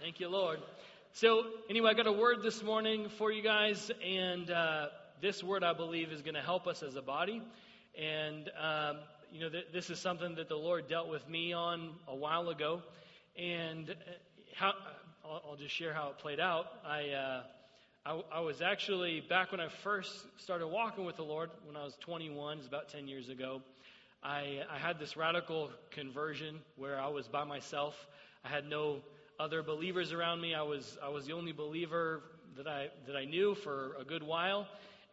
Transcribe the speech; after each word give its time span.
Thank 0.00 0.18
you, 0.18 0.30
Lord. 0.30 0.60
So, 1.12 1.44
anyway, 1.68 1.90
I 1.90 1.92
got 1.92 2.06
a 2.06 2.12
word 2.12 2.42
this 2.42 2.62
morning 2.62 3.10
for 3.18 3.30
you 3.30 3.42
guys, 3.42 3.90
and 4.02 4.50
uh, 4.50 4.86
this 5.20 5.44
word 5.44 5.62
I 5.62 5.74
believe 5.74 6.10
is 6.10 6.22
going 6.22 6.36
to 6.36 6.40
help 6.40 6.66
us 6.66 6.82
as 6.82 6.96
a 6.96 7.02
body. 7.02 7.42
And, 8.00 8.50
um, 8.58 8.96
you 9.30 9.40
know, 9.40 9.50
th- 9.50 9.66
this 9.74 9.90
is 9.90 9.98
something 9.98 10.36
that 10.36 10.48
the 10.48 10.56
Lord 10.56 10.88
dealt 10.88 11.10
with 11.10 11.28
me 11.28 11.52
on 11.52 11.90
a 12.08 12.16
while 12.16 12.48
ago. 12.48 12.80
And 13.38 13.90
uh, 13.90 13.94
how, 14.56 14.72
I'll, 15.22 15.42
I'll 15.50 15.56
just 15.56 15.74
share 15.74 15.92
how 15.92 16.08
it 16.08 16.18
played 16.18 16.40
out. 16.40 16.64
I, 16.82 17.10
uh, 17.10 17.42
I, 18.06 18.22
I 18.36 18.40
was 18.40 18.62
actually, 18.62 19.20
back 19.20 19.52
when 19.52 19.60
I 19.60 19.68
first 19.68 20.10
started 20.38 20.68
walking 20.68 21.04
with 21.04 21.16
the 21.16 21.24
Lord, 21.24 21.50
when 21.66 21.76
I 21.76 21.84
was 21.84 21.94
21, 22.00 22.56
it's 22.56 22.66
about 22.66 22.88
10 22.88 23.06
years 23.06 23.28
ago, 23.28 23.60
I, 24.22 24.62
I 24.72 24.78
had 24.78 24.98
this 24.98 25.14
radical 25.18 25.70
conversion 25.90 26.60
where 26.76 26.98
I 26.98 27.08
was 27.08 27.28
by 27.28 27.44
myself. 27.44 28.06
I 28.42 28.48
had 28.48 28.66
no 28.66 29.00
other 29.40 29.62
believers 29.62 30.12
around 30.12 30.40
me. 30.40 30.54
I 30.54 30.62
was 30.62 30.98
I 31.02 31.08
was 31.08 31.24
the 31.24 31.32
only 31.32 31.52
believer 31.52 32.20
that 32.58 32.66
I 32.66 32.88
that 33.06 33.16
I 33.16 33.24
knew 33.24 33.54
for 33.54 33.96
a 33.98 34.04
good 34.04 34.22
while, 34.22 34.68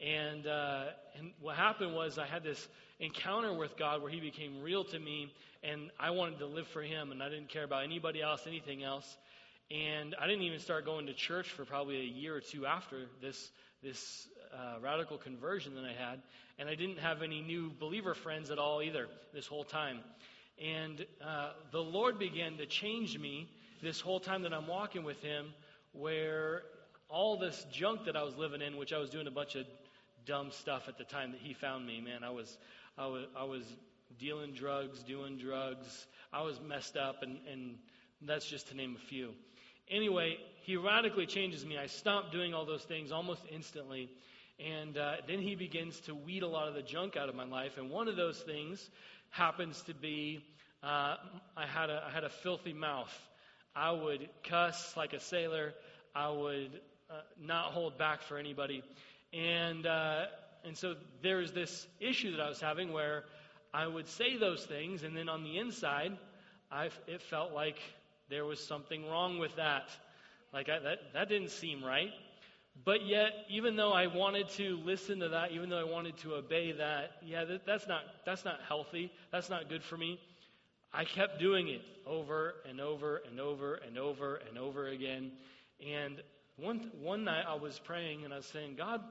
and 0.05 0.45
uh, 0.45 0.85
and 1.17 1.31
what 1.39 1.55
happened 1.55 1.95
was 1.95 2.17
I 2.19 2.25
had 2.25 2.43
this 2.43 2.67
encounter 2.99 3.53
with 3.53 3.77
God 3.77 4.01
where 4.01 4.11
He 4.11 4.19
became 4.19 4.61
real 4.61 4.83
to 4.83 4.99
me, 4.99 5.33
and 5.63 5.91
I 5.97 6.09
wanted 6.09 6.39
to 6.39 6.45
live 6.45 6.67
for 6.67 6.81
Him, 6.81 7.11
and 7.13 7.23
I 7.23 7.29
didn't 7.29 7.47
care 7.47 7.63
about 7.63 7.85
anybody 7.85 8.21
else, 8.21 8.43
anything 8.45 8.83
else, 8.83 9.17
and 9.71 10.13
I 10.19 10.27
didn't 10.27 10.43
even 10.43 10.59
start 10.59 10.85
going 10.85 11.05
to 11.05 11.13
church 11.13 11.49
for 11.49 11.63
probably 11.63 12.01
a 12.01 12.03
year 12.03 12.35
or 12.35 12.41
two 12.41 12.65
after 12.65 13.05
this 13.21 13.51
this 13.81 14.27
uh, 14.53 14.81
radical 14.81 15.17
conversion 15.17 15.73
that 15.75 15.85
I 15.85 15.93
had, 15.93 16.21
and 16.59 16.67
I 16.67 16.75
didn't 16.75 16.99
have 16.99 17.21
any 17.21 17.41
new 17.41 17.71
believer 17.79 18.13
friends 18.13 18.51
at 18.51 18.59
all 18.59 18.81
either 18.81 19.07
this 19.33 19.47
whole 19.47 19.63
time, 19.63 19.99
and 20.61 21.05
uh, 21.25 21.51
the 21.71 21.81
Lord 21.81 22.19
began 22.19 22.57
to 22.57 22.65
change 22.65 23.17
me 23.17 23.47
this 23.81 24.01
whole 24.01 24.19
time 24.19 24.43
that 24.43 24.53
I'm 24.53 24.67
walking 24.67 25.03
with 25.03 25.21
him, 25.21 25.53
where 25.93 26.63
all 27.09 27.37
this 27.37 27.65
junk 27.71 28.05
that 28.05 28.15
I 28.15 28.23
was 28.23 28.35
living 28.35 28.61
in, 28.61 28.77
which 28.77 28.93
I 28.93 28.97
was 28.97 29.09
doing 29.09 29.27
a 29.27 29.31
bunch 29.31 29.55
of 29.55 29.65
dumb 30.25 30.51
stuff 30.51 30.87
at 30.87 30.97
the 30.97 31.03
time 31.03 31.31
that 31.31 31.39
he 31.41 31.53
found 31.53 31.85
me, 31.85 32.01
man, 32.01 32.23
I 32.23 32.31
was, 32.31 32.57
I 32.97 33.07
was, 33.07 33.25
I 33.35 33.43
was 33.43 33.63
dealing 34.19 34.53
drugs, 34.53 35.03
doing 35.03 35.37
drugs. 35.37 36.07
I 36.33 36.41
was 36.41 36.59
messed 36.59 36.97
up, 36.97 37.23
and, 37.23 37.37
and 37.51 37.75
that's 38.21 38.45
just 38.45 38.67
to 38.69 38.75
name 38.75 38.95
a 38.97 39.07
few. 39.07 39.31
Anyway, 39.89 40.37
he 40.63 40.75
radically 40.75 41.25
changes 41.25 41.65
me. 41.65 41.77
I 41.77 41.85
stop 41.85 42.31
doing 42.31 42.53
all 42.53 42.65
those 42.65 42.83
things 42.83 43.11
almost 43.11 43.41
instantly. 43.49 44.09
And 44.59 44.97
uh, 44.97 45.17
then 45.27 45.39
he 45.39 45.55
begins 45.55 45.99
to 46.01 46.15
weed 46.15 46.43
a 46.43 46.47
lot 46.47 46.67
of 46.67 46.73
the 46.73 46.81
junk 46.81 47.15
out 47.15 47.29
of 47.29 47.35
my 47.35 47.45
life. 47.45 47.77
And 47.77 47.89
one 47.89 48.07
of 48.07 48.15
those 48.15 48.39
things 48.39 48.89
happens 49.29 49.81
to 49.83 49.93
be 49.93 50.43
uh, 50.83 51.15
I, 51.55 51.65
had 51.65 51.89
a, 51.89 52.03
I 52.07 52.11
had 52.11 52.23
a 52.23 52.29
filthy 52.29 52.73
mouth. 52.73 53.13
I 53.75 53.91
would 53.91 54.29
cuss 54.43 54.95
like 54.97 55.13
a 55.13 55.19
sailor. 55.19 55.73
I 56.15 56.29
would 56.29 56.81
uh, 57.09 57.13
not 57.39 57.71
hold 57.71 57.97
back 57.97 58.21
for 58.21 58.37
anybody. 58.37 58.83
And, 59.33 59.85
uh, 59.85 60.25
and 60.65 60.77
so 60.77 60.95
there 61.21 61.37
was 61.37 61.51
this 61.51 61.87
issue 61.99 62.31
that 62.31 62.41
I 62.41 62.49
was 62.49 62.59
having 62.59 62.91
where 62.91 63.25
I 63.73 63.85
would 63.85 64.07
say 64.07 64.37
those 64.37 64.65
things, 64.65 65.03
and 65.03 65.15
then 65.15 65.29
on 65.29 65.43
the 65.43 65.57
inside, 65.57 66.17
I, 66.71 66.89
it 67.07 67.21
felt 67.21 67.53
like 67.53 67.77
there 68.29 68.45
was 68.45 68.59
something 68.59 69.07
wrong 69.07 69.39
with 69.39 69.55
that. 69.57 69.89
Like, 70.53 70.69
I, 70.69 70.79
that, 70.79 70.99
that 71.13 71.29
didn't 71.29 71.51
seem 71.51 71.83
right. 71.83 72.11
But 72.85 73.05
yet, 73.05 73.31
even 73.49 73.75
though 73.75 73.91
I 73.91 74.07
wanted 74.07 74.49
to 74.49 74.77
listen 74.83 75.19
to 75.19 75.29
that, 75.29 75.51
even 75.51 75.69
though 75.69 75.79
I 75.79 75.83
wanted 75.83 76.17
to 76.19 76.35
obey 76.35 76.73
that, 76.73 77.11
yeah, 77.25 77.45
that, 77.45 77.65
that's, 77.65 77.87
not, 77.87 78.01
that's 78.25 78.45
not 78.45 78.59
healthy. 78.67 79.11
That's 79.31 79.49
not 79.49 79.69
good 79.69 79.83
for 79.83 79.97
me. 79.97 80.19
I 80.93 81.05
kept 81.05 81.39
doing 81.39 81.67
it 81.67 81.81
over 82.05 82.55
and 82.67 82.79
over 82.79 83.21
and 83.29 83.39
over 83.39 83.75
and 83.75 83.97
over 83.97 84.41
and 84.47 84.57
over 84.57 84.87
again. 84.87 85.31
And 85.85 86.21
one, 86.55 86.91
one 87.01 87.23
night 87.23 87.45
I 87.47 87.55
was 87.55 87.79
praying 87.79 88.23
and 88.23 88.33
I 88.33 88.37
was 88.37 88.45
saying, 88.45 88.75
God, 88.77 89.01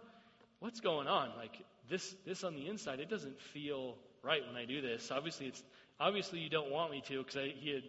what's 0.61 0.81
going 0.81 1.07
on? 1.07 1.31
Like 1.37 1.63
this, 1.89 2.15
this 2.25 2.45
on 2.45 2.55
the 2.55 2.67
inside, 2.67 3.01
it 3.01 3.11
doesn't 3.11 3.41
feel 3.41 3.97
right 4.23 4.43
when 4.47 4.57
I 4.57 4.65
do 4.65 4.81
this. 4.81 5.11
Obviously, 5.11 5.47
it's, 5.47 5.63
obviously 6.01 6.41
you 6.41 6.51
don't 6.51 6.71
want 6.71 6.91
me 6.91 7.03
to 7.09 7.23
because 7.23 7.51
he 7.59 7.71
had 7.71 7.85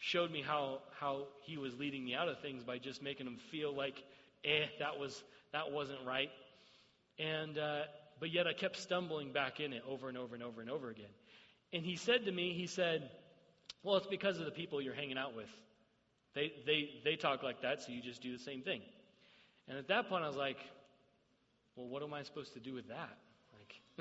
showed 0.00 0.30
me 0.30 0.42
how, 0.42 0.80
how 0.98 1.26
he 1.42 1.56
was 1.56 1.74
leading 1.78 2.04
me 2.04 2.14
out 2.14 2.28
of 2.28 2.40
things 2.40 2.64
by 2.64 2.78
just 2.78 3.02
making 3.02 3.26
them 3.26 3.36
feel 3.50 3.74
like, 3.74 4.02
eh, 4.44 4.66
that 4.78 4.98
was, 4.98 5.22
that 5.52 5.70
wasn't 5.70 5.98
right. 6.06 6.30
And, 7.18 7.58
uh, 7.58 7.82
but 8.18 8.32
yet 8.32 8.46
I 8.46 8.52
kept 8.52 8.76
stumbling 8.76 9.32
back 9.32 9.60
in 9.60 9.72
it 9.72 9.82
over 9.88 10.08
and 10.08 10.18
over 10.18 10.34
and 10.34 10.42
over 10.42 10.60
and 10.60 10.70
over 10.70 10.90
again. 10.90 11.06
And 11.72 11.84
he 11.84 11.96
said 11.96 12.24
to 12.26 12.32
me, 12.32 12.52
he 12.52 12.66
said, 12.66 13.10
well, 13.86 13.96
it's 13.96 14.06
because 14.08 14.40
of 14.40 14.44
the 14.46 14.50
people 14.50 14.82
you're 14.82 14.94
hanging 14.94 15.16
out 15.16 15.36
with. 15.36 15.48
They, 16.34 16.52
they, 16.66 16.90
they 17.04 17.14
talk 17.14 17.44
like 17.44 17.62
that, 17.62 17.82
so 17.82 17.92
you 17.92 18.02
just 18.02 18.20
do 18.20 18.36
the 18.36 18.42
same 18.42 18.62
thing. 18.62 18.80
And 19.68 19.78
at 19.78 19.86
that 19.88 20.08
point, 20.08 20.24
I 20.24 20.26
was 20.26 20.36
like, 20.36 20.58
well, 21.76 21.86
what 21.86 22.02
am 22.02 22.12
I 22.12 22.24
supposed 22.24 22.54
to 22.54 22.60
do 22.60 22.74
with 22.74 22.88
that? 22.88 23.16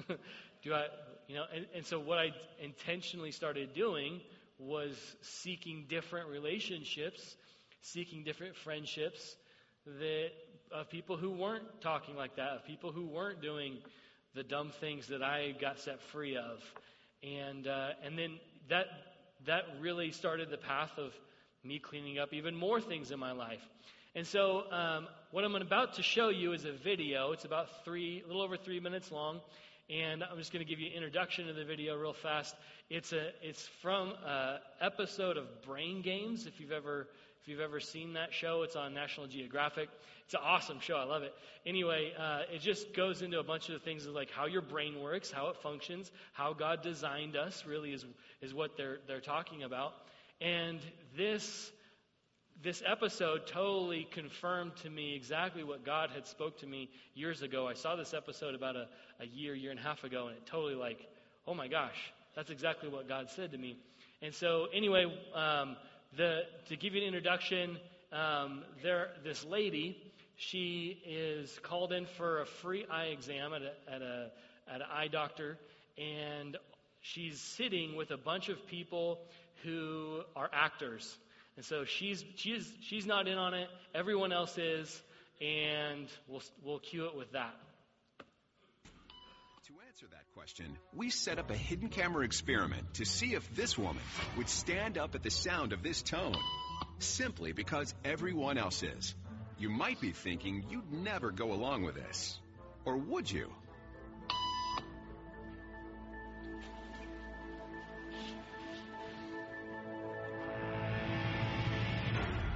Like, 0.08 0.20
do 0.64 0.74
I, 0.74 0.88
you 1.28 1.36
know, 1.36 1.44
and, 1.56 1.68
and 1.76 1.86
so 1.86 2.00
what 2.00 2.18
I 2.18 2.32
intentionally 2.60 3.32
started 3.32 3.76
doing 3.76 4.22
was 4.58 4.96
seeking 5.22 5.86
different 5.88 6.30
relationships, 6.30 7.36
seeking 7.82 8.24
different 8.24 8.56
friendships 8.56 9.36
that 9.86 10.30
of 10.72 10.90
people 10.90 11.16
who 11.16 11.30
weren't 11.30 11.82
talking 11.82 12.16
like 12.16 12.38
that, 12.38 12.50
of 12.50 12.66
people 12.66 12.92
who 12.92 13.06
weren't 13.06 13.40
doing 13.40 13.78
the 14.34 14.42
dumb 14.42 14.72
things 14.82 15.08
that 15.10 15.22
I 15.22 15.54
got 15.62 15.80
set 15.80 16.02
free 16.02 16.38
of, 16.38 16.60
and 17.22 17.68
uh, 17.68 17.90
and 18.04 18.18
then 18.18 18.40
that 18.70 18.88
that 19.46 19.64
really 19.80 20.12
started 20.12 20.50
the 20.50 20.58
path 20.58 20.92
of 20.98 21.14
me 21.64 21.80
cleaning 21.80 22.20
up 22.20 22.34
even 22.34 22.56
more 22.56 22.80
things 22.80 23.12
in 23.12 23.20
my 23.20 23.32
life. 23.32 23.62
And 24.16 24.26
so, 24.26 24.64
um, 24.72 25.08
what 25.32 25.44
I'm 25.44 25.56
about 25.56 25.96
to 25.96 26.04
show 26.04 26.30
you 26.30 26.54
is 26.54 26.64
a 26.64 26.72
video. 26.72 27.32
It's 27.34 27.44
about 27.44 27.84
three, 27.84 28.22
a 28.24 28.28
little 28.28 28.42
over 28.42 28.56
three 28.56 28.80
minutes 28.80 29.12
long, 29.12 29.42
and 29.90 30.24
I'm 30.24 30.38
just 30.38 30.54
going 30.54 30.66
to 30.66 30.70
give 30.70 30.80
you 30.80 30.88
an 30.88 30.94
introduction 30.94 31.48
to 31.48 31.54
the 31.54 31.66
video 31.66 31.98
real 31.98 32.14
fast. 32.14 32.56
It's 32.90 33.12
a, 33.12 33.32
it's 33.42 33.68
from 33.82 34.14
an 34.26 34.60
episode 34.80 35.38
of 35.38 35.62
Brain 35.64 36.02
Games. 36.02 36.46
If 36.46 36.62
you've 36.62 36.72
ever, 36.72 37.08
if 37.46 37.50
you've 37.50 37.60
ever 37.60 37.80
seen 37.80 38.14
that 38.14 38.34
show, 38.34 38.64
it's 38.64 38.76
on 38.76 38.96
National 38.96 39.28
Geographic. 39.28 39.88
It's 40.24 40.34
an 40.34 40.40
awesome 40.44 40.80
show. 40.80 40.96
I 40.96 41.04
love 41.04 41.22
it. 41.22 41.32
Anyway, 41.64 42.12
uh, 42.18 42.40
it 42.52 42.60
just 42.60 42.92
goes 42.96 43.22
into 43.22 43.38
a 43.38 43.44
bunch 43.44 43.70
of 43.70 43.74
the 43.74 43.80
things 43.80 44.08
like 44.08 44.32
how 44.32 44.48
your 44.48 44.64
brain 44.64 45.00
works, 45.00 45.30
how 45.30 45.50
it 45.50 45.58
functions, 45.58 46.12
how 46.34 46.54
God 46.54 46.82
designed 46.82 47.36
us. 47.36 47.64
Really, 47.68 47.94
is 47.94 48.04
is 48.42 48.52
what 48.52 48.76
they're 48.78 48.98
they're 49.08 49.22
talking 49.22 49.62
about. 49.62 49.94
And 50.42 50.80
this 51.16 51.72
this 52.64 52.82
episode 52.84 53.46
totally 53.46 54.08
confirmed 54.10 54.76
to 54.78 54.90
me 54.90 55.16
exactly 55.16 55.64
what 55.64 55.86
God 55.86 56.10
had 56.16 56.26
spoke 56.26 56.58
to 56.62 56.66
me 56.66 56.90
years 57.14 57.44
ago. 57.44 57.68
I 57.68 57.76
saw 57.76 57.96
this 57.96 58.16
episode 58.16 58.56
about 58.56 58.76
a, 58.76 58.88
a 59.20 59.28
year, 59.28 59.54
year 59.54 59.70
and 59.70 59.80
a 59.80 59.84
half 59.84 60.04
ago, 60.04 60.30
and 60.30 60.36
it 60.36 60.48
totally 60.48 60.74
like, 60.74 61.08
oh 61.46 61.54
my 61.54 61.68
gosh, 61.68 62.12
that's 62.36 62.50
exactly 62.50 62.90
what 62.90 63.08
God 63.08 63.30
said 63.30 63.52
to 63.52 63.58
me. 63.60 63.78
And 64.24 64.34
so, 64.34 64.66
anyway, 64.74 65.06
um, 65.36 65.76
the, 66.18 66.42
to 66.70 66.76
give 66.76 66.94
you 66.94 67.02
an 67.02 67.08
introduction, 67.08 67.78
um, 68.12 68.64
there, 68.82 69.10
this 69.24 69.44
lady, 69.46 69.98
she 70.38 71.02
is 71.06 71.58
called 71.64 71.92
in 71.92 72.06
for 72.06 72.42
a 72.42 72.46
free 72.46 72.86
eye 72.90 73.06
exam 73.06 73.54
at, 73.54 73.62
a, 73.62 73.94
at, 73.94 74.02
a, 74.02 74.32
at 74.68 74.82
an 74.82 74.88
eye 74.92 75.08
doctor, 75.08 75.58
and 75.98 76.58
she's 77.02 77.40
sitting 77.40 77.96
with 77.96 78.12
a 78.12 78.18
bunch 78.18 78.50
of 78.50 78.66
people 78.68 79.20
who 79.64 80.22
are 80.36 80.50
actors. 80.54 81.18
And 81.56 81.66
so 81.66 81.86
she's, 81.86 82.24
she's, 82.36 82.70
she's 82.82 83.06
not 83.06 83.28
in 83.28 83.38
on 83.38 83.54
it, 83.54 83.70
everyone 83.94 84.32
else 84.32 84.58
is, 84.58 85.02
and 85.42 86.08
we'll, 86.28 86.44
we'll 86.64 86.80
cue 86.80 87.06
it 87.06 87.16
with 87.16 87.32
that. 87.34 87.56
Answer 89.96 90.08
that 90.12 90.34
question, 90.34 90.78
we 90.94 91.10
set 91.10 91.40
up 91.40 91.50
a 91.50 91.56
hidden 91.56 91.88
camera 91.88 92.26
experiment 92.26 92.96
to 92.96 93.06
see 93.06 93.34
if 93.34 93.56
this 93.56 93.78
woman 93.78 94.04
would 94.36 94.50
stand 94.50 94.98
up 94.98 95.16
at 95.16 95.24
the 95.24 95.32
sound 95.32 95.72
of 95.72 95.84
this 95.84 96.02
tone, 96.02 96.36
simply 97.00 97.54
because 97.54 97.96
everyone 98.04 98.58
else 98.58 98.84
is. 98.84 99.16
You 99.58 99.70
might 99.70 100.02
be 100.02 100.12
thinking 100.12 100.66
you'd 100.70 100.92
never 100.92 101.32
go 101.32 101.54
along 101.54 101.84
with 101.84 101.96
this. 101.96 102.38
Or 102.84 102.98
would 102.98 103.32
you? 103.32 103.50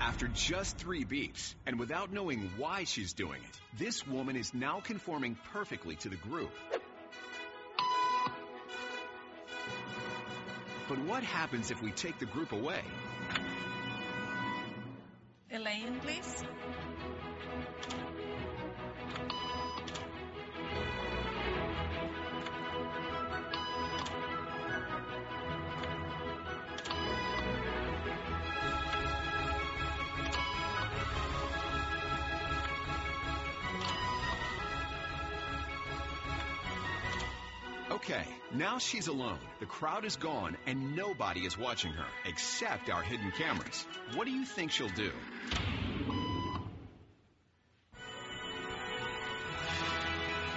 After 0.01 0.27
just 0.27 0.77
three 0.77 1.06
beeps, 1.06 1.56
and 1.65 1.80
without 1.80 2.12
knowing 2.12 2.51
why 2.57 2.83
she's 2.83 3.13
doing 3.13 3.42
it, 3.42 3.80
this 3.80 4.06
woman 4.06 4.35
is 4.35 4.53
now 4.53 4.81
conforming 4.81 5.38
perfectly 5.53 5.95
to 5.97 6.09
the 6.09 6.18
group. 6.18 6.51
But 10.89 10.97
what 11.06 11.21
happens 11.21 11.69
if 11.69 11.83
we 11.83 11.91
take 11.91 12.18
the 12.18 12.25
group 12.25 12.51
away? 12.51 12.81
Elaine, 15.51 16.00
please. 16.01 16.44
Now 38.53 38.77
she's 38.79 39.07
alone. 39.07 39.39
The 39.59 39.65
crowd 39.65 40.05
is 40.05 40.15
gone 40.15 40.57
and 40.65 40.95
nobody 40.95 41.41
is 41.41 41.57
watching 41.57 41.91
her 41.91 42.05
except 42.25 42.89
our 42.89 43.01
hidden 43.01 43.31
cameras. 43.31 43.85
What 44.15 44.25
do 44.25 44.31
you 44.31 44.45
think 44.45 44.71
she'll 44.71 44.89
do? 44.89 45.11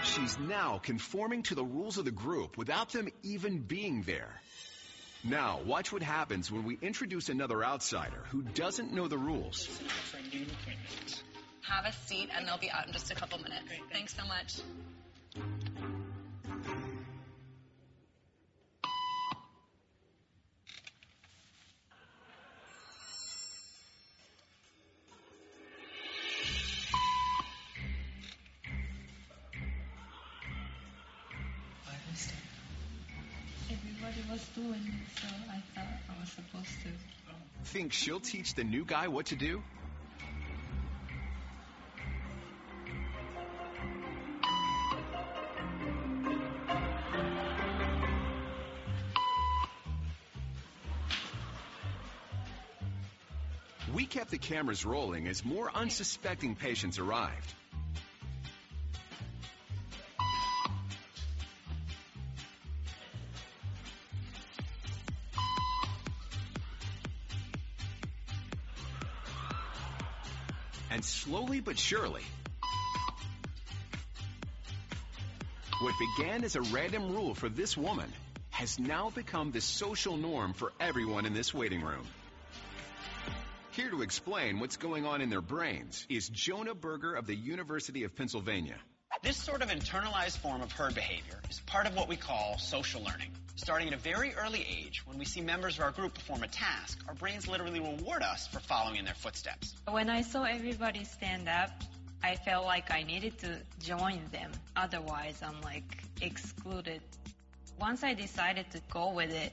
She's 0.04 0.38
now 0.38 0.78
conforming 0.82 1.44
to 1.44 1.54
the 1.54 1.64
rules 1.64 1.96
of 1.96 2.04
the 2.04 2.10
group 2.10 2.58
without 2.58 2.90
them 2.90 3.08
even 3.22 3.58
being 3.58 4.02
there. 4.02 4.40
Now, 5.24 5.60
watch 5.64 5.92
what 5.92 6.02
happens 6.02 6.50
when 6.50 6.64
we 6.64 6.76
introduce 6.82 7.28
another 7.28 7.64
outsider 7.64 8.24
who 8.30 8.42
doesn't 8.42 8.92
know 8.92 9.06
the 9.06 9.16
rules. 9.16 9.68
Have 11.62 11.86
a 11.86 11.92
seat, 12.06 12.28
and 12.36 12.46
they'll 12.46 12.58
be 12.58 12.70
out 12.70 12.88
in 12.88 12.92
just 12.92 13.10
a 13.12 13.14
couple 13.14 13.38
minutes. 13.38 13.64
Thanks 13.92 14.16
so 14.16 14.26
much. 14.26 14.56
Think 37.72 37.94
she'll 37.94 38.20
teach 38.20 38.54
the 38.54 38.64
new 38.64 38.84
guy 38.84 39.08
what 39.08 39.24
to 39.26 39.34
do? 39.34 39.62
We 53.94 54.04
kept 54.04 54.30
the 54.30 54.36
cameras 54.36 54.84
rolling 54.84 55.26
as 55.26 55.42
more 55.42 55.70
unsuspecting 55.74 56.56
patients 56.56 56.98
arrived. 56.98 57.54
But 71.72 71.78
surely, 71.78 72.20
what 75.80 75.94
began 76.18 76.44
as 76.44 76.54
a 76.54 76.60
random 76.60 77.14
rule 77.14 77.34
for 77.34 77.48
this 77.48 77.78
woman 77.78 78.12
has 78.50 78.78
now 78.78 79.08
become 79.08 79.52
the 79.52 79.60
social 79.62 80.18
norm 80.18 80.52
for 80.52 80.70
everyone 80.78 81.24
in 81.24 81.32
this 81.32 81.54
waiting 81.54 81.80
room. 81.80 82.06
Here 83.70 83.88
to 83.88 84.02
explain 84.02 84.60
what's 84.60 84.76
going 84.76 85.06
on 85.06 85.22
in 85.22 85.30
their 85.30 85.40
brains 85.40 86.06
is 86.10 86.28
Jonah 86.28 86.74
Berger 86.74 87.14
of 87.14 87.26
the 87.26 87.34
University 87.34 88.04
of 88.04 88.14
Pennsylvania. 88.14 88.76
This 89.22 89.36
sort 89.36 89.62
of 89.62 89.68
internalized 89.68 90.38
form 90.38 90.62
of 90.62 90.72
herd 90.72 90.96
behavior 90.96 91.38
is 91.48 91.60
part 91.60 91.86
of 91.86 91.94
what 91.94 92.08
we 92.08 92.16
call 92.16 92.58
social 92.58 93.04
learning. 93.04 93.30
Starting 93.54 93.86
at 93.86 93.94
a 93.94 93.96
very 93.96 94.34
early 94.34 94.66
age, 94.68 95.06
when 95.06 95.16
we 95.16 95.24
see 95.24 95.40
members 95.40 95.78
of 95.78 95.84
our 95.84 95.92
group 95.92 96.14
perform 96.14 96.42
a 96.42 96.48
task, 96.48 96.98
our 97.06 97.14
brains 97.14 97.46
literally 97.46 97.78
reward 97.78 98.24
us 98.24 98.48
for 98.48 98.58
following 98.58 98.96
in 98.96 99.04
their 99.04 99.14
footsteps. 99.14 99.76
When 99.88 100.10
I 100.10 100.22
saw 100.22 100.42
everybody 100.42 101.04
stand 101.04 101.48
up, 101.48 101.70
I 102.24 102.34
felt 102.34 102.64
like 102.64 102.90
I 102.90 103.04
needed 103.04 103.38
to 103.38 103.58
join 103.78 104.18
them. 104.32 104.50
Otherwise, 104.74 105.40
I'm 105.40 105.60
like 105.60 106.02
excluded. 106.20 107.00
Once 107.80 108.02
I 108.02 108.14
decided 108.14 108.72
to 108.72 108.80
go 108.90 109.12
with 109.12 109.30
it, 109.30 109.52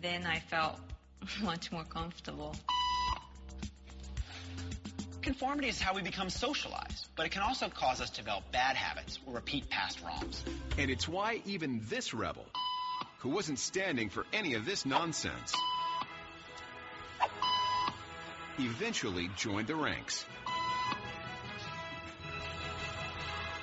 then 0.00 0.24
I 0.24 0.38
felt 0.38 0.80
much 1.42 1.70
more 1.70 1.84
comfortable. 1.84 2.56
Conformity 5.24 5.68
is 5.68 5.80
how 5.80 5.94
we 5.94 6.02
become 6.02 6.28
socialized, 6.28 7.08
but 7.16 7.24
it 7.24 7.30
can 7.30 7.40
also 7.40 7.70
cause 7.70 8.02
us 8.02 8.10
to 8.10 8.16
develop 8.18 8.52
bad 8.52 8.76
habits 8.76 9.18
or 9.24 9.32
repeat 9.32 9.70
past 9.70 10.02
wrongs. 10.02 10.44
And 10.76 10.90
it's 10.90 11.08
why 11.08 11.40
even 11.46 11.80
this 11.88 12.12
rebel, 12.12 12.44
who 13.20 13.30
wasn't 13.30 13.58
standing 13.58 14.10
for 14.10 14.26
any 14.34 14.52
of 14.52 14.66
this 14.66 14.84
nonsense, 14.84 15.54
eventually 18.58 19.30
joined 19.38 19.66
the 19.66 19.74
ranks. 19.74 20.26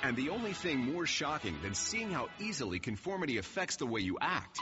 And 0.02 0.16
the 0.16 0.30
only 0.30 0.54
thing 0.54 0.92
more 0.92 1.06
shocking 1.06 1.54
than 1.62 1.74
seeing 1.74 2.10
how 2.10 2.28
easily 2.40 2.80
conformity 2.80 3.38
affects 3.38 3.76
the 3.76 3.86
way 3.86 4.00
you 4.00 4.18
act 4.20 4.58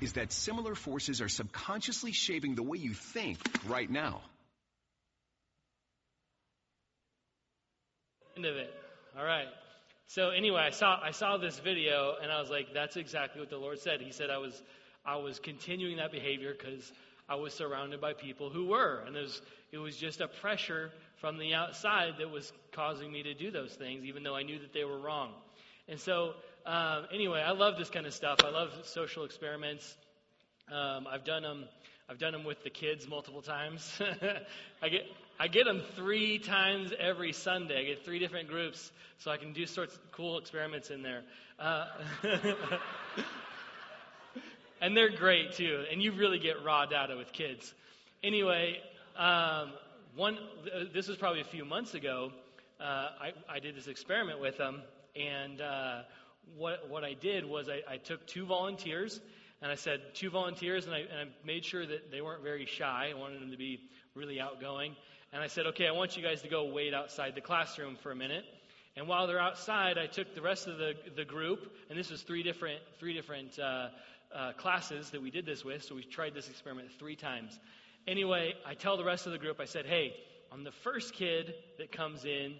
is 0.00 0.12
that 0.12 0.30
similar 0.30 0.76
forces 0.76 1.20
are 1.20 1.28
subconsciously 1.28 2.12
shaping 2.12 2.54
the 2.54 2.62
way 2.62 2.78
you 2.78 2.94
think 2.94 3.38
right 3.66 3.90
now. 3.90 4.20
End 8.36 8.44
of 8.44 8.56
it. 8.56 8.72
All 9.18 9.24
right. 9.24 9.48
So 10.08 10.28
anyway, 10.28 10.60
I 10.60 10.70
saw 10.70 11.00
I 11.02 11.10
saw 11.10 11.38
this 11.38 11.58
video 11.58 12.14
and 12.22 12.30
I 12.30 12.38
was 12.38 12.50
like, 12.50 12.74
that's 12.74 12.96
exactly 12.96 13.40
what 13.40 13.48
the 13.48 13.56
Lord 13.56 13.78
said. 13.78 14.02
He 14.02 14.12
said 14.12 14.28
I 14.28 14.36
was 14.36 14.62
I 15.06 15.16
was 15.16 15.38
continuing 15.38 15.96
that 15.96 16.12
behavior 16.12 16.54
because 16.56 16.92
I 17.28 17.36
was 17.36 17.54
surrounded 17.54 18.00
by 18.00 18.12
people 18.12 18.50
who 18.50 18.66
were, 18.66 19.02
and 19.06 19.16
it 19.16 19.22
was 19.22 19.42
it 19.72 19.78
was 19.78 19.96
just 19.96 20.20
a 20.20 20.28
pressure 20.28 20.90
from 21.16 21.38
the 21.38 21.54
outside 21.54 22.14
that 22.18 22.30
was 22.30 22.52
causing 22.72 23.10
me 23.10 23.22
to 23.22 23.32
do 23.32 23.50
those 23.50 23.72
things, 23.72 24.04
even 24.04 24.22
though 24.22 24.36
I 24.36 24.42
knew 24.42 24.58
that 24.58 24.74
they 24.74 24.84
were 24.84 24.98
wrong. 24.98 25.32
And 25.88 25.98
so 25.98 26.34
um, 26.66 27.06
anyway, 27.12 27.40
I 27.40 27.52
love 27.52 27.78
this 27.78 27.88
kind 27.88 28.06
of 28.06 28.12
stuff. 28.12 28.40
I 28.44 28.50
love 28.50 28.70
social 28.84 29.24
experiments. 29.24 29.96
Um, 30.70 31.06
I've 31.10 31.24
done 31.24 31.42
them. 31.42 31.64
I've 32.08 32.18
done 32.18 32.32
them 32.32 32.44
with 32.44 32.62
the 32.62 32.70
kids 32.70 33.08
multiple 33.08 33.42
times. 33.42 34.00
I 34.82 34.88
get 34.88 35.02
I 35.40 35.48
get 35.48 35.64
them 35.64 35.82
three 35.96 36.38
times 36.38 36.92
every 36.96 37.32
Sunday. 37.32 37.80
I 37.80 37.84
get 37.84 38.04
three 38.04 38.20
different 38.20 38.48
groups, 38.48 38.92
so 39.18 39.32
I 39.32 39.38
can 39.38 39.52
do 39.52 39.66
sorts 39.66 39.94
of 39.94 40.12
cool 40.12 40.38
experiments 40.38 40.90
in 40.90 41.02
there. 41.02 41.22
Uh, 41.58 41.86
and 44.80 44.96
they're 44.96 45.16
great 45.16 45.54
too. 45.54 45.84
And 45.90 46.00
you 46.00 46.12
really 46.12 46.38
get 46.38 46.64
raw 46.64 46.86
data 46.86 47.16
with 47.16 47.32
kids. 47.32 47.74
Anyway, 48.22 48.76
um, 49.18 49.72
one. 50.14 50.38
This 50.94 51.08
was 51.08 51.16
probably 51.16 51.40
a 51.40 51.44
few 51.44 51.64
months 51.64 51.94
ago. 51.94 52.30
Uh, 52.80 53.08
I, 53.20 53.32
I 53.48 53.58
did 53.58 53.74
this 53.74 53.88
experiment 53.88 54.40
with 54.40 54.58
them, 54.58 54.80
and 55.16 55.60
uh, 55.60 56.02
what 56.56 56.88
what 56.88 57.02
I 57.02 57.14
did 57.14 57.44
was 57.44 57.68
I, 57.68 57.80
I 57.94 57.96
took 57.96 58.24
two 58.28 58.46
volunteers 58.46 59.20
and 59.62 59.72
I 59.72 59.74
said 59.74 60.00
two 60.14 60.30
volunteers, 60.30 60.86
and 60.86 60.94
I, 60.94 60.98
and 60.98 61.30
I 61.30 61.46
made 61.46 61.64
sure 61.64 61.86
that 61.86 62.10
they 62.10 62.20
weren't 62.20 62.42
very 62.42 62.66
shy. 62.66 63.12
I 63.14 63.18
wanted 63.18 63.40
them 63.40 63.50
to 63.50 63.56
be 63.56 63.80
really 64.14 64.40
outgoing. 64.40 64.96
And 65.32 65.42
I 65.42 65.48
said, 65.48 65.66
okay, 65.68 65.86
I 65.86 65.92
want 65.92 66.16
you 66.16 66.22
guys 66.22 66.42
to 66.42 66.48
go 66.48 66.72
wait 66.72 66.94
outside 66.94 67.34
the 67.34 67.40
classroom 67.40 67.96
for 68.02 68.10
a 68.10 68.16
minute. 68.16 68.44
And 68.96 69.08
while 69.08 69.26
they're 69.26 69.40
outside, 69.40 69.98
I 69.98 70.06
took 70.06 70.34
the 70.34 70.40
rest 70.40 70.66
of 70.66 70.78
the, 70.78 70.94
the 71.16 71.24
group, 71.24 71.70
and 71.90 71.98
this 71.98 72.10
was 72.10 72.22
three 72.22 72.42
different, 72.42 72.80
three 72.98 73.12
different 73.12 73.58
uh, 73.58 73.88
uh, 74.34 74.52
classes 74.52 75.10
that 75.10 75.20
we 75.20 75.30
did 75.30 75.44
this 75.44 75.64
with, 75.64 75.82
so 75.82 75.94
we 75.94 76.02
tried 76.02 76.34
this 76.34 76.48
experiment 76.48 76.88
three 76.98 77.16
times. 77.16 77.58
Anyway, 78.06 78.54
I 78.64 78.74
tell 78.74 78.96
the 78.96 79.04
rest 79.04 79.26
of 79.26 79.32
the 79.32 79.38
group, 79.38 79.60
I 79.60 79.66
said, 79.66 79.84
hey, 79.84 80.14
on 80.50 80.64
the 80.64 80.72
first 80.72 81.12
kid 81.12 81.54
that 81.78 81.92
comes 81.92 82.24
in, 82.24 82.54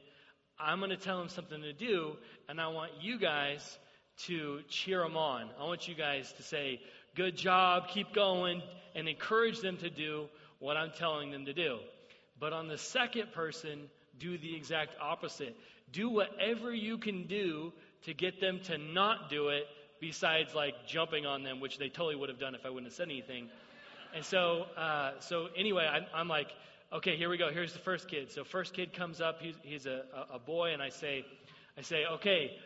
I'm 0.58 0.78
going 0.78 0.90
to 0.90 0.96
tell 0.96 1.20
him 1.20 1.28
something 1.28 1.62
to 1.62 1.72
do, 1.72 2.16
and 2.48 2.60
I 2.60 2.68
want 2.68 2.92
you 3.00 3.18
guys 3.18 3.78
to 4.24 4.60
cheer 4.68 5.02
them 5.02 5.16
on. 5.16 5.50
I 5.60 5.64
want 5.64 5.88
you 5.88 5.94
guys 5.94 6.32
to 6.34 6.42
say, 6.42 6.80
good 7.14 7.36
job, 7.36 7.88
keep 7.88 8.14
going, 8.14 8.62
and 8.94 9.08
encourage 9.08 9.60
them 9.60 9.76
to 9.78 9.90
do 9.90 10.28
what 10.58 10.76
I'm 10.76 10.90
telling 10.90 11.30
them 11.30 11.44
to 11.46 11.52
do. 11.52 11.78
But 12.38 12.52
on 12.52 12.68
the 12.68 12.78
second 12.78 13.32
person, 13.32 13.88
do 14.18 14.38
the 14.38 14.54
exact 14.56 14.92
opposite. 15.00 15.56
Do 15.92 16.08
whatever 16.08 16.72
you 16.72 16.98
can 16.98 17.26
do 17.26 17.72
to 18.04 18.14
get 18.14 18.40
them 18.40 18.60
to 18.64 18.78
not 18.78 19.30
do 19.30 19.48
it, 19.48 19.66
besides 20.00 20.54
like 20.54 20.74
jumping 20.86 21.26
on 21.26 21.42
them, 21.42 21.60
which 21.60 21.78
they 21.78 21.88
totally 21.88 22.16
would 22.16 22.28
have 22.28 22.38
done 22.38 22.54
if 22.54 22.66
I 22.66 22.70
wouldn't 22.70 22.86
have 22.86 22.96
said 22.96 23.08
anything. 23.08 23.48
And 24.14 24.24
so, 24.24 24.66
uh, 24.76 25.12
so 25.20 25.48
anyway, 25.56 25.86
I'm, 25.90 26.04
I'm, 26.14 26.28
like, 26.28 26.48
okay, 26.92 27.16
here 27.16 27.28
we 27.28 27.36
go. 27.36 27.50
Here's 27.50 27.72
the 27.72 27.78
first 27.78 28.08
kid. 28.08 28.30
So 28.30 28.44
first 28.44 28.74
kid 28.74 28.92
comes 28.92 29.20
up. 29.20 29.40
He's, 29.40 29.56
he's 29.62 29.86
a, 29.86 30.02
a 30.32 30.38
boy, 30.38 30.72
and 30.72 30.82
I 30.82 30.90
say, 30.90 31.24
I 31.76 31.82
say, 31.82 32.04
okay. 32.06 32.56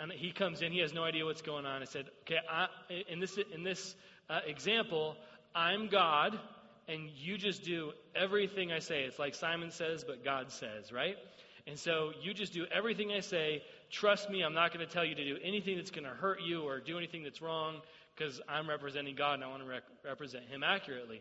And 0.00 0.12
he 0.12 0.32
comes 0.32 0.62
in. 0.62 0.72
He 0.72 0.78
has 0.80 0.92
no 0.92 1.04
idea 1.04 1.24
what's 1.24 1.42
going 1.42 1.66
on. 1.66 1.82
I 1.82 1.84
said, 1.84 2.06
okay. 2.22 2.38
I, 2.50 2.68
in 3.08 3.20
this 3.20 3.38
in 3.54 3.62
this 3.62 3.94
uh, 4.28 4.40
example, 4.46 5.16
I'm 5.54 5.88
God, 5.88 6.38
and 6.88 7.08
you 7.10 7.38
just 7.38 7.62
do 7.62 7.92
everything 8.14 8.72
I 8.72 8.78
say. 8.78 9.04
It's 9.04 9.18
like 9.18 9.34
Simon 9.34 9.70
says, 9.70 10.04
but 10.04 10.24
God 10.24 10.50
says, 10.50 10.92
right? 10.92 11.16
And 11.66 11.78
so 11.78 12.12
you 12.20 12.34
just 12.34 12.52
do 12.52 12.66
everything 12.72 13.12
I 13.12 13.20
say. 13.20 13.62
Trust 13.90 14.30
me, 14.30 14.42
I'm 14.42 14.54
not 14.54 14.72
going 14.72 14.84
to 14.86 14.92
tell 14.92 15.04
you 15.04 15.14
to 15.14 15.24
do 15.24 15.38
anything 15.42 15.76
that's 15.76 15.90
going 15.90 16.04
to 16.04 16.10
hurt 16.10 16.40
you 16.42 16.62
or 16.62 16.80
do 16.80 16.98
anything 16.98 17.22
that's 17.22 17.40
wrong 17.40 17.82
because 18.16 18.40
I'm 18.48 18.68
representing 18.68 19.14
God 19.14 19.34
and 19.34 19.44
I 19.44 19.48
want 19.48 19.62
to 19.62 19.68
rec- 19.68 19.82
represent 20.04 20.44
Him 20.46 20.64
accurately. 20.64 21.20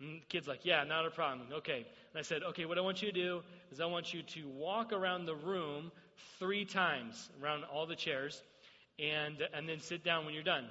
And 0.00 0.20
the 0.20 0.26
kid's 0.26 0.48
like, 0.48 0.64
Yeah, 0.64 0.84
not 0.84 1.06
a 1.06 1.10
problem. 1.10 1.48
Okay. 1.52 1.86
And 2.12 2.18
I 2.18 2.22
said, 2.22 2.42
Okay, 2.42 2.64
what 2.66 2.78
I 2.78 2.80
want 2.80 3.00
you 3.02 3.10
to 3.10 3.14
do 3.14 3.42
is 3.70 3.80
I 3.80 3.86
want 3.86 4.12
you 4.12 4.22
to 4.22 4.48
walk 4.48 4.92
around 4.92 5.26
the 5.26 5.34
room 5.34 5.92
three 6.38 6.64
times, 6.64 7.28
around 7.42 7.64
all 7.64 7.86
the 7.86 7.96
chairs. 7.96 8.42
and, 8.98 9.36
and 9.54 9.68
then 9.68 9.80
sit 9.80 10.04
down 10.04 10.24
when 10.24 10.34
you're 10.34 10.42
done. 10.42 10.66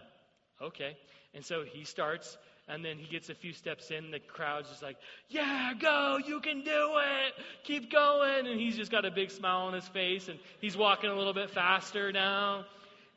Okay. 0.62 0.96
And 1.34 1.44
so 1.46 1.64
he 1.64 1.84
starts, 1.84 2.38
and 2.68 2.84
then 2.84 2.98
he 2.98 3.08
gets 3.08 3.30
a 3.30 3.36
few 3.36 3.54
steps 3.54 3.92
in. 3.92 4.12
The 4.12 4.20
crowd's 4.20 4.70
just 4.70 4.84
like, 4.84 4.98
Yeah, 5.30 5.74
go, 5.80 6.20
you 6.26 6.40
can 6.40 6.62
do 6.64 6.92
it, 6.98 7.34
keep 7.64 7.92
going. 7.92 8.48
And 8.48 8.60
he's 8.60 8.76
just 8.76 8.92
got 8.92 9.06
a 9.06 9.12
big 9.12 9.32
smile 9.32 9.68
on 9.68 9.74
his 9.74 9.88
face, 9.88 10.28
and 10.28 10.40
he's 10.60 10.76
walking 10.78 11.10
a 11.10 11.16
little 11.16 11.34
bit 11.34 11.50
faster 11.52 12.12
now. 12.12 12.66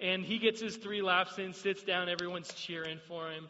And 0.01 0.25
he 0.25 0.39
gets 0.39 0.61
his 0.61 0.77
three 0.77 1.01
laps 1.03 1.39
in, 1.39 1.53
sits 1.55 1.83
down, 1.83 2.09
everyone's 2.09 2.53
cheering 2.55 2.99
for 3.09 3.31
him. 3.31 3.49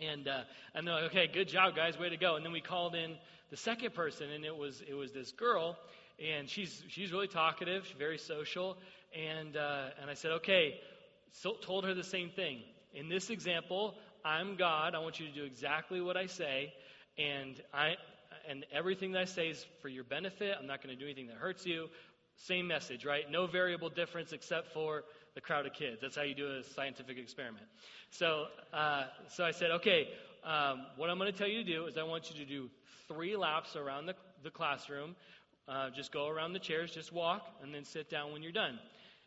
And 0.00 0.28
uh, 0.28 0.40
and 0.74 0.86
they're 0.86 0.94
like, 0.94 1.04
okay, 1.04 1.26
good 1.26 1.48
job, 1.48 1.74
guys, 1.74 1.98
way 1.98 2.08
to 2.10 2.16
go. 2.16 2.36
And 2.36 2.44
then 2.44 2.52
we 2.52 2.60
called 2.60 2.94
in 2.94 3.16
the 3.50 3.56
second 3.56 3.94
person, 3.94 4.30
and 4.30 4.44
it 4.44 4.56
was 4.56 4.82
it 4.86 4.94
was 4.94 5.12
this 5.12 5.32
girl, 5.32 5.76
and 6.18 6.48
she's 6.48 6.82
she's 6.88 7.12
really 7.12 7.28
talkative, 7.28 7.86
very 7.98 8.18
social. 8.18 8.76
And 9.14 9.56
uh, 9.56 9.90
and 10.00 10.10
I 10.10 10.14
said, 10.14 10.32
okay, 10.32 10.80
so 11.32 11.54
told 11.54 11.84
her 11.84 11.94
the 11.94 12.04
same 12.04 12.30
thing. 12.30 12.60
In 12.94 13.08
this 13.08 13.30
example, 13.30 13.94
I'm 14.24 14.56
God. 14.56 14.94
I 14.94 14.98
want 14.98 15.20
you 15.20 15.26
to 15.26 15.32
do 15.32 15.44
exactly 15.44 16.00
what 16.00 16.16
I 16.16 16.26
say, 16.26 16.72
and 17.18 17.60
I 17.72 17.96
and 18.48 18.64
everything 18.72 19.12
that 19.12 19.22
I 19.22 19.24
say 19.24 19.48
is 19.48 19.64
for 19.82 19.88
your 19.88 20.04
benefit. 20.04 20.56
I'm 20.58 20.66
not 20.66 20.82
going 20.82 20.94
to 20.94 20.98
do 20.98 21.06
anything 21.06 21.26
that 21.28 21.36
hurts 21.36 21.66
you. 21.66 21.88
Same 22.36 22.66
message, 22.66 23.04
right? 23.04 23.30
No 23.30 23.46
variable 23.46 23.88
difference 23.88 24.32
except 24.32 24.72
for 24.72 25.04
the 25.34 25.40
crowd 25.40 25.66
of 25.66 25.72
kids. 25.72 26.00
That's 26.02 26.16
how 26.16 26.22
you 26.22 26.34
do 26.34 26.58
a 26.58 26.62
scientific 26.74 27.18
experiment. 27.18 27.64
So, 28.10 28.46
uh, 28.72 29.04
so 29.28 29.44
I 29.44 29.52
said, 29.52 29.70
okay, 29.72 30.08
um, 30.44 30.86
what 30.96 31.10
I'm 31.10 31.18
going 31.18 31.32
to 31.32 31.36
tell 31.36 31.48
you 31.48 31.64
to 31.64 31.70
do 31.70 31.86
is 31.86 31.96
I 31.96 32.02
want 32.02 32.30
you 32.30 32.44
to 32.44 32.48
do 32.48 32.68
three 33.08 33.36
laps 33.36 33.74
around 33.74 34.06
the, 34.06 34.14
the 34.42 34.50
classroom. 34.50 35.16
Uh, 35.68 35.90
just 35.90 36.12
go 36.12 36.28
around 36.28 36.52
the 36.52 36.60
chairs, 36.60 36.92
just 36.92 37.12
walk, 37.12 37.42
and 37.62 37.74
then 37.74 37.84
sit 37.84 38.08
down 38.08 38.32
when 38.32 38.42
you're 38.42 38.52
done. 38.52 38.78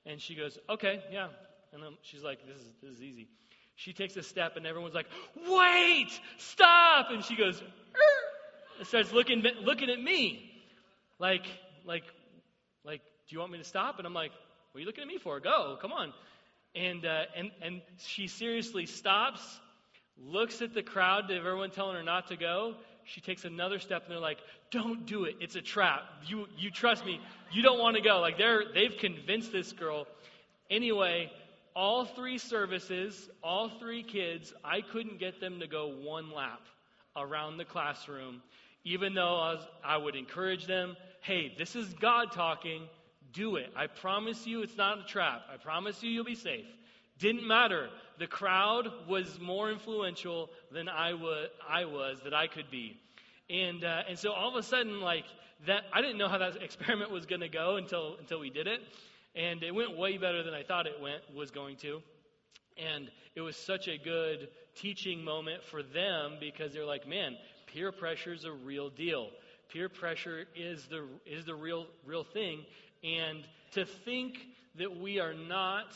And 0.05 0.21
she 0.21 0.35
goes, 0.35 0.57
okay, 0.69 1.03
yeah. 1.11 1.27
And 1.73 1.83
then 1.83 1.97
she's 2.01 2.23
like, 2.23 2.39
this 2.47 2.57
is, 2.57 2.71
this 2.81 2.91
is 2.95 3.01
easy. 3.01 3.27
She 3.75 3.93
takes 3.93 4.15
a 4.15 4.23
step, 4.23 4.55
and 4.55 4.65
everyone's 4.65 4.95
like, 4.95 5.07
wait, 5.47 6.07
stop. 6.37 7.07
And 7.11 7.23
she 7.23 7.35
goes, 7.35 7.61
and 8.77 8.87
starts 8.87 9.11
looking, 9.11 9.43
looking 9.63 9.89
at 9.89 10.01
me. 10.01 10.49
Like, 11.19 11.45
like, 11.85 12.03
like, 12.85 13.01
do 13.01 13.35
you 13.35 13.39
want 13.39 13.51
me 13.51 13.57
to 13.57 13.63
stop? 13.65 13.97
And 13.97 14.07
I'm 14.07 14.13
like, 14.13 14.31
what 14.71 14.77
are 14.77 14.81
you 14.81 14.85
looking 14.85 15.01
at 15.01 15.07
me 15.07 15.17
for? 15.17 15.39
Go, 15.39 15.77
come 15.81 15.91
on. 15.91 16.13
And, 16.75 17.05
uh, 17.05 17.23
and, 17.35 17.51
and 17.61 17.81
she 17.97 18.27
seriously 18.27 18.85
stops, 18.85 19.41
looks 20.17 20.61
at 20.61 20.73
the 20.73 20.83
crowd 20.83 21.29
everyone 21.31 21.71
telling 21.71 21.95
her 21.95 22.03
not 22.03 22.27
to 22.27 22.37
go. 22.37 22.75
She 23.05 23.21
takes 23.21 23.43
another 23.43 23.79
step 23.79 24.03
and 24.03 24.11
they're 24.11 24.19
like, 24.19 24.37
don't 24.71 25.05
do 25.05 25.23
it. 25.23 25.35
It's 25.39 25.55
a 25.55 25.61
trap. 25.61 26.03
You, 26.27 26.47
you 26.57 26.69
trust 26.71 27.05
me. 27.05 27.19
You 27.51 27.61
don't 27.61 27.79
want 27.79 27.95
to 27.95 28.01
go. 28.01 28.19
Like 28.19 28.37
they're, 28.37 28.63
they've 28.73 28.95
convinced 28.97 29.51
this 29.51 29.71
girl. 29.71 30.07
Anyway, 30.69 31.31
all 31.75 32.05
three 32.05 32.37
services, 32.37 33.29
all 33.43 33.69
three 33.79 34.03
kids, 34.03 34.53
I 34.63 34.81
couldn't 34.81 35.19
get 35.19 35.39
them 35.39 35.59
to 35.61 35.67
go 35.67 35.87
one 35.87 36.31
lap 36.31 36.61
around 37.15 37.57
the 37.57 37.65
classroom, 37.65 38.41
even 38.83 39.13
though 39.13 39.35
I, 39.35 39.53
was, 39.53 39.67
I 39.83 39.97
would 39.97 40.15
encourage 40.15 40.67
them, 40.67 40.95
hey, 41.21 41.53
this 41.57 41.75
is 41.75 41.93
God 41.95 42.31
talking. 42.31 42.83
Do 43.33 43.57
it. 43.57 43.71
I 43.75 43.87
promise 43.87 44.47
you 44.47 44.63
it's 44.63 44.77
not 44.77 44.99
a 44.99 45.03
trap. 45.03 45.43
I 45.53 45.57
promise 45.57 46.01
you 46.01 46.09
you'll 46.09 46.23
be 46.23 46.35
safe. 46.35 46.65
Didn't 47.19 47.45
matter. 47.45 47.89
The 48.17 48.27
crowd 48.27 48.87
was 49.07 49.39
more 49.39 49.69
influential 49.69 50.49
than 50.71 50.89
I 50.89 51.13
I 51.67 51.85
was 51.85 52.19
that 52.23 52.33
I 52.33 52.47
could 52.47 52.71
be. 52.71 52.97
And, 53.49 53.83
uh, 53.83 54.03
and 54.07 54.17
so 54.17 54.31
all 54.31 54.49
of 54.49 54.55
a 54.55 54.63
sudden, 54.63 55.01
like, 55.01 55.25
that, 55.65 55.83
I 55.91 56.01
didn't 56.01 56.17
know 56.17 56.27
how 56.27 56.37
that 56.37 56.55
experiment 56.61 57.11
was 57.11 57.25
going 57.25 57.41
to 57.41 57.49
go 57.49 57.77
until, 57.77 58.15
until 58.19 58.39
we 58.39 58.49
did 58.49 58.67
it. 58.67 58.81
And 59.35 59.63
it 59.63 59.73
went 59.73 59.97
way 59.97 60.17
better 60.17 60.43
than 60.43 60.53
I 60.53 60.63
thought 60.63 60.85
it 60.87 60.99
went, 61.01 61.21
was 61.35 61.51
going 61.51 61.77
to. 61.77 62.01
And 62.77 63.09
it 63.35 63.41
was 63.41 63.55
such 63.55 63.87
a 63.87 63.97
good 63.97 64.49
teaching 64.75 65.23
moment 65.23 65.63
for 65.63 65.83
them 65.83 66.37
because 66.39 66.73
they're 66.73 66.85
like, 66.85 67.07
man, 67.07 67.35
peer 67.67 67.91
pressure 67.91 68.33
is 68.33 68.45
a 68.45 68.51
real 68.51 68.89
deal. 68.89 69.29
Peer 69.71 69.89
pressure 69.89 70.45
is 70.55 70.85
the, 70.87 71.05
is 71.25 71.45
the 71.45 71.55
real, 71.55 71.85
real 72.05 72.23
thing. 72.23 72.65
And 73.03 73.43
to 73.71 73.85
think 73.85 74.39
that 74.75 74.97
we 74.97 75.19
are 75.19 75.33
not 75.33 75.93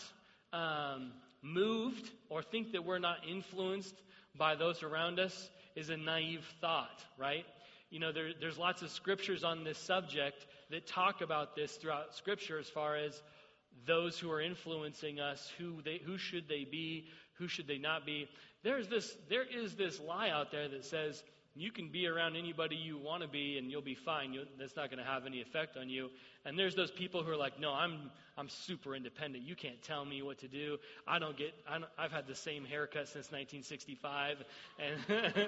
um, 0.52 1.12
moved 1.42 2.12
or 2.30 2.42
think 2.44 2.72
that 2.74 2.84
we're 2.84 3.00
not 3.00 3.18
influenced 3.28 3.96
by 4.38 4.56
those 4.56 4.84
around 4.84 5.20
us 5.20 5.50
is 5.76 5.90
a 5.90 5.98
naive 5.98 6.46
thought, 6.62 7.04
right? 7.18 7.46
You 7.90 8.00
know, 8.00 8.12
there, 8.12 8.30
there's 8.40 8.58
lots 8.58 8.82
of 8.82 8.90
scriptures 8.90 9.44
on 9.44 9.64
this 9.64 9.78
subject 9.78 10.46
that 10.72 10.88
talk 10.88 11.22
about 11.22 11.56
this 11.56 11.76
throughout 11.76 12.16
Scripture 12.16 12.58
as 12.58 12.68
far 12.68 12.96
as 12.96 13.22
those 13.86 14.18
who 14.18 14.32
are 14.32 14.42
influencing 14.42 15.20
us, 15.20 15.52
who 15.58 15.82
they, 15.84 16.00
who 16.04 16.18
should 16.18 16.48
they 16.48 16.66
be, 16.70 17.08
who 17.38 17.48
should 17.48 17.68
they 17.68 17.78
not 17.78 18.06
be. 18.06 18.28
There's 18.64 18.88
this, 18.88 19.16
there 19.30 19.44
is 19.44 19.76
this 19.76 20.00
lie 20.00 20.30
out 20.30 20.52
there 20.52 20.68
that 20.70 20.86
says 20.86 21.24
you 21.56 21.72
can 21.72 21.90
be 21.90 22.08
around 22.08 22.36
anybody 22.36 22.76
you 22.76 22.98
want 22.98 23.22
to 23.22 23.28
be 23.28 23.58
and 23.58 23.70
you'll 23.70 23.82
be 23.82 23.96
fine. 23.96 24.34
You'll, 24.34 24.46
that's 24.58 24.76
not 24.76 24.90
going 24.90 25.04
to 25.04 25.10
have 25.10 25.26
any 25.26 25.42
effect 25.42 25.78
on 25.78 25.88
you. 25.90 26.10
And 26.46 26.58
there's 26.58 26.76
those 26.76 26.90
people 26.90 27.22
who 27.24 27.32
are 27.32 27.38
like, 27.38 27.60
no, 27.60 27.72
I'm, 27.72 28.10
I'm 28.38 28.50
super 28.50 28.96
independent. 28.96 29.44
You 29.44 29.56
can't 29.56 29.82
tell 29.84 30.04
me 30.04 30.22
what 30.24 30.40
to 30.40 30.48
do. 30.48 30.78
I 31.08 31.20
don't 31.20 31.38
get, 31.38 31.54
I 31.70 31.80
don't, 31.80 31.90
I've 31.98 32.12
had 32.12 32.28
the 32.28 32.36
same 32.36 32.66
haircut 32.66 33.08
since 33.08 33.32
1965. 33.32 34.38
And, 34.80 35.48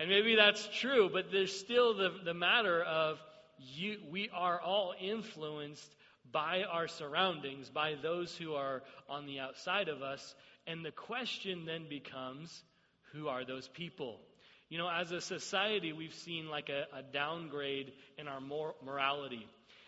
and 0.00 0.08
maybe 0.08 0.34
that's 0.34 0.66
true, 0.78 1.10
but 1.12 1.30
there's 1.30 1.54
still 1.58 1.94
the, 1.94 2.12
the 2.24 2.34
matter 2.34 2.82
of 2.82 3.18
you, 3.58 3.98
we 4.10 4.30
are 4.34 4.60
all 4.60 4.94
influenced 5.00 5.94
by 6.30 6.62
our 6.62 6.88
surroundings, 6.88 7.68
by 7.68 7.96
those 8.00 8.34
who 8.34 8.54
are 8.54 8.82
on 9.08 9.26
the 9.26 9.40
outside 9.40 9.88
of 9.88 10.02
us. 10.02 10.34
And 10.66 10.84
the 10.84 10.90
question 10.90 11.66
then 11.66 11.88
becomes, 11.88 12.62
who 13.12 13.28
are 13.28 13.44
those 13.44 13.68
people? 13.68 14.20
You 14.68 14.78
know, 14.78 14.88
as 14.88 15.12
a 15.12 15.20
society, 15.20 15.92
we've 15.92 16.14
seen 16.14 16.48
like 16.48 16.70
a, 16.70 16.86
a 16.96 17.02
downgrade 17.02 17.92
in 18.16 18.26
our 18.26 18.40
mor- 18.40 18.74
morality. 18.84 19.46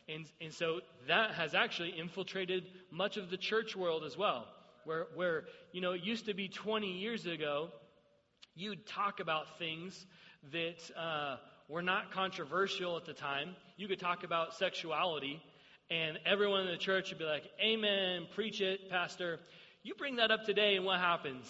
And, 0.09 0.27
and 0.41 0.53
so 0.53 0.81
that 1.09 1.33
has 1.33 1.55
actually 1.55 1.99
infiltrated 1.99 2.65
much 2.91 3.17
of 3.17 3.31
the 3.31 3.39
church 3.39 3.75
world 3.75 4.05
as 4.05 4.17
well. 4.17 4.47
Where, 4.85 5.07
where, 5.15 5.45
you 5.73 5.81
know, 5.81 5.93
it 5.93 6.03
used 6.03 6.27
to 6.27 6.35
be 6.35 6.49
20 6.49 6.87
years 6.87 7.25
ago, 7.25 7.71
you'd 8.55 8.87
talk 8.87 9.21
about 9.21 9.59
things 9.59 10.07
that 10.53 10.77
uh, 10.99 11.37
were 11.69 11.83
not 11.83 12.13
controversial 12.13 12.99
at 12.99 13.07
the 13.07 13.15
time. 13.15 13.57
You 13.79 13.89
could 13.89 13.99
talk 13.99 14.25
about 14.25 14.55
sexuality, 14.55 15.43
and 15.91 16.19
everyone 16.27 16.61
in 16.61 16.67
the 16.67 16.77
church 16.77 17.11
would 17.11 17.19
be 17.19 17.25
like, 17.25 17.45
Amen, 17.61 18.27
preach 18.35 18.61
it, 18.61 18.91
Pastor. 18.91 19.41
You 19.83 19.95
bring 19.95 20.17
that 20.17 20.31
up 20.31 20.45
today, 20.45 20.77
and 20.77 20.85
what 20.85 21.01
happens? 21.01 21.47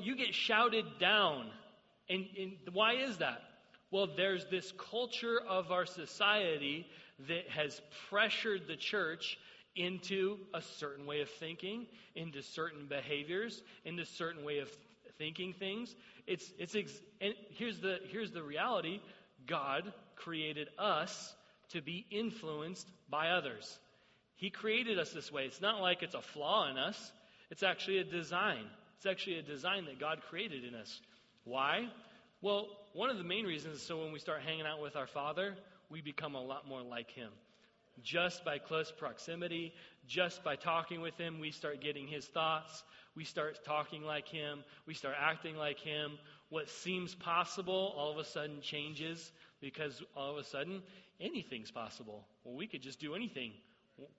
You 0.00 0.16
get 0.16 0.34
shouted 0.34 0.84
down. 0.98 1.50
And, 2.08 2.26
and 2.38 2.52
why 2.72 2.94
is 2.94 3.18
that? 3.18 3.42
Well, 3.90 4.08
there's 4.16 4.46
this 4.46 4.72
culture 4.90 5.40
of 5.48 5.70
our 5.70 5.86
society 5.86 6.86
that 7.28 7.48
has 7.48 7.80
pressured 8.08 8.66
the 8.66 8.76
church 8.76 9.38
into 9.74 10.38
a 10.54 10.62
certain 10.62 11.06
way 11.06 11.20
of 11.20 11.30
thinking, 11.30 11.86
into 12.14 12.42
certain 12.42 12.86
behaviors, 12.86 13.62
into 13.84 14.04
certain 14.04 14.44
way 14.44 14.58
of 14.58 14.70
thinking 15.18 15.52
things. 15.52 15.94
It's, 16.26 16.52
it's 16.58 16.74
ex- 16.74 17.00
and 17.20 17.34
here's 17.50 17.78
the, 17.78 18.00
here's 18.10 18.32
the 18.32 18.42
reality 18.42 19.00
God 19.46 19.92
created 20.16 20.68
us 20.78 21.34
to 21.70 21.82
be 21.82 22.06
influenced 22.10 22.88
by 23.10 23.30
others. 23.30 23.78
He 24.36 24.50
created 24.50 24.98
us 24.98 25.12
this 25.12 25.30
way. 25.30 25.44
It's 25.44 25.60
not 25.60 25.80
like 25.80 26.02
it's 26.02 26.14
a 26.14 26.22
flaw 26.22 26.70
in 26.70 26.78
us, 26.78 27.12
it's 27.50 27.62
actually 27.62 27.98
a 27.98 28.04
design. 28.04 28.64
It's 28.96 29.06
actually 29.06 29.38
a 29.38 29.42
design 29.42 29.84
that 29.86 30.00
God 30.00 30.20
created 30.28 30.64
in 30.64 30.74
us. 30.74 31.00
Why? 31.44 31.88
Well, 32.40 32.68
one 32.92 33.10
of 33.10 33.18
the 33.18 33.24
main 33.24 33.44
reasons 33.44 33.76
is 33.76 33.82
so 33.82 34.02
when 34.02 34.12
we 34.12 34.18
start 34.18 34.42
hanging 34.42 34.66
out 34.66 34.80
with 34.80 34.96
our 34.96 35.06
Father, 35.06 35.54
we 35.90 36.00
become 36.00 36.34
a 36.34 36.42
lot 36.42 36.68
more 36.68 36.82
like 36.82 37.10
Him. 37.10 37.30
Just 38.02 38.44
by 38.44 38.58
close 38.58 38.92
proximity, 38.92 39.72
just 40.06 40.44
by 40.44 40.56
talking 40.56 41.00
with 41.00 41.16
Him, 41.16 41.40
we 41.40 41.50
start 41.50 41.80
getting 41.80 42.06
His 42.06 42.26
thoughts. 42.26 42.84
We 43.14 43.24
start 43.24 43.64
talking 43.64 44.02
like 44.02 44.28
Him. 44.28 44.64
We 44.86 44.94
start 44.94 45.14
acting 45.18 45.56
like 45.56 45.78
Him. 45.78 46.18
What 46.50 46.68
seems 46.68 47.14
possible 47.14 47.94
all 47.96 48.12
of 48.12 48.18
a 48.18 48.24
sudden 48.24 48.60
changes 48.60 49.32
because 49.60 50.02
all 50.14 50.32
of 50.32 50.38
a 50.38 50.44
sudden 50.44 50.82
anything's 51.20 51.70
possible. 51.70 52.26
Well, 52.44 52.54
we 52.54 52.66
could 52.66 52.82
just 52.82 53.00
do 53.00 53.14
anything. 53.14 53.52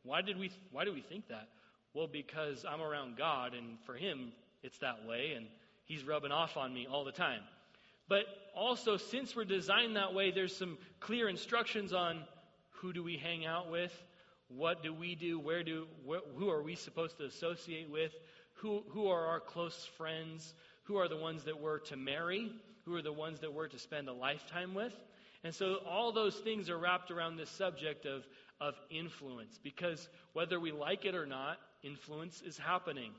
Why 0.03 0.21
did 0.21 0.39
we, 0.39 0.51
why 0.71 0.85
do 0.85 0.93
we 0.93 1.01
think 1.01 1.27
that? 1.27 1.49
Well, 1.93 2.07
because 2.07 2.65
I'm 2.67 2.81
around 2.81 3.17
God, 3.17 3.53
and 3.53 3.77
for 3.85 3.93
Him, 3.93 4.31
it's 4.67 4.77
that 4.79 5.07
way, 5.07 5.33
and 5.35 5.47
he's 5.85 6.03
rubbing 6.03 6.31
off 6.31 6.57
on 6.57 6.73
me 6.73 6.87
all 6.91 7.05
the 7.05 7.11
time. 7.11 7.41
But 8.07 8.25
also, 8.55 8.97
since 8.97 9.35
we're 9.35 9.45
designed 9.45 9.95
that 9.95 10.13
way, 10.13 10.31
there's 10.31 10.55
some 10.55 10.77
clear 10.99 11.27
instructions 11.27 11.93
on 11.93 12.23
who 12.81 12.93
do 12.93 13.03
we 13.03 13.17
hang 13.17 13.45
out 13.45 13.71
with, 13.71 13.91
what 14.49 14.83
do 14.83 14.93
we 14.93 15.15
do, 15.15 15.39
where 15.39 15.63
do, 15.63 15.87
wh- 16.07 16.37
who 16.37 16.49
are 16.49 16.61
we 16.61 16.75
supposed 16.75 17.17
to 17.17 17.25
associate 17.25 17.89
with, 17.89 18.11
who, 18.55 18.83
who 18.89 19.07
are 19.07 19.25
our 19.25 19.39
close 19.39 19.87
friends, 19.97 20.53
who 20.83 20.97
are 20.97 21.07
the 21.07 21.17
ones 21.17 21.43
that 21.45 21.59
we're 21.59 21.79
to 21.79 21.97
marry, 21.97 22.51
who 22.85 22.95
are 22.95 23.01
the 23.01 23.11
ones 23.11 23.39
that 23.41 23.53
we're 23.53 23.67
to 23.67 23.79
spend 23.79 24.07
a 24.07 24.13
lifetime 24.13 24.73
with. 24.73 24.93
And 25.43 25.53
so 25.53 25.77
all 25.87 26.11
those 26.11 26.35
things 26.35 26.69
are 26.69 26.77
wrapped 26.77 27.11
around 27.11 27.35
this 27.37 27.49
subject 27.49 28.05
of, 28.05 28.25
of 28.59 28.75
influence 28.89 29.59
because 29.61 30.07
whether 30.33 30.59
we 30.59 30.71
like 30.71 31.05
it 31.05 31.15
or 31.15 31.25
not, 31.25 31.57
influence 31.83 32.41
is 32.41 32.57
happening. 32.57 33.11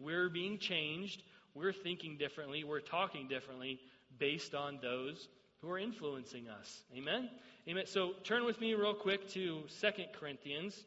We're 0.00 0.28
being 0.28 0.58
changed. 0.58 1.22
We're 1.54 1.72
thinking 1.72 2.16
differently. 2.16 2.64
We're 2.64 2.80
talking 2.80 3.28
differently 3.28 3.80
based 4.18 4.54
on 4.54 4.78
those 4.82 5.28
who 5.60 5.70
are 5.70 5.78
influencing 5.78 6.48
us. 6.48 6.82
Amen? 6.96 7.28
Amen. 7.68 7.84
So 7.86 8.12
turn 8.24 8.44
with 8.44 8.60
me 8.60 8.74
real 8.74 8.94
quick 8.94 9.28
to 9.30 9.62
2 9.80 9.88
Corinthians. 10.18 10.84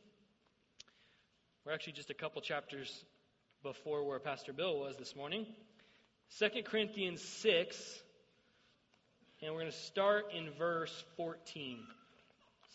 We're 1.66 1.74
actually 1.74 1.94
just 1.94 2.10
a 2.10 2.14
couple 2.14 2.42
chapters 2.42 3.04
before 3.64 4.04
where 4.06 4.20
Pastor 4.20 4.54
Bill 4.54 4.80
was 4.80 4.96
this 4.98 5.16
morning. 5.16 5.46
2 6.40 6.64
Corinthians 6.64 7.22
6, 7.22 8.02
and 9.42 9.54
we're 9.54 9.62
going 9.62 9.72
to 9.72 9.78
start 9.78 10.26
in 10.36 10.50
verse 10.58 11.04
14. 11.16 11.80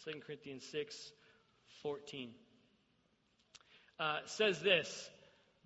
2 0.04 0.21
Corinthians 0.26 0.64
6, 0.73 1.12
14. 1.82 2.30
Uh, 4.00 4.18
says 4.26 4.61
this 4.61 5.09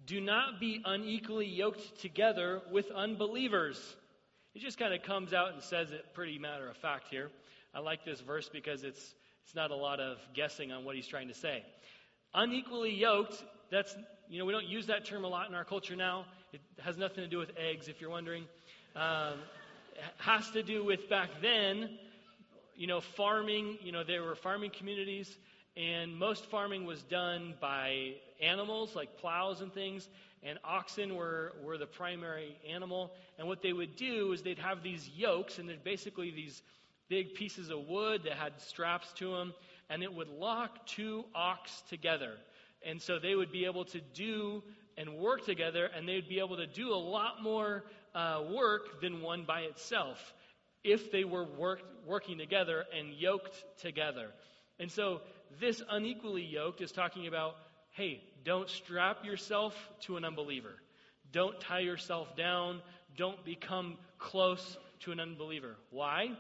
Do 0.05 0.21
not 0.21 0.61
be 0.61 0.83
unequally 0.85 1.47
yoked 1.47 2.01
together 2.01 2.63
with 2.71 2.91
unbelievers. 2.91 3.97
It 4.55 4.61
just 4.61 4.79
kind 4.79 4.95
of 4.95 5.03
comes 5.03 5.33
out 5.33 5.53
and 5.53 5.63
says 5.63 5.91
it 5.91 6.15
pretty 6.15 6.39
matter 6.39 6.69
of 6.69 6.77
fact 6.77 7.09
here. 7.09 7.31
I 7.75 7.81
like 7.81 8.05
this 8.05 8.21
verse 8.21 8.49
because 8.49 8.85
it's, 8.85 9.15
it's 9.45 9.55
not 9.55 9.71
a 9.71 9.77
lot 9.77 10.01
of 10.01 10.19
guessing 10.35 10.73
on 10.73 10.85
what 10.85 10.97
he's 10.97 11.07
trying 11.07 11.29
to 11.29 11.35
say. 11.35 11.65
Unequally 12.35 12.95
yoked, 12.95 13.43
that's, 13.71 13.97
you 14.29 14.39
know, 14.39 14.45
we 14.45 14.53
don't 14.53 14.67
use 14.67 14.87
that 14.87 15.05
term 15.05 15.25
a 15.25 15.29
lot 15.29 15.49
in 15.49 15.55
our 15.55 15.65
culture 15.65 15.97
now. 15.97 16.27
It 16.53 16.61
has 16.81 16.97
nothing 16.97 17.25
to 17.25 17.29
do 17.29 17.39
with 17.39 17.51
eggs, 17.57 17.89
if 17.89 18.01
you're 18.01 18.11
wondering. 18.11 18.45
Um, 18.95 19.35
has 20.19 20.51
to 20.51 20.63
do 20.63 20.85
with 20.85 21.09
back 21.09 21.31
then, 21.43 21.99
you 22.75 22.87
know, 22.87 23.01
farming, 23.01 23.79
you 23.83 23.93
know, 23.93 24.05
there 24.05 24.23
were 24.23 24.35
farming 24.35 24.71
communities, 24.71 25.37
and 25.77 26.17
most 26.17 26.47
farming 26.47 26.87
was 26.87 27.03
done 27.03 27.55
by 27.61 28.15
animals 28.41 28.95
like 28.95 29.19
plows 29.19 29.61
and 29.61 29.73
things, 29.73 30.09
and 30.43 30.59
oxen 30.65 31.17
were, 31.17 31.53
were 31.63 31.77
the 31.77 31.87
primary 31.87 32.57
animal. 32.69 33.13
And 33.39 33.47
what 33.49 33.63
they 33.63 33.73
would 33.73 33.97
do 33.97 34.33
is 34.33 34.43
they'd 34.43 34.59
have 34.59 34.83
these 34.83 35.09
yokes, 35.09 35.59
and 35.59 35.69
they're 35.69 35.77
basically 35.83 36.31
these 36.31 36.63
big 37.09 37.35
pieces 37.35 37.71
of 37.71 37.87
wood 37.87 38.23
that 38.25 38.35
had 38.35 38.61
straps 38.61 39.13
to 39.15 39.33
them, 39.33 39.55
and 39.91 40.03
it 40.03 40.13
would 40.13 40.29
lock 40.29 40.87
two 40.87 41.25
ox 41.35 41.83
together. 41.89 42.35
And 42.85 43.01
so 43.01 43.19
they 43.19 43.35
would 43.35 43.53
be 43.53 43.65
able 43.65 43.85
to 43.87 44.01
do 44.15 44.63
and 44.97 45.19
work 45.19 45.45
together, 45.45 45.91
and 45.95 46.09
they'd 46.09 46.29
be 46.29 46.39
able 46.39 46.57
to 46.57 46.67
do 46.67 46.93
a 46.93 46.97
lot 46.97 47.43
more 47.43 47.85
uh, 48.15 48.43
work 48.51 49.01
than 49.03 49.21
one 49.21 49.45
by 49.45 49.61
itself 49.61 50.33
if 50.83 51.11
they 51.13 51.25
were 51.25 51.45
work, 51.45 51.81
working 52.07 52.39
together 52.39 52.85
and 52.97 53.13
yoked 53.13 53.65
together. 53.81 54.31
And 54.79 54.91
so 54.91 55.21
this 55.61 55.83
unequally 55.89 56.45
yoked 56.45 56.81
is 56.81 56.93
talking 56.93 57.27
about 57.27 57.57
hey, 57.97 58.23
don't 58.45 58.69
strap 58.69 59.25
yourself 59.25 59.75
to 60.01 60.19
an 60.19 60.25
unbeliever. 60.25 60.75
Don't 61.33 61.59
tie 61.61 61.81
yourself 61.81 62.37
down. 62.37 62.83
Don't 63.17 63.43
become 63.43 63.97
close 64.19 64.77
to 65.01 65.13
an 65.13 65.21
unbeliever. 65.21 65.77
Why? 65.91 66.33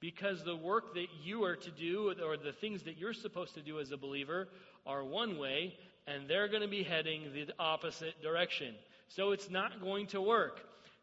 Because 0.00 0.42
the 0.42 0.56
work 0.56 0.94
that 0.94 1.08
you 1.22 1.44
are 1.44 1.56
to 1.56 1.70
do, 1.70 2.14
or 2.24 2.36
the 2.38 2.52
things 2.52 2.84
that 2.84 2.96
you're 2.96 3.12
supposed 3.12 3.54
to 3.54 3.62
do 3.62 3.78
as 3.78 3.92
a 3.92 3.96
believer, 3.98 4.48
are 4.86 5.04
one 5.04 5.38
way, 5.38 5.74
and 6.06 6.28
they're 6.28 6.48
going 6.48 6.62
to 6.62 6.68
be 6.68 6.82
heading 6.82 7.30
the 7.34 7.52
opposite 7.58 8.20
direction. 8.22 8.74
So 9.08 9.32
it's 9.32 9.50
not 9.50 9.80
going 9.82 10.06
to 10.08 10.20
work. 10.20 10.60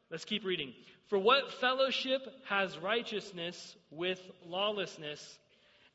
Let's 0.09 0.25
keep 0.25 0.43
reading. 0.43 0.73
For 1.07 1.19
what 1.19 1.53
fellowship 1.53 2.21
has 2.45 2.77
righteousness 2.77 3.75
with 3.91 4.19
lawlessness, 4.45 5.37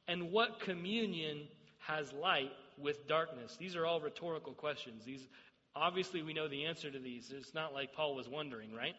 and 0.08 0.32
what 0.32 0.58
communion 0.60 1.46
has 1.78 2.12
light 2.12 2.50
with 2.78 3.06
darkness? 3.06 3.56
These 3.58 3.76
are 3.76 3.86
all 3.86 4.00
rhetorical 4.00 4.54
questions. 4.54 5.04
These 5.04 5.28
obviously 5.76 6.22
we 6.22 6.32
know 6.32 6.48
the 6.48 6.64
answer 6.64 6.90
to 6.90 6.98
these. 6.98 7.32
It's 7.36 7.54
not 7.54 7.72
like 7.74 7.92
Paul 7.92 8.16
was 8.16 8.28
wondering, 8.28 8.72
right? 8.72 8.94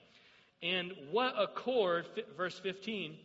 And 0.62 0.94
what 1.12 1.34
accord, 1.38 2.06
verse 2.38 2.60
15, 2.60 3.16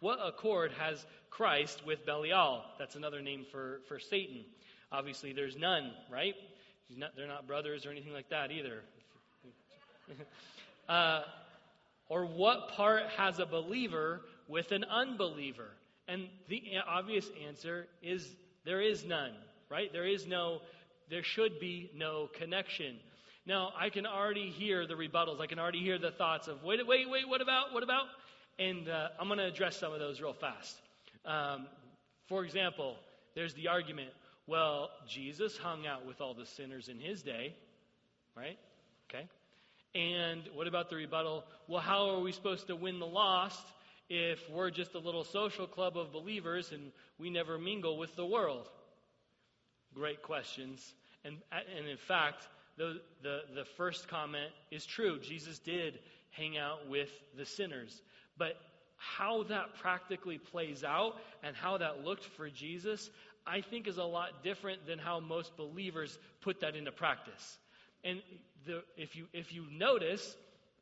what 0.00 0.18
accord 0.22 0.72
has 0.72 1.06
Christ 1.30 1.86
with 1.86 2.04
Belial? 2.04 2.62
That's 2.78 2.96
another 2.96 3.22
name 3.22 3.46
for, 3.50 3.80
for 3.88 3.98
Satan. 3.98 4.44
Obviously, 4.90 5.32
there's 5.32 5.56
none, 5.56 5.92
right? 6.10 6.34
Not, 6.94 7.16
they're 7.16 7.26
not 7.26 7.46
brothers 7.46 7.86
or 7.86 7.90
anything 7.90 8.12
like 8.12 8.28
that 8.30 8.50
either. 8.50 8.82
uh, 10.88 11.22
or 12.08 12.26
what 12.26 12.70
part 12.70 13.04
has 13.16 13.38
a 13.38 13.46
believer 13.46 14.22
with 14.48 14.72
an 14.72 14.84
unbeliever? 14.84 15.70
And 16.06 16.28
the 16.48 16.62
obvious 16.86 17.30
answer 17.46 17.86
is 18.02 18.28
there 18.64 18.80
is 18.80 19.04
none, 19.04 19.32
right? 19.70 19.92
There 19.92 20.06
is 20.06 20.26
no, 20.26 20.60
there 21.08 21.22
should 21.22 21.58
be 21.60 21.90
no 21.94 22.28
connection. 22.38 22.96
Now, 23.46 23.72
I 23.78 23.90
can 23.90 24.06
already 24.06 24.50
hear 24.50 24.86
the 24.86 24.94
rebuttals. 24.94 25.40
I 25.40 25.46
can 25.46 25.58
already 25.58 25.80
hear 25.80 25.98
the 25.98 26.10
thoughts 26.10 26.48
of, 26.48 26.62
wait, 26.62 26.86
wait, 26.86 27.08
wait, 27.10 27.28
what 27.28 27.40
about, 27.40 27.72
what 27.72 27.82
about? 27.82 28.04
And 28.58 28.88
uh, 28.88 29.08
I'm 29.20 29.28
going 29.28 29.38
to 29.38 29.46
address 29.46 29.76
some 29.76 29.92
of 29.92 29.98
those 29.98 30.20
real 30.20 30.32
fast. 30.32 30.76
Um, 31.24 31.66
for 32.28 32.44
example, 32.44 32.96
there's 33.34 33.54
the 33.54 33.68
argument, 33.68 34.10
well, 34.46 34.90
Jesus 35.08 35.56
hung 35.58 35.86
out 35.86 36.06
with 36.06 36.20
all 36.20 36.34
the 36.34 36.46
sinners 36.46 36.88
in 36.88 36.98
his 36.98 37.22
day, 37.22 37.54
right? 38.36 38.58
Okay. 39.10 39.26
And 39.94 40.42
what 40.54 40.66
about 40.66 40.90
the 40.90 40.96
rebuttal? 40.96 41.44
Well, 41.68 41.80
how 41.80 42.10
are 42.10 42.20
we 42.20 42.32
supposed 42.32 42.66
to 42.68 42.76
win 42.76 42.98
the 42.98 43.06
lost 43.06 43.64
if 44.08 44.38
we're 44.50 44.70
just 44.70 44.94
a 44.94 44.98
little 44.98 45.24
social 45.24 45.66
club 45.66 45.96
of 45.96 46.12
believers 46.12 46.72
and 46.72 46.92
we 47.18 47.30
never 47.30 47.58
mingle 47.58 47.96
with 47.98 48.14
the 48.16 48.26
world? 48.26 48.68
Great 49.94 50.22
questions. 50.22 50.94
And, 51.24 51.36
and 51.52 51.86
in 51.86 51.96
fact, 51.96 52.46
the, 52.76 53.00
the, 53.22 53.40
the 53.54 53.64
first 53.76 54.08
comment 54.08 54.50
is 54.70 54.84
true. 54.84 55.18
Jesus 55.20 55.58
did 55.58 55.98
hang 56.30 56.58
out 56.58 56.88
with 56.88 57.10
the 57.36 57.46
sinners. 57.46 58.02
But 58.36 58.56
how 58.96 59.44
that 59.44 59.76
practically 59.80 60.38
plays 60.38 60.82
out 60.84 61.16
and 61.42 61.54
how 61.54 61.78
that 61.78 62.04
looked 62.04 62.24
for 62.24 62.48
Jesus, 62.48 63.10
I 63.46 63.60
think 63.60 63.86
is 63.86 63.98
a 63.98 64.04
lot 64.04 64.42
different 64.42 64.86
than 64.86 64.98
how 64.98 65.20
most 65.20 65.56
believers 65.56 66.18
put 66.40 66.60
that 66.60 66.74
into 66.74 66.92
practice. 66.92 67.58
And 68.02 68.20
the, 68.66 68.82
if, 68.96 69.16
you, 69.16 69.26
if 69.32 69.52
you 69.52 69.66
notice, 69.70 70.36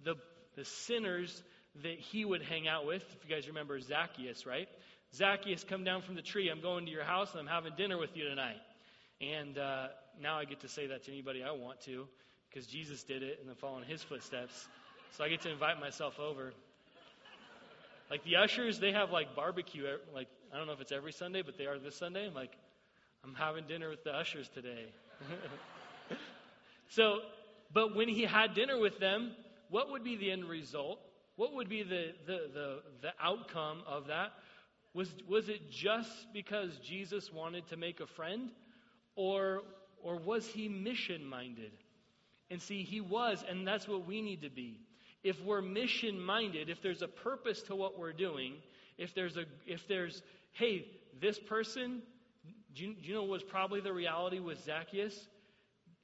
the, 0.04 0.16
the 0.56 0.64
sinners 0.64 1.42
that 1.82 1.98
he 1.98 2.24
would 2.24 2.42
hang 2.42 2.68
out 2.68 2.86
with, 2.86 3.02
if 3.16 3.28
you 3.28 3.34
guys 3.34 3.48
remember 3.48 3.80
Zacchaeus, 3.80 4.44
right? 4.44 4.68
Zacchaeus, 5.14 5.64
come 5.64 5.84
down 5.84 6.02
from 6.02 6.14
the 6.14 6.22
tree. 6.22 6.48
I'm 6.48 6.60
going 6.60 6.86
to 6.86 6.92
your 6.92 7.04
house 7.04 7.32
and 7.32 7.40
I'm 7.40 7.46
having 7.46 7.74
dinner 7.76 7.98
with 7.98 8.16
you 8.16 8.24
tonight. 8.24 8.60
And 9.20 9.56
uh, 9.58 9.88
now 10.20 10.38
I 10.38 10.44
get 10.44 10.60
to 10.60 10.68
say 10.68 10.86
that 10.88 11.04
to 11.04 11.12
anybody 11.12 11.42
I 11.42 11.52
want 11.52 11.80
to 11.82 12.06
because 12.48 12.66
Jesus 12.66 13.02
did 13.02 13.22
it 13.22 13.38
and 13.40 13.48
I'm 13.48 13.56
following 13.56 13.84
his 13.84 14.02
footsteps. 14.02 14.68
So 15.16 15.24
I 15.24 15.28
get 15.28 15.40
to 15.42 15.50
invite 15.50 15.80
myself 15.80 16.18
over. 16.18 16.52
Like 18.10 18.24
the 18.24 18.36
ushers, 18.36 18.78
they 18.78 18.92
have 18.92 19.10
like 19.10 19.34
barbecue. 19.34 19.84
Like 20.14 20.28
I 20.52 20.58
don't 20.58 20.66
know 20.66 20.74
if 20.74 20.80
it's 20.80 20.92
every 20.92 21.12
Sunday, 21.12 21.42
but 21.42 21.56
they 21.56 21.64
are 21.66 21.78
this 21.78 21.96
Sunday. 21.96 22.26
I'm 22.26 22.34
like, 22.34 22.52
I'm 23.24 23.34
having 23.34 23.64
dinner 23.66 23.88
with 23.88 24.04
the 24.04 24.10
ushers 24.10 24.48
today. 24.48 24.86
so, 26.88 27.20
but 27.72 27.94
when 27.94 28.08
he 28.08 28.22
had 28.22 28.54
dinner 28.54 28.78
with 28.78 28.98
them, 28.98 29.32
what 29.70 29.90
would 29.90 30.04
be 30.04 30.16
the 30.16 30.30
end 30.30 30.44
result? 30.44 30.98
What 31.42 31.54
would 31.54 31.68
be 31.68 31.82
the, 31.82 32.12
the, 32.24 32.40
the, 32.54 32.78
the 33.00 33.12
outcome 33.20 33.82
of 33.84 34.06
that? 34.06 34.30
Was, 34.94 35.08
was 35.28 35.48
it 35.48 35.72
just 35.72 36.32
because 36.32 36.78
Jesus 36.78 37.32
wanted 37.32 37.66
to 37.70 37.76
make 37.76 37.98
a 37.98 38.06
friend? 38.06 38.50
Or, 39.16 39.62
or 40.04 40.18
was 40.18 40.46
he 40.46 40.68
mission 40.68 41.26
minded? 41.26 41.72
And 42.48 42.62
see, 42.62 42.84
he 42.84 43.00
was, 43.00 43.44
and 43.48 43.66
that's 43.66 43.88
what 43.88 44.06
we 44.06 44.22
need 44.22 44.42
to 44.42 44.50
be. 44.50 44.78
If 45.24 45.42
we're 45.42 45.62
mission 45.62 46.20
minded, 46.20 46.70
if 46.70 46.80
there's 46.80 47.02
a 47.02 47.08
purpose 47.08 47.60
to 47.62 47.74
what 47.74 47.98
we're 47.98 48.12
doing, 48.12 48.54
if 48.96 49.12
there's 49.12 49.36
a, 49.36 49.46
if 49.66 49.88
there's, 49.88 50.22
hey, 50.52 50.86
this 51.20 51.40
person, 51.40 52.02
do 52.72 52.84
you, 52.84 52.94
do 52.94 53.08
you 53.08 53.14
know 53.14 53.24
was 53.24 53.42
probably 53.42 53.80
the 53.80 53.92
reality 53.92 54.38
with 54.38 54.62
Zacchaeus? 54.62 55.26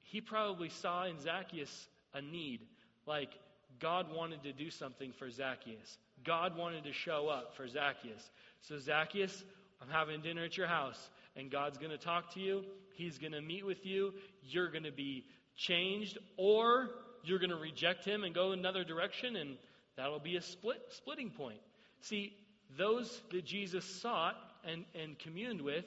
He 0.03 0.21
probably 0.21 0.69
saw 0.69 1.05
in 1.05 1.21
Zacchaeus 1.21 1.87
a 2.13 2.21
need. 2.21 2.63
Like, 3.07 3.39
God 3.81 4.07
wanted 4.15 4.43
to 4.43 4.53
do 4.53 4.71
something 4.71 5.13
for 5.13 5.31
Zacchaeus. 5.31 5.99
God 6.25 6.57
wanted 6.57 6.85
to 6.85 6.93
show 6.93 7.29
up 7.29 7.55
for 7.57 7.67
Zacchaeus. 7.69 8.31
So, 8.63 8.79
Zacchaeus, 8.79 9.45
I'm 9.81 9.89
having 9.89 10.21
dinner 10.21 10.45
at 10.45 10.57
your 10.57 10.67
house, 10.67 11.11
and 11.37 11.51
God's 11.51 11.79
going 11.79 11.91
to 11.91 11.99
talk 11.99 12.35
to 12.35 12.41
you. 12.41 12.65
He's 12.95 13.19
going 13.19 13.33
to 13.33 13.41
meet 13.41 13.65
with 13.65 13.87
you. 13.87 14.15
You're 14.43 14.71
going 14.71 14.85
to 14.85 14.93
be 14.93 15.25
changed, 15.57 16.19
or 16.37 16.91
you're 17.23 17.39
going 17.39 17.51
to 17.51 17.57
reject 17.57 18.05
him 18.05 18.25
and 18.25 18.35
go 18.35 18.53
another 18.53 18.85
direction, 18.85 19.37
and 19.37 19.57
that'll 19.97 20.19
be 20.19 20.37
a 20.37 20.43
split 20.43 20.81
splitting 20.91 21.31
point. 21.31 21.61
See, 22.01 22.33
those 22.77 23.21
that 23.31 23.45
Jesus 23.45 23.85
sought 23.85 24.37
and, 24.65 24.85
and 25.01 25.19
communed 25.19 25.61
with, 25.61 25.85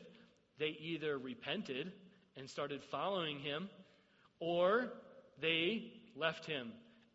they 0.60 0.77
either 0.80 1.17
repented 1.17 1.91
and 2.38 2.49
started 2.49 2.84
following 2.84 3.39
him, 3.39 3.69
or 4.39 4.89
they 5.41 5.91
left 6.15 6.45
him, 6.45 6.71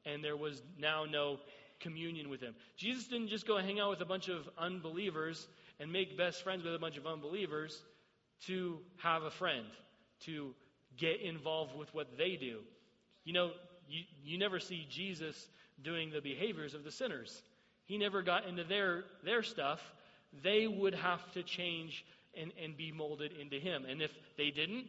and 0.07 0.25
there 0.25 0.37
was 0.37 0.63
now 0.79 1.05
no 1.05 1.39
communion 1.81 2.31
with 2.31 2.41
him. 2.41 2.55
Jesus 2.77 3.07
didn't 3.07 3.29
just 3.29 3.47
go 3.47 3.59
hang 3.59 3.81
out 3.81 3.91
with 3.91 4.01
a 4.01 4.07
bunch 4.07 4.29
of 4.29 4.49
unbelievers 4.57 5.47
and 5.79 5.93
make 5.93 6.17
best 6.17 6.43
friends 6.43 6.65
with 6.65 6.75
a 6.75 6.79
bunch 6.79 6.97
of 6.97 7.07
unbelievers 7.07 7.83
to 8.47 8.79
have 8.99 9.23
a 9.23 9.31
friend, 9.31 9.67
to 10.21 10.55
get 10.97 11.21
involved 11.21 11.77
with 11.77 11.93
what 11.95 12.17
they 12.17 12.37
do. 12.37 12.61
You 13.25 13.33
know, 13.33 13.51
you, 13.89 14.05
you 14.25 14.39
never 14.39 14.59
see 14.59 14.87
Jesus 14.89 15.49
doing 15.83 16.11
the 16.11 16.21
behaviors 16.21 16.75
of 16.75 16.85
the 16.85 16.91
sinners. 16.91 17.43
He 17.85 17.99
never 17.99 18.23
got 18.23 18.47
into 18.47 18.65
their, 18.65 19.05
their 19.25 19.43
stuff. 19.43 19.81
They 20.43 20.67
would 20.67 20.95
have 20.95 21.31
to 21.33 21.43
change 21.43 22.05
and, 22.35 22.53
and 22.63 22.77
be 22.77 22.93
molded 22.93 23.33
into 23.33 23.59
him. 23.59 23.85
And 23.85 24.01
if 24.01 24.11
they 24.37 24.51
didn't, 24.51 24.87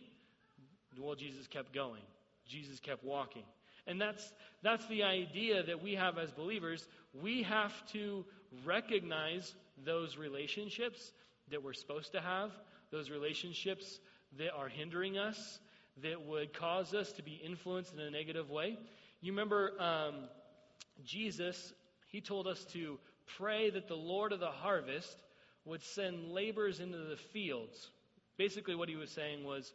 well, 0.99 1.15
Jesus 1.15 1.47
kept 1.47 1.73
going. 1.73 2.01
Jesus 2.47 2.79
kept 2.79 3.03
walking. 3.03 3.43
And 3.87 3.99
that's, 3.99 4.33
that's 4.61 4.85
the 4.87 5.03
idea 5.03 5.63
that 5.63 5.81
we 5.81 5.95
have 5.95 6.17
as 6.17 6.31
believers. 6.31 6.87
We 7.13 7.43
have 7.43 7.73
to 7.93 8.25
recognize 8.65 9.55
those 9.85 10.17
relationships 10.17 11.11
that 11.49 11.63
we're 11.63 11.73
supposed 11.73 12.11
to 12.11 12.21
have, 12.21 12.51
those 12.91 13.09
relationships 13.09 13.99
that 14.37 14.51
are 14.53 14.67
hindering 14.67 15.17
us, 15.17 15.59
that 16.03 16.21
would 16.21 16.53
cause 16.53 16.93
us 16.93 17.11
to 17.13 17.23
be 17.23 17.41
influenced 17.43 17.93
in 17.93 17.99
a 17.99 18.11
negative 18.11 18.49
way. 18.49 18.77
You 19.21 19.31
remember 19.31 19.71
um, 19.79 20.15
Jesus, 21.03 21.73
he 22.07 22.21
told 22.21 22.47
us 22.47 22.63
to 22.73 22.99
pray 23.37 23.69
that 23.69 23.87
the 23.87 23.95
Lord 23.95 24.31
of 24.31 24.39
the 24.39 24.47
harvest 24.47 25.17
would 25.65 25.81
send 25.81 26.31
laborers 26.31 26.79
into 26.79 26.97
the 26.97 27.17
fields. 27.17 27.89
Basically, 28.37 28.75
what 28.75 28.89
he 28.89 28.95
was 28.95 29.09
saying 29.09 29.43
was 29.43 29.73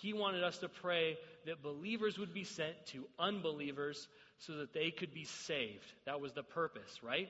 he 0.00 0.12
wanted 0.12 0.44
us 0.44 0.58
to 0.58 0.68
pray 0.68 1.18
that 1.46 1.62
believers 1.62 2.18
would 2.18 2.32
be 2.32 2.44
sent 2.44 2.74
to 2.86 3.04
unbelievers 3.18 4.08
so 4.38 4.54
that 4.56 4.72
they 4.72 4.90
could 4.90 5.12
be 5.12 5.24
saved. 5.24 5.92
That 6.06 6.20
was 6.20 6.32
the 6.32 6.42
purpose, 6.42 7.00
right? 7.02 7.28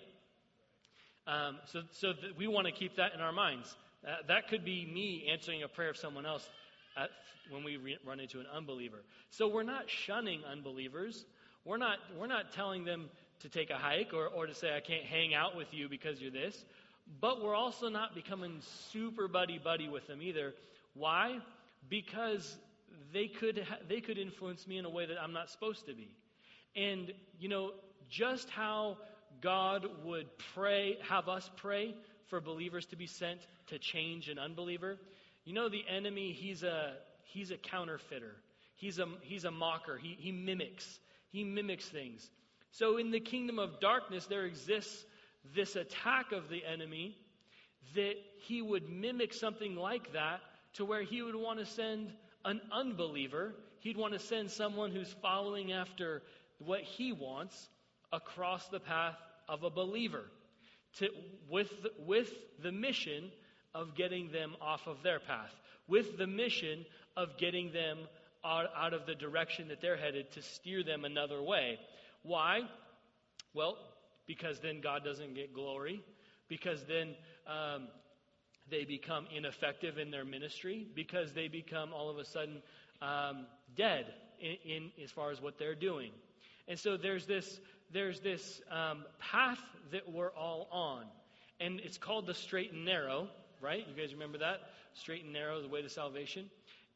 Um, 1.27 1.59
so 1.67 1.83
so 1.93 2.13
we 2.37 2.47
want 2.47 2.67
to 2.67 2.73
keep 2.73 2.97
that 2.97 3.15
in 3.15 3.21
our 3.21 3.33
minds. 3.33 3.75
Uh, 4.07 4.17
that 4.29 4.49
could 4.49 4.65
be 4.65 4.87
me 4.87 5.29
answering 5.31 5.63
a 5.63 5.69
prayer 5.69 5.91
of 5.91 5.97
someone 5.97 6.25
else 6.25 6.49
at, 6.97 7.11
when 7.51 7.65
we 7.65 7.77
re- 7.77 7.99
run 8.07 8.21
into 8.21 8.41
an 8.41 8.47
unbeliever. 8.55 9.03
So 9.31 9.49
we're 9.49 9.63
not 9.63 9.91
shunning 9.91 10.41
unbelievers. 10.51 11.25
We're 11.65 11.77
not, 11.77 11.99
we're 12.19 12.27
not 12.27 12.53
telling 12.53 12.85
them 12.85 13.11
to 13.41 13.49
take 13.49 13.71
a 13.71 13.77
hike 13.77 14.15
or, 14.15 14.27
or 14.27 14.47
to 14.47 14.55
say, 14.55 14.75
I 14.75 14.81
can't 14.81 15.05
hang 15.05 15.35
out 15.35 15.57
with 15.57 15.73
you 15.73 15.89
because 15.89 16.21
you're 16.21 16.31
this. 16.31 16.65
But 17.21 17.43
we're 17.43 17.55
also 17.55 17.89
not 17.89 18.15
becoming 18.15 18.61
super 18.93 19.29
buddy 19.29 19.59
buddy 19.59 19.89
with 19.89 20.07
them 20.07 20.23
either. 20.23 20.55
Why? 20.95 21.39
Because 21.89 22.57
they 23.13 23.27
could, 23.29 23.67
they 23.89 24.01
could 24.01 24.19
influence 24.19 24.67
me 24.67 24.79
in 24.79 24.85
a 24.85 24.91
way 24.91 25.07
that 25.07 25.17
I'm 25.21 25.33
not 25.33 25.51
supposed 25.51 25.87
to 25.87 25.95
be. 25.95 26.15
And, 26.77 27.13
you 27.39 27.49
know, 27.49 27.73
just 28.09 28.51
how 28.51 28.99
God 29.41 29.87
would 30.05 30.27
pray, 30.55 30.99
have 31.09 31.29
us 31.29 31.51
pray 31.57 31.95
for 32.29 32.41
believers 32.41 32.87
to 32.87 32.97
be 32.97 33.07
sent 33.07 33.41
to 33.69 33.79
change 33.79 34.29
an 34.29 34.39
unbeliever. 34.39 34.99
You 35.45 35.55
know, 35.55 35.69
the 35.69 35.85
enemy, 35.89 36.33
he's 36.33 36.63
a, 36.63 36.95
he's 37.25 37.51
a 37.51 37.57
counterfeiter. 37.57 38.37
He's 38.77 38.99
a, 38.99 39.07
he's 39.23 39.45
a 39.45 39.51
mocker. 39.51 39.97
He, 39.97 40.17
he 40.19 40.33
mimics. 40.33 41.01
He 41.31 41.45
mimics 41.45 41.87
things. 41.87 42.29
So 42.73 42.99
in 42.99 43.11
the 43.11 43.21
kingdom 43.21 43.59
of 43.59 43.81
darkness, 43.81 44.27
there 44.27 44.45
exists 44.45 45.05
this 45.55 45.77
attack 45.77 46.33
of 46.33 46.49
the 46.49 46.65
enemy 46.65 47.17
that 47.95 48.15
he 48.43 48.63
would 48.63 48.89
mimic 48.89 49.33
something 49.33 49.75
like 49.75 50.13
that 50.13 50.41
to 50.75 50.85
where 50.85 51.03
he 51.03 51.23
would 51.23 51.35
want 51.35 51.59
to 51.59 51.67
send 51.67 52.13
an 52.45 52.61
unbeliever. 52.73 53.55
He'd 53.81 53.97
want 53.97 54.13
to 54.13 54.19
send 54.19 54.51
someone 54.51 54.93
who's 54.93 55.15
following 55.23 55.73
after 55.73 56.23
what 56.59 56.81
he 56.83 57.13
wants 57.13 57.69
across 58.13 58.69
the 58.69 58.81
path 58.81 59.17
of 59.49 59.63
a 59.63 59.71
believer 59.71 60.25
to, 60.99 61.09
with, 61.49 61.73
with 62.07 62.33
the 62.63 62.73
mission 62.73 63.31
of 63.75 63.95
getting 63.95 64.31
them 64.33 64.55
off 64.61 64.87
of 64.87 65.03
their 65.03 65.21
path, 65.21 65.53
with 65.89 66.19
the 66.19 66.27
mission 66.27 66.85
of 67.17 67.37
getting 67.39 67.73
them 67.73 67.99
out, 68.45 68.67
out 68.77 68.95
of 68.95 69.07
the 69.07 69.15
direction 69.15 69.69
that 69.69 69.81
they're 69.81 69.97
headed 69.97 70.31
to 70.33 70.43
steer 70.43 70.83
them 70.83 71.05
another 71.05 71.43
way. 71.43 71.79
Why? 72.23 72.63
Well, 73.55 73.77
because 74.27 74.61
then 74.61 74.81
God 74.81 75.05
doesn't 75.05 75.35
get 75.35 75.55
glory, 75.55 76.03
because 76.49 76.85
then 76.85 77.15
um, 77.47 77.89
they 78.71 78.85
become 78.85 79.27
ineffective 79.35 79.99
in 79.99 80.11
their 80.11 80.25
ministry, 80.25 80.87
because 80.95 81.33
they 81.33 81.49
become 81.49 81.93
all 81.93 82.11
of 82.11 82.19
a 82.19 82.25
sudden 82.25 82.63
um, 83.03 83.47
dead 83.77 84.07
in, 84.41 84.57
in, 84.65 84.91
as 85.03 85.11
far 85.11 85.31
as 85.31 85.41
what 85.41 85.59
they're 85.59 85.75
doing. 85.75 86.11
And 86.69 86.79
so 86.79 86.97
there's 86.97 87.27
this 87.27 87.61
there's 87.93 88.21
this 88.21 88.61
um, 88.71 89.05
path 89.19 89.59
that 89.91 90.11
we're 90.11 90.31
all 90.31 90.69
on, 90.71 91.05
and 91.59 91.81
it's 91.81 91.99
called 91.99 92.27
the 92.27 92.35
straight 92.35 92.73
and 92.73 92.85
narrow 92.85 93.29
right? 93.61 93.87
You 93.89 94.01
guys 94.01 94.13
remember 94.13 94.39
that? 94.39 94.61
Straight 94.95 95.25
and 95.25 95.33
narrow 95.33 95.61
the 95.61 95.69
way 95.69 95.83
to 95.83 95.89
salvation. 95.89 96.51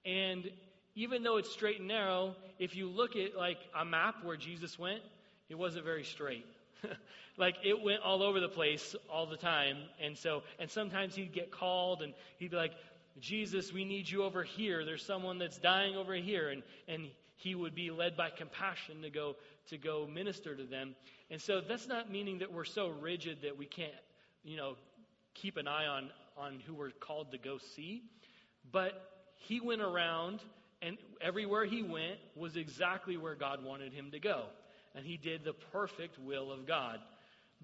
And 0.04 0.50
even 0.94 1.22
though 1.22 1.36
it's 1.36 1.50
straight 1.50 1.78
and 1.78 1.88
narrow, 1.88 2.34
if 2.58 2.74
you 2.74 2.88
look 2.88 3.16
at 3.16 3.36
like 3.36 3.58
a 3.78 3.84
map 3.84 4.24
where 4.24 4.36
Jesus 4.36 4.78
went, 4.78 5.00
it 5.48 5.56
wasn't 5.56 5.84
very 5.84 6.04
straight. 6.04 6.46
like 7.36 7.56
it 7.64 7.82
went 7.82 8.02
all 8.02 8.22
over 8.22 8.40
the 8.40 8.48
place 8.48 8.94
all 9.10 9.26
the 9.26 9.36
time. 9.36 9.76
And 10.00 10.16
so, 10.16 10.42
and 10.58 10.70
sometimes 10.70 11.14
he'd 11.14 11.32
get 11.32 11.50
called 11.50 12.02
and 12.02 12.14
he'd 12.38 12.50
be 12.50 12.56
like, 12.56 12.72
Jesus, 13.20 13.72
we 13.72 13.84
need 13.84 14.08
you 14.08 14.24
over 14.24 14.42
here. 14.42 14.84
There's 14.84 15.04
someone 15.04 15.38
that's 15.38 15.58
dying 15.58 15.96
over 15.96 16.14
here. 16.14 16.48
And, 16.50 16.62
and 16.88 17.08
he 17.36 17.54
would 17.54 17.74
be 17.74 17.90
led 17.90 18.16
by 18.16 18.30
compassion 18.30 19.02
to 19.02 19.10
go, 19.10 19.36
to 19.68 19.78
go 19.78 20.06
minister 20.06 20.54
to 20.54 20.64
them. 20.64 20.94
And 21.30 21.40
so 21.40 21.60
that's 21.60 21.86
not 21.88 22.10
meaning 22.10 22.38
that 22.38 22.52
we're 22.52 22.64
so 22.64 22.88
rigid 22.88 23.42
that 23.42 23.56
we 23.56 23.66
can't, 23.66 23.92
you 24.42 24.56
know, 24.56 24.76
keep 25.34 25.56
an 25.56 25.68
eye 25.68 25.86
on 25.86 26.10
on 26.36 26.60
who 26.66 26.74
we're 26.74 26.90
called 26.90 27.30
to 27.32 27.38
go 27.38 27.58
see. 27.76 28.02
But 28.72 28.92
he 29.36 29.60
went 29.60 29.82
around, 29.82 30.40
and 30.82 30.96
everywhere 31.20 31.64
he 31.64 31.82
went 31.82 32.18
was 32.34 32.56
exactly 32.56 33.16
where 33.16 33.34
God 33.34 33.64
wanted 33.64 33.92
him 33.92 34.10
to 34.12 34.18
go. 34.18 34.44
And 34.94 35.04
he 35.04 35.16
did 35.16 35.44
the 35.44 35.52
perfect 35.52 36.18
will 36.18 36.52
of 36.52 36.66
God. 36.66 37.00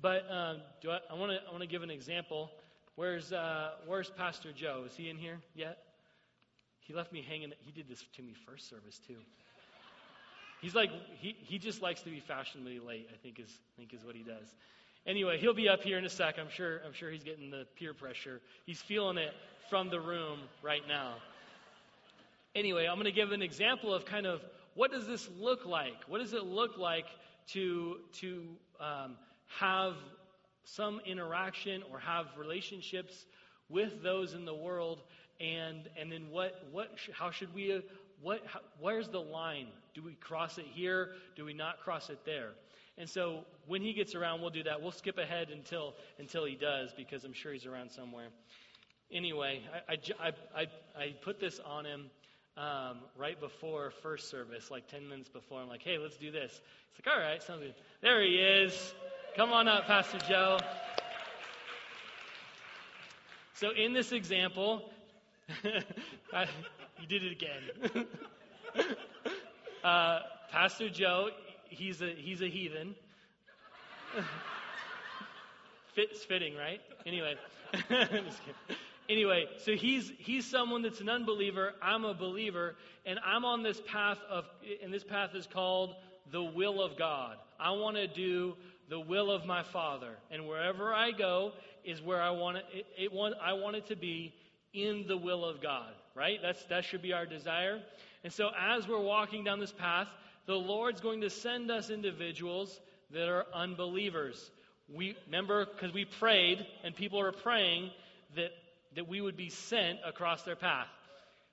But 0.00 0.24
um, 0.30 0.58
do 0.80 0.90
I, 0.90 1.14
want 1.14 1.32
to 1.32 1.38
I 1.46 1.50
want 1.50 1.62
to 1.62 1.68
give 1.68 1.82
an 1.82 1.90
example. 1.90 2.50
Where's 2.96 3.32
uh, 3.32 3.70
Where's 3.86 4.10
Pastor 4.10 4.52
Joe? 4.52 4.84
Is 4.86 4.96
he 4.96 5.08
in 5.08 5.16
here 5.16 5.38
yet? 5.54 5.78
He 6.80 6.94
left 6.94 7.12
me 7.12 7.24
hanging. 7.26 7.52
He 7.60 7.72
did 7.72 7.88
this 7.88 8.04
to 8.16 8.22
me 8.22 8.34
first 8.46 8.68
service 8.68 9.00
too. 9.06 9.16
He's 10.60 10.74
like 10.74 10.90
he, 11.18 11.36
he 11.38 11.58
just 11.58 11.82
likes 11.82 12.02
to 12.02 12.10
be 12.10 12.20
fashionably 12.20 12.80
late. 12.80 13.08
I 13.12 13.16
think 13.16 13.38
is 13.38 13.50
I 13.50 13.72
think 13.78 13.94
is 13.94 14.04
what 14.04 14.16
he 14.16 14.22
does. 14.22 14.54
Anyway, 15.06 15.38
he'll 15.38 15.54
be 15.54 15.68
up 15.68 15.82
here 15.82 15.98
in 15.98 16.04
a 16.04 16.10
sec. 16.10 16.38
I'm 16.38 16.50
sure, 16.50 16.80
I'm 16.86 16.92
sure 16.92 17.10
he's 17.10 17.24
getting 17.24 17.50
the 17.50 17.66
peer 17.76 17.94
pressure. 17.94 18.40
He's 18.66 18.82
feeling 18.82 19.16
it 19.16 19.32
from 19.70 19.88
the 19.88 19.98
room 19.98 20.40
right 20.62 20.86
now. 20.86 21.14
Anyway, 22.54 22.86
I'm 22.86 22.96
going 22.96 23.06
to 23.06 23.12
give 23.12 23.32
an 23.32 23.40
example 23.40 23.94
of 23.94 24.04
kind 24.04 24.26
of 24.26 24.42
what 24.74 24.90
does 24.90 25.06
this 25.06 25.28
look 25.38 25.64
like? 25.64 25.96
What 26.06 26.18
does 26.18 26.34
it 26.34 26.44
look 26.44 26.76
like 26.76 27.06
to, 27.52 27.96
to 28.20 28.46
um, 28.80 29.16
have 29.58 29.94
some 30.64 31.00
interaction 31.04 31.82
or 31.90 31.98
have 31.98 32.26
relationships 32.38 33.26
with 33.68 34.02
those 34.02 34.34
in 34.34 34.44
the 34.44 34.54
world? 34.54 35.02
And, 35.40 35.88
and 35.98 36.12
then 36.12 36.30
what, 36.30 36.66
what, 36.70 36.90
how 37.12 37.30
should 37.30 37.54
we, 37.54 37.82
what, 38.20 38.42
how, 38.46 38.60
where's 38.78 39.08
the 39.08 39.20
line? 39.20 39.68
Do 39.94 40.02
we 40.02 40.14
cross 40.14 40.58
it 40.58 40.66
here? 40.72 41.10
Do 41.36 41.44
we 41.44 41.54
not 41.54 41.80
cross 41.80 42.10
it 42.10 42.18
there? 42.24 42.50
And 42.98 43.08
so 43.08 43.44
when 43.66 43.80
he 43.80 43.94
gets 43.94 44.14
around, 44.14 44.42
we'll 44.42 44.50
do 44.50 44.62
that. 44.64 44.82
We'll 44.82 44.92
skip 44.92 45.16
ahead 45.16 45.48
until, 45.50 45.94
until 46.18 46.44
he 46.44 46.54
does 46.54 46.92
because 46.94 47.24
I'm 47.24 47.32
sure 47.32 47.52
he's 47.52 47.64
around 47.64 47.90
somewhere. 47.90 48.28
Anyway, 49.10 49.62
I, 49.88 49.94
I, 50.20 50.32
I, 50.54 50.66
I 50.96 51.14
put 51.22 51.40
this 51.40 51.58
on 51.64 51.84
him 51.86 52.10
um, 52.56 52.98
right 53.16 53.38
before 53.40 53.90
first 54.02 54.28
service, 54.28 54.70
like 54.70 54.86
10 54.88 55.08
minutes 55.08 55.28
before. 55.28 55.60
I'm 55.60 55.68
like, 55.68 55.82
hey, 55.82 55.98
let's 55.98 56.16
do 56.16 56.30
this. 56.30 56.60
He's 56.94 57.06
like, 57.06 57.14
all 57.14 57.22
right, 57.22 57.42
sounds 57.42 57.62
good. 57.62 57.74
There 58.02 58.22
he 58.22 58.36
is. 58.36 58.94
Come 59.36 59.52
on 59.52 59.68
up, 59.68 59.86
Pastor 59.86 60.18
Joe. 60.28 60.58
So 63.54 63.70
in 63.70 63.92
this 63.92 64.12
example, 64.12 64.90
I, 66.32 66.46
you 67.00 67.06
did 67.06 67.22
it 67.24 67.32
again. 67.32 68.06
uh, 69.84 70.20
Pastor 70.50 70.88
Joe 70.88 71.30
he's 71.70 72.02
a 72.02 72.10
he's 72.10 72.42
a 72.42 72.48
heathen. 72.48 72.94
Fits 75.94 76.24
fitting, 76.24 76.54
right? 76.56 76.80
Anyway, 77.06 77.34
anyway, 79.10 79.46
so 79.58 79.72
he's 79.72 80.10
he's 80.18 80.46
someone 80.46 80.82
that's 80.82 81.00
an 81.00 81.08
unbeliever. 81.08 81.74
I'm 81.82 82.04
a 82.04 82.14
believer, 82.14 82.76
and 83.04 83.18
I'm 83.24 83.44
on 83.44 83.62
this 83.62 83.80
path 83.86 84.18
of, 84.30 84.44
and 84.82 84.92
this 84.92 85.04
path 85.04 85.34
is 85.34 85.46
called 85.46 85.94
the 86.30 86.42
will 86.42 86.82
of 86.82 86.96
God. 86.96 87.36
I 87.58 87.72
want 87.72 87.96
to 87.96 88.06
do 88.06 88.54
the 88.88 89.00
will 89.00 89.30
of 89.30 89.44
my 89.44 89.62
Father, 89.62 90.16
and 90.30 90.46
wherever 90.46 90.94
I 90.94 91.10
go 91.10 91.52
is 91.84 92.00
where 92.00 92.22
I 92.22 92.30
want 92.30 92.58
it. 92.58 92.64
it, 92.72 92.86
it 92.98 93.12
want, 93.12 93.34
I 93.42 93.52
want 93.54 93.76
it 93.76 93.86
to 93.88 93.96
be 93.96 94.34
in 94.72 95.06
the 95.06 95.16
will 95.16 95.44
of 95.44 95.60
God. 95.60 95.92
Right? 96.14 96.38
That's 96.40 96.64
that 96.66 96.84
should 96.84 97.02
be 97.02 97.12
our 97.12 97.26
desire. 97.26 97.80
And 98.24 98.32
so 98.32 98.50
as 98.58 98.86
we're 98.86 99.00
walking 99.00 99.44
down 99.44 99.60
this 99.60 99.72
path, 99.72 100.08
the 100.46 100.54
Lord's 100.54 101.00
going 101.00 101.20
to 101.22 101.30
send 101.30 101.70
us 101.70 101.90
individuals 101.90 102.80
that 103.12 103.28
are 103.28 103.46
unbelievers. 103.54 104.50
We 104.92 105.16
remember 105.26 105.66
because 105.66 105.92
we 105.92 106.04
prayed 106.04 106.66
and 106.84 106.94
people 106.94 107.20
are 107.20 107.32
praying 107.32 107.90
that 108.36 108.50
that 108.94 109.08
we 109.08 109.20
would 109.20 109.36
be 109.36 109.50
sent 109.50 109.98
across 110.04 110.42
their 110.42 110.56
path. 110.56 110.88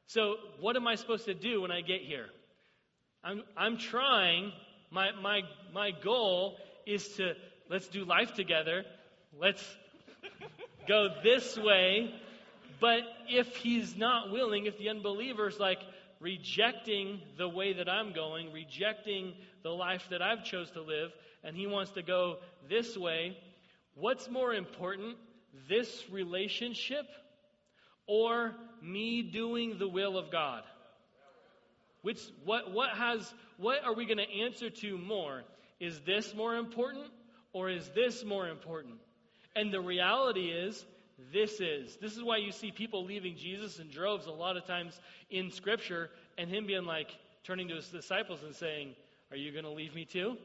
So, 0.07 0.35
what 0.59 0.75
am 0.75 0.87
I 0.87 0.95
supposed 0.95 1.25
to 1.25 1.33
do 1.33 1.61
when 1.61 1.71
I 1.71 1.81
get 1.81 2.01
here? 2.01 2.27
I'm, 3.23 3.43
I'm 3.57 3.77
trying, 3.77 4.53
my, 4.89 5.11
my, 5.21 5.41
my 5.73 5.91
goal 5.91 6.57
is 6.85 7.07
to 7.17 7.33
let's 7.69 7.87
do 7.87 8.05
life 8.05 8.33
together. 8.33 8.85
Let's 9.37 9.63
go 10.87 11.09
this 11.23 11.57
way. 11.57 12.13
But 12.79 13.01
if 13.27 13.55
he's 13.57 13.97
not 13.97 14.31
willing, 14.31 14.65
if 14.65 14.77
the 14.77 14.89
unbeliever's 14.89 15.59
like 15.59 15.79
rejecting 16.19 17.19
the 17.37 17.49
way 17.49 17.73
that 17.73 17.89
I'm 17.89 18.13
going, 18.13 18.53
rejecting 18.53 19.33
the 19.63 19.71
life 19.71 20.07
that 20.09 20.21
I've 20.21 20.43
chose 20.43 20.71
to 20.71 20.81
live, 20.81 21.11
and 21.43 21.55
he 21.55 21.67
wants 21.67 21.91
to 21.91 22.03
go 22.03 22.37
this 22.69 22.95
way, 22.97 23.37
what's 23.95 24.29
more 24.29 24.53
important, 24.53 25.17
this 25.67 26.03
relationship 26.11 27.05
or 28.07 28.55
me 28.81 29.21
doing 29.21 29.77
the 29.77 29.87
will 29.87 30.17
of 30.17 30.31
God? 30.31 30.63
Which 32.01 32.21
what 32.45 32.71
what 32.71 32.91
has 32.91 33.33
what 33.57 33.83
are 33.83 33.93
we 33.93 34.05
going 34.05 34.17
to 34.17 34.41
answer 34.41 34.69
to 34.69 34.97
more? 34.97 35.43
Is 35.79 35.99
this 36.01 36.33
more 36.33 36.55
important 36.55 37.05
or 37.53 37.69
is 37.69 37.89
this 37.89 38.23
more 38.23 38.47
important? 38.47 38.95
And 39.55 39.73
the 39.73 39.81
reality 39.81 40.49
is 40.49 40.85
this 41.33 41.59
is. 41.59 41.97
This 41.97 42.15
is 42.15 42.23
why 42.23 42.37
you 42.37 42.51
see 42.51 42.71
people 42.71 43.03
leaving 43.03 43.35
Jesus 43.35 43.79
in 43.79 43.89
droves 43.89 44.27
a 44.27 44.31
lot 44.31 44.55
of 44.55 44.65
times 44.65 44.99
in 45.29 45.49
Scripture, 45.49 46.11
and 46.37 46.49
him 46.49 46.67
being 46.67 46.85
like, 46.85 47.09
turning 47.43 47.69
to 47.69 47.75
his 47.75 47.87
disciples 47.87 48.43
and 48.43 48.53
saying, 48.53 48.93
Are 49.31 49.37
you 49.37 49.51
going 49.51 49.63
to 49.63 49.71
leave 49.71 49.95
me 49.95 50.05
too? 50.05 50.37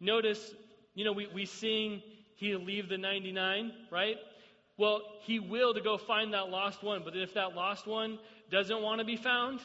Notice, 0.00 0.54
you 0.94 1.04
know, 1.04 1.12
we, 1.12 1.26
we 1.28 1.46
sing, 1.46 2.02
He'll 2.36 2.60
leave 2.60 2.88
the 2.88 2.98
99, 2.98 3.72
right? 3.90 4.16
Well, 4.76 5.02
He 5.22 5.38
will 5.38 5.74
to 5.74 5.80
go 5.80 5.98
find 5.98 6.34
that 6.34 6.50
lost 6.50 6.82
one, 6.82 7.02
but 7.04 7.16
if 7.16 7.34
that 7.34 7.54
lost 7.54 7.86
one 7.86 8.18
doesn't 8.50 8.82
want 8.82 9.00
to 9.00 9.04
be 9.04 9.16
found 9.16 9.60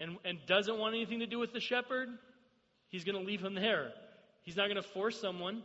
and, 0.00 0.16
and 0.24 0.38
doesn't 0.46 0.78
want 0.78 0.94
anything 0.94 1.20
to 1.20 1.26
do 1.26 1.38
with 1.38 1.52
the 1.52 1.60
shepherd, 1.60 2.08
He's 2.88 3.04
going 3.04 3.18
to 3.18 3.24
leave 3.24 3.42
him 3.42 3.54
there. 3.54 3.92
He's 4.42 4.56
not 4.56 4.64
going 4.68 4.76
to 4.76 4.82
force 4.82 5.20
someone. 5.20 5.62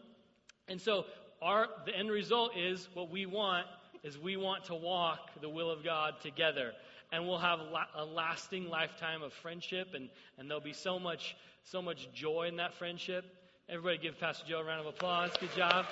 And 0.67 0.82
so 0.82 1.06
our 1.41 1.67
the 1.86 1.95
end 1.95 2.10
result 2.10 2.58
is 2.58 2.88
what 2.93 3.10
we 3.10 3.25
want 3.25 3.67
is 4.04 4.17
we 4.17 4.38
want 4.38 4.65
to 4.65 4.75
walk 4.75 5.30
the 5.41 5.49
will 5.49 5.69
of 5.69 5.84
God 5.84 6.15
together 6.21 6.73
and 7.12 7.28
we'll 7.28 7.38
have 7.38 7.60
a 7.95 8.06
lasting 8.06 8.69
lifetime 8.69 9.21
of 9.21 9.34
friendship 9.34 9.89
and, 9.93 10.10
and 10.38 10.49
there'll 10.49 10.63
be 10.63 10.73
so 10.73 10.99
much 10.99 11.36
so 11.63 11.82
much 11.82 12.08
joy 12.13 12.47
in 12.47 12.58
that 12.58 12.73
friendship 12.73 13.25
everybody 13.67 13.97
give 13.97 14.19
pastor 14.19 14.45
joe 14.47 14.60
a 14.60 14.63
round 14.63 14.82
of 14.82 14.88
applause 14.88 15.32
good 15.39 15.54
job 15.56 15.86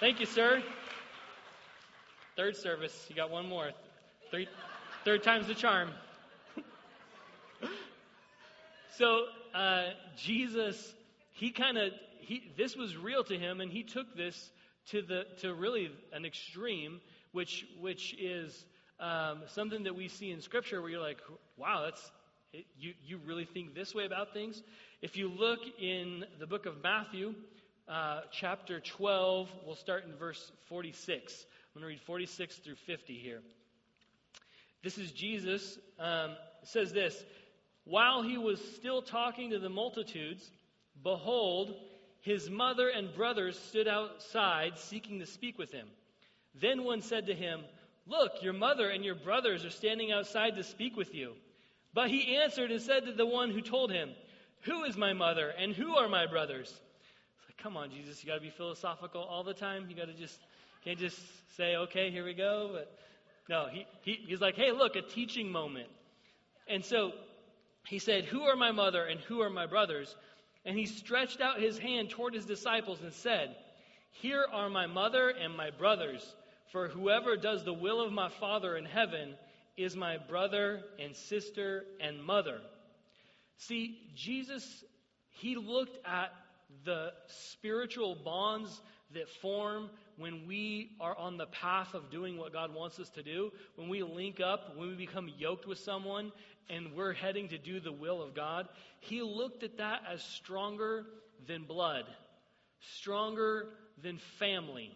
thank 0.00 0.20
you 0.20 0.26
sir. 0.26 0.62
Third 2.36 2.56
service. 2.56 3.06
You 3.08 3.16
got 3.16 3.30
one 3.30 3.48
more. 3.48 3.70
Three, 4.30 4.48
third 5.04 5.22
time's 5.22 5.46
the 5.46 5.54
charm. 5.54 5.90
So 8.96 9.26
uh, 9.54 9.90
jesus 10.16 10.92
he 11.38 11.52
kind 11.52 11.78
of 11.78 11.92
he, 12.18 12.52
this 12.58 12.76
was 12.76 12.96
real 12.96 13.24
to 13.24 13.38
him, 13.38 13.60
and 13.60 13.72
he 13.72 13.82
took 13.82 14.14
this 14.16 14.50
to 14.90 15.00
the 15.02 15.24
to 15.40 15.54
really 15.54 15.90
an 16.12 16.24
extreme, 16.26 17.00
which 17.32 17.64
which 17.80 18.14
is 18.18 18.66
um, 19.00 19.42
something 19.46 19.84
that 19.84 19.94
we 19.94 20.08
see 20.08 20.30
in 20.30 20.42
Scripture, 20.42 20.82
where 20.82 20.90
you're 20.90 21.00
like, 21.00 21.20
wow, 21.56 21.82
that's 21.84 22.10
you 22.78 22.92
you 23.06 23.18
really 23.24 23.44
think 23.44 23.74
this 23.74 23.94
way 23.94 24.04
about 24.04 24.34
things. 24.34 24.62
If 25.00 25.16
you 25.16 25.28
look 25.28 25.60
in 25.80 26.24
the 26.40 26.46
book 26.46 26.66
of 26.66 26.82
Matthew, 26.82 27.34
uh, 27.88 28.20
chapter 28.30 28.80
12, 28.80 29.48
we'll 29.64 29.74
start 29.74 30.04
in 30.04 30.14
verse 30.14 30.52
46. 30.68 31.46
I'm 31.74 31.80
going 31.80 31.90
to 31.90 31.94
read 31.96 32.00
46 32.02 32.56
through 32.56 32.74
50 32.74 33.14
here. 33.14 33.40
This 34.82 34.98
is 34.98 35.10
Jesus. 35.12 35.78
Um, 35.98 36.32
says 36.64 36.92
this 36.92 37.24
While 37.84 38.22
he 38.22 38.36
was 38.36 38.60
still 38.76 39.02
talking 39.02 39.50
to 39.50 39.58
the 39.58 39.68
multitudes, 39.68 40.50
behold, 41.02 41.74
his 42.20 42.50
mother 42.50 42.88
and 42.88 43.14
brothers 43.14 43.58
stood 43.58 43.88
outside 43.88 44.78
seeking 44.78 45.20
to 45.20 45.26
speak 45.26 45.58
with 45.58 45.72
him. 45.72 45.86
Then 46.60 46.84
one 46.84 47.00
said 47.00 47.26
to 47.26 47.34
him, 47.34 47.60
Look, 48.06 48.42
your 48.42 48.52
mother 48.52 48.88
and 48.88 49.04
your 49.04 49.14
brothers 49.14 49.64
are 49.64 49.70
standing 49.70 50.12
outside 50.12 50.56
to 50.56 50.64
speak 50.64 50.96
with 50.96 51.14
you. 51.14 51.32
But 51.94 52.10
he 52.10 52.36
answered 52.36 52.70
and 52.70 52.82
said 52.82 53.06
to 53.06 53.12
the 53.12 53.26
one 53.26 53.50
who 53.50 53.60
told 53.60 53.90
him, 53.90 54.10
Who 54.62 54.84
is 54.84 54.96
my 54.96 55.14
mother 55.14 55.48
and 55.48 55.72
who 55.74 55.96
are 55.96 56.08
my 56.08 56.26
brothers? 56.26 56.80
Come 57.62 57.76
on, 57.76 57.90
Jesus, 57.90 58.22
you 58.22 58.28
got 58.28 58.36
to 58.36 58.40
be 58.40 58.50
philosophical 58.50 59.22
all 59.22 59.42
the 59.42 59.54
time. 59.54 59.86
You 59.88 59.96
got 59.96 60.06
to 60.06 60.14
just 60.14 60.38
can't 60.84 60.98
just 60.98 61.20
say, 61.56 61.76
okay, 61.76 62.10
here 62.10 62.24
we 62.24 62.34
go. 62.34 62.70
But 62.72 62.96
no, 63.48 63.66
he, 63.70 63.86
he, 64.02 64.20
he's 64.26 64.40
like, 64.40 64.54
hey, 64.54 64.70
look, 64.70 64.94
a 64.94 65.02
teaching 65.02 65.50
moment. 65.50 65.88
And 66.68 66.84
so 66.84 67.12
he 67.86 67.98
said, 67.98 68.24
Who 68.26 68.42
are 68.42 68.56
my 68.56 68.70
mother 68.70 69.04
and 69.04 69.20
who 69.20 69.40
are 69.40 69.50
my 69.50 69.66
brothers? 69.66 70.14
And 70.64 70.76
he 70.76 70.86
stretched 70.86 71.40
out 71.40 71.60
his 71.60 71.78
hand 71.78 72.10
toward 72.10 72.34
his 72.34 72.44
disciples 72.44 73.00
and 73.02 73.12
said, 73.12 73.56
Here 74.12 74.44
are 74.52 74.68
my 74.68 74.86
mother 74.86 75.30
and 75.30 75.56
my 75.56 75.70
brothers, 75.70 76.34
for 76.70 76.88
whoever 76.88 77.36
does 77.36 77.64
the 77.64 77.72
will 77.72 78.00
of 78.00 78.12
my 78.12 78.28
Father 78.28 78.76
in 78.76 78.84
heaven 78.84 79.34
is 79.76 79.96
my 79.96 80.18
brother 80.18 80.82
and 80.98 81.16
sister 81.16 81.84
and 82.00 82.22
mother. 82.22 82.60
See, 83.56 83.98
Jesus, 84.14 84.84
he 85.30 85.56
looked 85.56 85.98
at 86.06 86.32
the 86.84 87.12
spiritual 87.26 88.14
bonds 88.14 88.80
that 89.14 89.28
form 89.28 89.90
when 90.16 90.46
we 90.46 90.90
are 91.00 91.16
on 91.16 91.38
the 91.38 91.46
path 91.46 91.94
of 91.94 92.10
doing 92.10 92.36
what 92.36 92.52
God 92.52 92.74
wants 92.74 92.98
us 92.98 93.08
to 93.10 93.22
do, 93.22 93.52
when 93.76 93.88
we 93.88 94.02
link 94.02 94.40
up, 94.40 94.76
when 94.76 94.88
we 94.88 94.94
become 94.94 95.30
yoked 95.38 95.66
with 95.66 95.78
someone 95.78 96.32
and 96.68 96.94
we're 96.94 97.12
heading 97.12 97.48
to 97.48 97.58
do 97.58 97.80
the 97.80 97.92
will 97.92 98.20
of 98.20 98.34
God, 98.34 98.68
he 99.00 99.22
looked 99.22 99.62
at 99.62 99.78
that 99.78 100.02
as 100.12 100.22
stronger 100.22 101.06
than 101.46 101.64
blood, 101.64 102.04
stronger 102.80 103.68
than 104.02 104.18
family, 104.38 104.90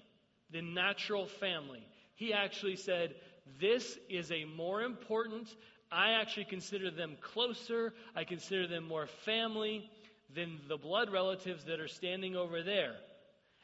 than 0.50 0.74
natural 0.74 1.26
family. 1.26 1.86
He 2.14 2.32
actually 2.32 2.76
said, 2.76 3.14
This 3.60 3.98
is 4.10 4.30
a 4.30 4.44
more 4.44 4.82
important, 4.82 5.48
I 5.90 6.10
actually 6.20 6.44
consider 6.44 6.90
them 6.90 7.16
closer, 7.20 7.94
I 8.14 8.24
consider 8.24 8.66
them 8.66 8.86
more 8.88 9.06
family 9.24 9.88
than 10.34 10.60
the 10.68 10.76
blood 10.76 11.10
relatives 11.10 11.64
that 11.64 11.80
are 11.80 11.88
standing 11.88 12.36
over 12.36 12.62
there. 12.62 12.94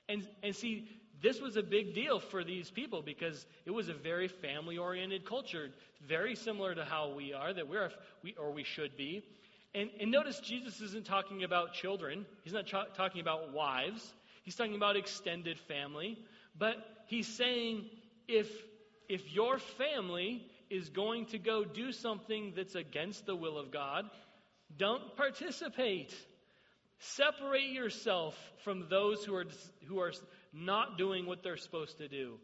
And, 0.09 0.27
and 0.43 0.55
see, 0.55 0.89
this 1.21 1.41
was 1.41 1.57
a 1.57 1.63
big 1.63 1.95
deal 1.95 2.21
for 2.21 2.45
these 2.45 2.71
people 2.71 3.03
because 3.03 3.47
it 3.67 3.71
was 3.71 3.89
a 3.89 3.95
very 3.95 4.29
family 4.29 4.79
oriented 4.79 5.25
culture, 5.25 5.71
very 6.07 6.35
similar 6.35 6.75
to 6.75 6.85
how 6.85 7.13
we 7.13 7.33
are, 7.33 7.53
that 7.53 7.69
we're, 7.69 7.91
we, 8.23 8.35
or 8.39 8.53
we 8.53 8.65
should 8.65 8.97
be. 8.97 9.25
And, 9.75 9.91
and 10.01 10.11
notice 10.11 10.41
Jesus 10.41 10.81
isn't 10.81 11.05
talking 11.05 11.45
about 11.45 11.75
children, 11.75 12.25
he's 12.43 12.53
not 12.53 12.67
ch- 12.67 12.95
talking 12.95 13.21
about 13.21 13.53
wives, 13.53 14.15
he's 14.43 14.55
talking 14.55 14.77
about 14.77 14.97
extended 14.97 15.59
family. 15.59 16.19
But 16.59 16.77
he's 17.07 17.29
saying 17.29 17.87
if, 18.27 18.49
if 19.09 19.33
your 19.33 19.59
family 19.59 20.47
is 20.71 20.89
going 20.89 21.27
to 21.27 21.39
go 21.39 21.65
do 21.65 21.93
something 21.93 22.53
that's 22.57 22.75
against 22.75 23.27
the 23.27 23.37
will 23.37 23.59
of 23.59 23.71
God, 23.71 24.07
don't 24.77 25.17
participate. 25.17 26.15
Separate 26.99 27.71
yourself 27.71 28.37
from 28.65 28.87
those 28.91 29.25
who 29.25 29.35
are, 29.35 29.47
who 29.87 30.01
are 30.01 30.13
not 30.53 30.99
doing 30.99 31.27
what 31.27 31.43
they're 31.43 31.57
supposed 31.57 31.99
to 31.99 32.09
do. 32.09 32.35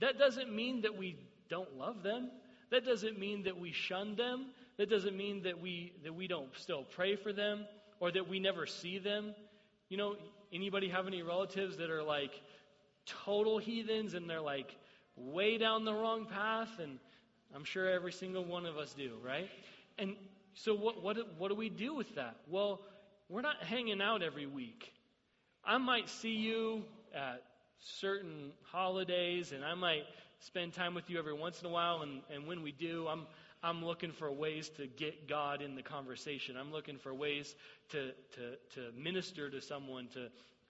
That 0.00 0.18
doesn't 0.18 0.54
mean 0.54 0.82
that 0.82 0.96
we 0.98 1.16
don't 1.48 1.76
love 1.76 2.02
them. 2.02 2.30
That 2.70 2.84
doesn't 2.84 3.18
mean 3.18 3.44
that 3.44 3.58
we 3.58 3.72
shun 3.72 4.16
them. 4.16 4.46
That 4.76 4.90
doesn't 4.90 5.16
mean 5.16 5.42
that 5.44 5.60
we 5.60 5.92
that 6.04 6.14
we 6.14 6.26
don't 6.26 6.54
still 6.56 6.82
pray 6.82 7.16
for 7.16 7.32
them 7.32 7.64
or 8.00 8.10
that 8.10 8.28
we 8.28 8.40
never 8.40 8.66
see 8.66 8.98
them. 8.98 9.34
You 9.88 9.96
know, 9.96 10.16
anybody 10.52 10.88
have 10.88 11.06
any 11.06 11.22
relatives 11.22 11.76
that 11.78 11.90
are 11.90 12.02
like 12.02 12.32
total 13.24 13.58
heathens 13.58 14.14
and 14.14 14.28
they're 14.28 14.40
like 14.40 14.76
way 15.16 15.58
down 15.58 15.84
the 15.84 15.94
wrong 15.94 16.26
path 16.26 16.78
and 16.80 16.98
I'm 17.54 17.64
sure 17.64 17.88
every 17.88 18.12
single 18.12 18.44
one 18.44 18.66
of 18.66 18.76
us 18.76 18.92
do, 18.92 19.12
right? 19.24 19.48
And 19.98 20.16
so 20.54 20.74
what 20.74 21.02
what 21.02 21.16
what 21.38 21.48
do 21.48 21.54
we 21.54 21.68
do 21.70 21.94
with 21.94 22.16
that? 22.16 22.36
Well, 22.48 22.80
we're 23.28 23.42
not 23.42 23.62
hanging 23.62 24.00
out 24.00 24.22
every 24.22 24.46
week. 24.46 24.92
I 25.64 25.78
might 25.78 26.08
see 26.08 26.36
you 26.36 26.84
at 27.14 27.42
certain 28.00 28.52
holidays, 28.70 29.52
and 29.52 29.64
I 29.64 29.74
might 29.74 30.04
spend 30.40 30.74
time 30.74 30.94
with 30.94 31.10
you 31.10 31.18
every 31.18 31.34
once 31.34 31.60
in 31.60 31.66
a 31.66 31.70
while. 31.70 32.02
And, 32.02 32.22
and 32.32 32.46
when 32.46 32.62
we 32.62 32.72
do, 32.72 33.06
I'm, 33.08 33.26
I'm 33.62 33.84
looking 33.84 34.12
for 34.12 34.30
ways 34.30 34.68
to 34.76 34.86
get 34.86 35.28
God 35.28 35.60
in 35.60 35.74
the 35.74 35.82
conversation. 35.82 36.56
I'm 36.56 36.72
looking 36.72 36.98
for 36.98 37.12
ways 37.12 37.54
to, 37.90 38.12
to, 38.34 38.56
to 38.74 38.92
minister 38.96 39.50
to 39.50 39.60
someone. 39.60 40.08
To, 40.14 40.28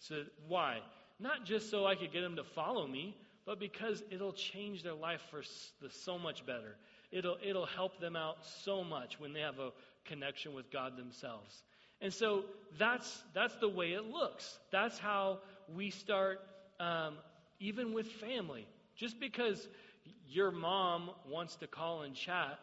to 0.09 0.27
why? 0.49 0.79
Not 1.19 1.45
just 1.45 1.71
so 1.71 1.87
I 1.87 1.95
could 1.95 2.13
get 2.13 2.23
them 2.23 2.37
to 2.37 2.45
follow 2.45 2.87
me, 2.87 3.17
but 3.45 3.61
because 3.61 4.03
it'll 4.11 4.33
change 4.33 4.83
their 4.83 4.95
life 4.95 5.23
for 5.31 5.43
so 5.91 6.19
much 6.19 6.45
better. 6.47 6.77
It'll, 7.13 7.37
it'll 7.43 7.67
help 7.67 8.01
them 8.01 8.17
out 8.17 8.39
so 8.65 8.83
much 8.83 9.21
when 9.21 9.33
they 9.33 9.41
have 9.41 9.59
a 9.59 9.71
connection 10.05 10.55
with 10.55 10.71
God 10.71 10.97
themselves. 10.97 11.63
And 12.01 12.13
so 12.13 12.45
that's, 12.79 13.23
that's 13.35 13.55
the 13.57 13.69
way 13.69 13.93
it 13.93 14.05
looks. 14.11 14.59
That's 14.71 14.99
how 14.99 15.39
we 15.75 15.91
start, 15.91 16.41
um, 16.79 17.15
even 17.59 17.93
with 17.93 18.07
family. 18.07 18.67
Just 18.97 19.19
because 19.19 19.69
your 20.29 20.51
mom 20.51 21.11
wants 21.29 21.57
to 21.57 21.67
call 21.67 22.03
and 22.03 22.15
chat 22.15 22.59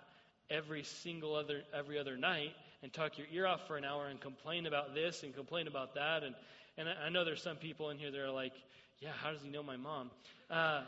every 0.50 0.84
single 0.84 1.36
other 1.36 1.62
every 1.74 1.98
other 1.98 2.18
night 2.18 2.52
and 2.84 2.92
talk 2.92 3.18
your 3.18 3.28
ear 3.32 3.48
off 3.48 3.66
for 3.66 3.78
an 3.78 3.86
hour 3.86 4.08
and 4.08 4.20
complain 4.20 4.66
about 4.66 4.94
this 4.94 5.24
and 5.24 5.34
complain 5.34 5.68
about 5.68 5.96
that 5.96 6.22
and 6.22 6.36
and 6.78 6.90
I, 6.90 7.10
know 7.10 7.24
there's 7.24 7.42
some 7.42 7.58
people 7.58 7.92
in 7.92 8.00
here 8.00 8.10
that 8.10 8.20
are 8.20 8.32
like, 8.32 8.54
yeah, 9.00 9.12
how 9.22 9.32
does 9.32 9.42
he 9.44 9.50
know 9.50 9.62
my 9.62 9.78
mom? 9.78 10.10
Uh, 10.50 10.82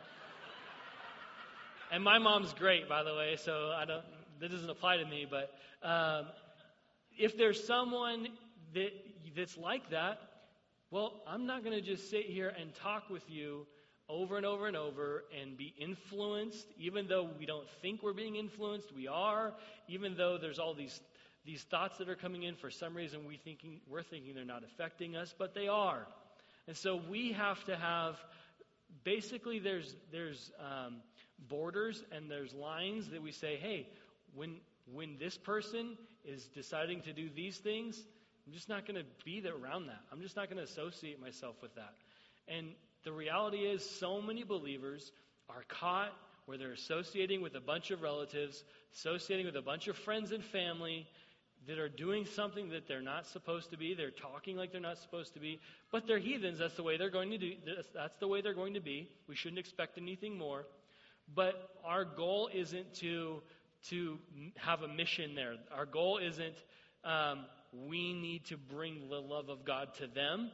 and 1.91 2.03
my 2.03 2.17
mom's 2.17 2.53
great, 2.53 2.89
by 2.89 3.03
the 3.03 3.13
way, 3.13 3.35
so 3.37 3.71
I 3.75 3.85
don't. 3.85 4.03
That 4.39 4.51
doesn't 4.51 4.69
apply 4.69 4.97
to 4.97 5.05
me. 5.05 5.27
But 5.29 5.53
um, 5.87 6.25
if 7.17 7.37
there's 7.37 7.65
someone 7.65 8.27
that 8.73 8.91
that's 9.35 9.57
like 9.57 9.89
that, 9.89 10.19
well, 10.91 11.21
I'm 11.27 11.45
not 11.45 11.63
going 11.63 11.75
to 11.75 11.81
just 11.81 12.09
sit 12.09 12.25
here 12.25 12.53
and 12.59 12.73
talk 12.75 13.09
with 13.09 13.29
you 13.29 13.65
over 14.07 14.37
and 14.37 14.45
over 14.45 14.67
and 14.67 14.77
over 14.77 15.23
and 15.41 15.57
be 15.57 15.73
influenced, 15.77 16.67
even 16.77 17.07
though 17.07 17.29
we 17.39 17.45
don't 17.45 17.67
think 17.81 18.03
we're 18.03 18.13
being 18.13 18.35
influenced, 18.35 18.93
we 18.95 19.07
are. 19.07 19.53
Even 19.87 20.15
though 20.15 20.37
there's 20.37 20.59
all 20.59 20.73
these 20.73 20.99
these 21.45 21.63
thoughts 21.63 21.99
that 21.99 22.09
are 22.09 22.15
coming 22.15 22.43
in, 22.43 22.55
for 22.55 22.71
some 22.71 22.95
reason 22.95 23.27
we 23.27 23.37
thinking 23.37 23.79
we're 23.89 24.03
thinking 24.03 24.33
they're 24.33 24.45
not 24.45 24.63
affecting 24.63 25.15
us, 25.15 25.33
but 25.37 25.53
they 25.53 25.67
are. 25.67 26.07
And 26.67 26.75
so 26.75 26.99
we 27.09 27.31
have 27.33 27.63
to 27.65 27.75
have 27.75 28.15
basically 29.03 29.59
there's 29.59 29.95
there's 30.11 30.51
um, 30.59 30.97
borders 31.49 32.03
and 32.11 32.29
there's 32.29 32.53
lines 32.53 33.09
that 33.09 33.21
we 33.21 33.31
say, 33.31 33.57
hey, 33.57 33.87
when 34.33 34.57
when 34.91 35.17
this 35.19 35.37
person 35.37 35.97
is 36.23 36.47
deciding 36.47 37.01
to 37.01 37.13
do 37.13 37.29
these 37.29 37.57
things, 37.57 38.03
I'm 38.45 38.53
just 38.53 38.69
not 38.69 38.85
going 38.85 38.99
to 38.99 39.05
be 39.23 39.43
around 39.47 39.87
that. 39.87 40.01
I'm 40.11 40.21
just 40.21 40.35
not 40.35 40.49
going 40.49 40.57
to 40.57 40.63
associate 40.63 41.19
myself 41.19 41.55
with 41.61 41.73
that. 41.75 41.93
And 42.47 42.67
the 43.03 43.11
reality 43.11 43.59
is, 43.59 43.87
so 43.87 44.21
many 44.21 44.43
believers 44.43 45.11
are 45.49 45.63
caught 45.67 46.13
where 46.45 46.57
they're 46.57 46.73
associating 46.73 47.41
with 47.41 47.55
a 47.55 47.59
bunch 47.59 47.89
of 47.89 48.01
relatives, 48.01 48.63
associating 48.93 49.45
with 49.45 49.55
a 49.55 49.61
bunch 49.61 49.87
of 49.87 49.97
friends 49.97 50.31
and 50.31 50.43
family 50.43 51.07
that 51.67 51.79
are 51.79 51.89
doing 51.89 52.25
something 52.25 52.69
that 52.69 52.87
they're 52.87 53.01
not 53.01 53.25
supposed 53.25 53.71
to 53.71 53.77
be. 53.77 53.95
They're 53.95 54.11
talking 54.11 54.55
like 54.55 54.71
they're 54.71 54.81
not 54.81 54.99
supposed 54.99 55.33
to 55.33 55.39
be, 55.39 55.59
but 55.91 56.05
they're 56.05 56.19
heathens. 56.19 56.59
That's 56.59 56.75
the 56.75 56.83
way 56.83 56.97
they're 56.97 57.09
going 57.09 57.31
to 57.31 57.39
do. 57.39 57.53
That's 57.95 58.17
the 58.19 58.27
way 58.27 58.41
they're 58.41 58.53
going 58.53 58.75
to 58.75 58.79
be. 58.79 59.09
We 59.27 59.35
shouldn't 59.35 59.59
expect 59.59 59.97
anything 59.97 60.37
more. 60.37 60.67
But 61.33 61.69
our 61.83 62.05
goal 62.05 62.51
isn't 62.53 62.93
to 62.95 63.41
to 63.89 64.17
have 64.55 64.81
a 64.81 64.87
mission 64.87 65.35
there. 65.35 65.55
Our 65.75 65.85
goal 65.85 66.17
isn't 66.17 66.55
um, 67.03 67.45
we 67.87 68.13
need 68.13 68.45
to 68.45 68.57
bring 68.57 69.09
the 69.09 69.19
love 69.19 69.49
of 69.49 69.65
God 69.65 69.93
to 69.95 70.07
them, 70.07 70.49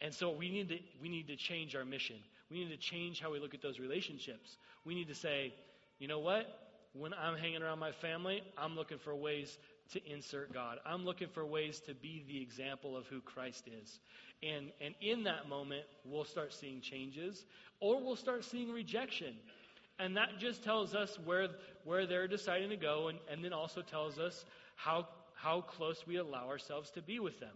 and 0.00 0.12
so 0.12 0.30
we 0.30 0.50
need 0.50 0.68
to 0.70 0.78
we 1.00 1.08
need 1.08 1.28
to 1.28 1.36
change 1.36 1.76
our 1.76 1.84
mission. 1.84 2.16
We 2.50 2.64
need 2.64 2.70
to 2.70 2.76
change 2.76 3.20
how 3.20 3.30
we 3.30 3.38
look 3.38 3.54
at 3.54 3.62
those 3.62 3.78
relationships. 3.78 4.56
We 4.84 4.94
need 4.94 5.08
to 5.08 5.14
say, 5.14 5.52
you 5.98 6.08
know 6.08 6.18
what? 6.18 6.46
When 6.94 7.12
I'm 7.12 7.36
hanging 7.36 7.62
around 7.62 7.78
my 7.78 7.92
family, 7.92 8.42
I'm 8.56 8.74
looking 8.74 8.98
for 8.98 9.14
ways 9.14 9.58
to 9.92 10.00
insert 10.10 10.52
God. 10.52 10.78
I'm 10.84 11.04
looking 11.04 11.28
for 11.28 11.44
ways 11.44 11.80
to 11.80 11.94
be 11.94 12.24
the 12.26 12.40
example 12.40 12.96
of 12.96 13.06
who 13.06 13.20
Christ 13.20 13.68
is. 13.68 14.00
And, 14.42 14.70
and 14.80 14.94
in 15.00 15.24
that 15.24 15.48
moment, 15.48 15.84
we'll 16.04 16.24
start 16.24 16.52
seeing 16.52 16.80
changes 16.80 17.44
or 17.80 18.02
we'll 18.02 18.16
start 18.16 18.44
seeing 18.44 18.70
rejection. 18.70 19.34
And 19.98 20.16
that 20.16 20.38
just 20.38 20.62
tells 20.62 20.94
us 20.94 21.18
where, 21.24 21.48
where 21.84 22.06
they're 22.06 22.28
deciding 22.28 22.70
to 22.70 22.76
go 22.76 23.08
and, 23.08 23.18
and 23.30 23.44
then 23.44 23.52
also 23.52 23.82
tells 23.82 24.18
us 24.18 24.44
how, 24.76 25.08
how 25.34 25.60
close 25.60 26.06
we 26.06 26.16
allow 26.16 26.48
ourselves 26.48 26.90
to 26.92 27.02
be 27.02 27.18
with 27.18 27.40
them. 27.40 27.54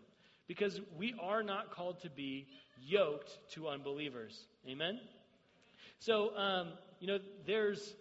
Because 0.49 0.81
we 0.99 1.15
are 1.23 1.43
not 1.43 1.71
called 1.71 2.01
to 2.03 2.11
be 2.11 2.47
yoked 2.81 3.39
to 3.53 3.69
unbelievers. 3.69 4.45
Amen? 4.69 4.99
So, 6.01 6.37
um, 6.37 6.69
you 6.99 7.07
know, 7.07 7.19
there's, 7.47 7.95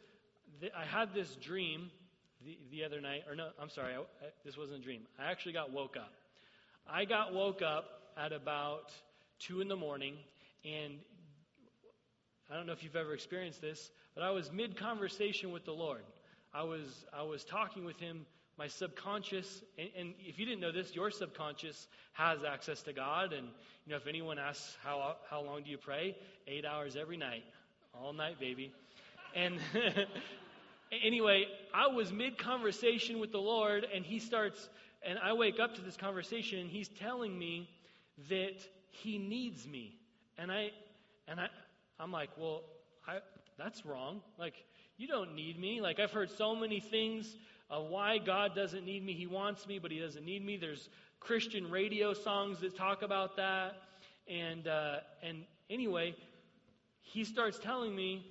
I 0.76 0.86
had 0.86 1.14
this 1.14 1.36
dream 1.36 1.92
the, 2.44 2.58
the 2.72 2.84
other 2.84 3.00
night, 3.00 3.24
or 3.30 3.36
no, 3.36 3.50
I'm 3.62 3.70
sorry, 3.70 3.94
I, 3.94 4.00
I, 4.00 4.30
this 4.44 4.58
wasn't 4.58 4.80
a 4.80 4.84
dream. 4.84 5.02
I 5.20 5.30
actually 5.30 5.54
got 5.54 5.72
woke 5.72 5.98
up. 5.98 6.12
I 6.90 7.06
got 7.06 7.34
woke 7.34 7.62
up 7.62 7.86
at 8.18 8.34
about 8.34 8.92
2 9.42 9.62
in 9.62 9.68
the 9.68 9.76
morning, 9.76 10.16
and 10.66 10.96
I 12.50 12.56
don't 12.56 12.66
know 12.66 12.74
if 12.74 12.84
you've 12.84 12.96
ever 12.96 13.14
experienced 13.14 13.62
this, 13.62 13.92
but 14.16 14.24
I 14.24 14.32
was 14.32 14.52
mid 14.52 14.76
conversation 14.76 15.52
with 15.52 15.66
the 15.66 15.74
Lord. 15.74 16.04
I 16.54 16.64
was, 16.64 17.06
I 17.14 17.24
was 17.24 17.44
talking 17.44 17.86
with 17.86 18.00
Him. 18.00 18.26
My 18.58 18.68
subconscious, 18.68 19.64
and, 19.80 19.90
and, 19.98 20.14
if 20.20 20.38
you 20.38 20.46
didn't 20.46 20.60
know 20.60 20.74
this, 20.74 20.94
your 20.94 21.10
subconscious 21.10 21.88
has 22.14 22.44
access 22.44 22.84
to 22.84 22.94
God. 22.94 23.34
And 23.34 23.48
you 23.86 23.92
know, 23.92 23.96
if 23.96 24.06
anyone 24.06 24.38
asks 24.38 24.78
how 24.84 25.16
how 25.30 25.42
long 25.42 25.64
do 25.64 25.72
you 25.72 25.78
pray, 25.78 26.16
eight 26.48 26.66
hours 26.66 26.96
every 26.96 27.18
night, 27.18 27.44
all 27.94 28.14
night, 28.14 28.40
baby. 28.40 28.72
And 29.36 29.58
anyway, 31.04 31.46
I 31.74 31.88
was 31.88 32.12
mid 32.12 32.38
conversation 32.38 33.20
with 33.20 33.32
the 33.32 33.40
Lord, 33.40 33.86
and 33.94 34.06
He 34.06 34.20
starts, 34.20 34.70
and 35.02 35.18
I 35.18 35.34
wake 35.34 35.60
up 35.60 35.76
to 35.76 35.82
this 35.82 35.98
conversation, 35.98 36.60
and 36.60 36.70
He's 36.70 36.90
telling 36.90 37.38
me 37.38 37.70
that 38.30 38.58
He 38.90 39.18
needs 39.18 39.66
me, 39.66 39.96
and 40.38 40.52
I, 40.52 40.72
and 41.28 41.40
I, 41.40 41.48
I'm 42.00 42.12
like, 42.12 42.30
well, 42.38 42.64
I, 43.08 43.20
that's 43.64 43.86
wrong. 43.86 44.22
Like, 44.38 44.56
you 44.98 45.08
don't 45.08 45.36
need 45.36 45.60
me. 45.60 45.82
Like, 45.82 46.00
I've 46.00 46.12
heard 46.12 46.30
so 46.32 46.56
many 46.56 46.80
things 46.80 47.36
of 47.70 47.88
why 47.88 48.18
God 48.18 48.56
doesn't 48.56 48.86
need 48.86 49.06
me. 49.06 49.14
He 49.14 49.28
wants 49.28 49.68
me, 49.68 49.80
but 49.80 49.92
He 49.92 50.00
doesn't 50.00 50.26
need 50.26 50.46
me. 50.46 50.58
There's 50.58 50.90
Christian 51.20 51.70
radio 51.70 52.14
songs 52.14 52.60
that 52.62 52.76
talk 52.76 53.02
about 53.02 53.38
that, 53.38 53.76
and 54.28 54.68
uh, 54.68 54.98
and 55.24 55.44
anyway, 55.70 56.16
He 57.02 57.24
starts 57.24 57.60
telling 57.60 57.96
me 57.96 58.26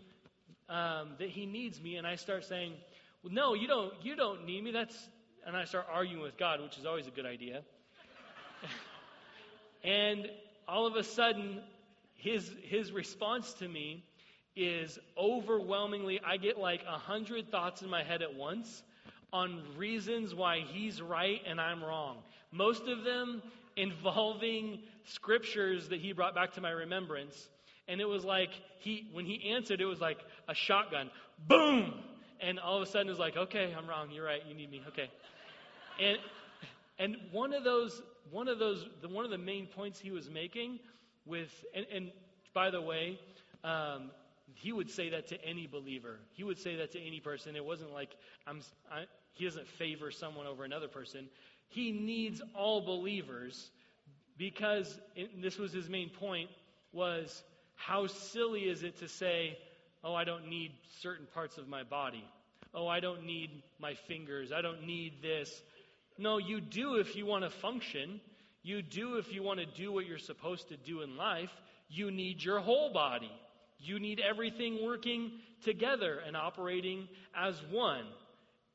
um, 0.70 1.10
that 1.18 1.28
he 1.28 1.46
needs 1.46 1.80
me, 1.80 1.96
and 1.96 2.06
I 2.06 2.14
start 2.14 2.44
saying, 2.44 2.74
well, 3.22 3.32
no, 3.32 3.54
you 3.54 3.66
don't, 3.66 3.92
you 4.02 4.14
don't 4.14 4.46
need 4.46 4.62
me. 4.62 4.70
That's, 4.70 4.96
and 5.44 5.56
I 5.56 5.64
start 5.64 5.86
arguing 5.92 6.22
with 6.22 6.38
God, 6.38 6.62
which 6.62 6.78
is 6.78 6.86
always 6.86 7.06
a 7.06 7.10
good 7.10 7.26
idea. 7.26 7.62
and 9.84 10.30
all 10.68 10.86
of 10.86 10.94
a 10.94 11.02
sudden, 11.02 11.60
his, 12.14 12.50
his 12.62 12.92
response 12.92 13.52
to 13.54 13.68
me 13.68 14.04
is 14.56 14.98
overwhelmingly, 15.16 16.20
I 16.24 16.36
get 16.36 16.58
like 16.58 16.82
a 16.88 16.98
hundred 16.98 17.50
thoughts 17.50 17.82
in 17.82 17.88
my 17.88 18.02
head 18.02 18.22
at 18.22 18.34
once 18.34 18.82
on 19.32 19.62
reasons 19.76 20.34
why 20.34 20.60
he's 20.60 21.00
right 21.00 21.40
and 21.46 21.60
I'm 21.60 21.82
wrong. 21.82 22.18
Most 22.52 22.88
of 22.88 23.04
them 23.04 23.42
involving 23.76 24.80
scriptures 25.04 25.88
that 25.88 26.00
he 26.00 26.12
brought 26.12 26.34
back 26.34 26.52
to 26.54 26.60
my 26.60 26.70
remembrance 26.70 27.48
and 27.90 28.00
it 28.00 28.08
was 28.08 28.24
like 28.24 28.50
he 28.78 29.08
when 29.12 29.26
he 29.26 29.50
answered, 29.50 29.80
it 29.80 29.86
was 29.86 30.00
like 30.00 30.18
a 30.48 30.54
shotgun. 30.54 31.10
Boom! 31.48 31.94
And 32.40 32.58
all 32.58 32.76
of 32.76 32.82
a 32.82 32.86
sudden 32.86 33.08
it 33.08 33.10
was 33.10 33.18
like, 33.18 33.36
okay, 33.36 33.74
I'm 33.76 33.86
wrong, 33.88 34.08
you're 34.12 34.24
right, 34.24 34.40
you 34.48 34.54
need 34.54 34.70
me. 34.70 34.82
Okay. 34.88 35.10
And 36.00 36.18
and 36.98 37.16
one 37.32 37.52
of 37.52 37.64
those 37.64 38.00
one 38.30 38.48
of 38.48 38.58
those 38.58 38.86
the, 39.02 39.08
one 39.08 39.24
of 39.24 39.30
the 39.30 39.38
main 39.38 39.66
points 39.66 39.98
he 39.98 40.10
was 40.10 40.30
making 40.30 40.78
with 41.26 41.64
and, 41.74 41.86
and 41.92 42.12
by 42.54 42.70
the 42.70 42.80
way, 42.80 43.18
um, 43.64 44.10
he 44.54 44.72
would 44.72 44.90
say 44.90 45.10
that 45.10 45.28
to 45.28 45.44
any 45.44 45.66
believer. 45.66 46.18
He 46.32 46.44
would 46.44 46.58
say 46.58 46.76
that 46.76 46.92
to 46.92 47.00
any 47.00 47.20
person. 47.20 47.56
It 47.56 47.64
wasn't 47.64 47.92
like 47.92 48.10
I'm. 48.46 48.60
I, 48.90 49.04
he 49.34 49.44
doesn't 49.44 49.68
favor 49.68 50.10
someone 50.10 50.46
over 50.46 50.64
another 50.64 50.88
person. 50.88 51.28
He 51.68 51.92
needs 51.92 52.42
all 52.54 52.80
believers 52.80 53.70
because 54.36 54.98
this 55.38 55.58
was 55.58 55.72
his 55.72 55.88
main 55.88 56.10
point 56.10 56.50
was 56.92 57.42
how 57.76 58.06
silly 58.06 58.62
is 58.62 58.82
it 58.82 58.98
to 58.98 59.08
say, 59.08 59.56
oh, 60.02 60.14
I 60.14 60.24
don't 60.24 60.48
need 60.48 60.72
certain 61.00 61.26
parts 61.32 61.58
of 61.58 61.68
my 61.68 61.82
body? 61.84 62.24
Oh, 62.74 62.86
I 62.86 63.00
don't 63.00 63.24
need 63.24 63.62
my 63.80 63.94
fingers. 63.94 64.52
I 64.52 64.62
don't 64.62 64.86
need 64.86 65.22
this. 65.22 65.62
No, 66.18 66.38
you 66.38 66.60
do 66.60 66.96
if 66.96 67.16
you 67.16 67.26
want 67.26 67.44
to 67.44 67.50
function. 67.50 68.20
You 68.62 68.82
do 68.82 69.16
if 69.16 69.32
you 69.32 69.42
want 69.42 69.60
to 69.60 69.66
do 69.66 69.92
what 69.92 70.06
you're 70.06 70.18
supposed 70.18 70.68
to 70.68 70.76
do 70.76 71.02
in 71.02 71.16
life. 71.16 71.52
You 71.88 72.10
need 72.10 72.42
your 72.42 72.60
whole 72.60 72.92
body. 72.92 73.32
You 73.82 73.98
need 73.98 74.20
everything 74.20 74.84
working 74.84 75.32
together 75.64 76.20
and 76.26 76.36
operating 76.36 77.08
as 77.36 77.60
one. 77.70 78.04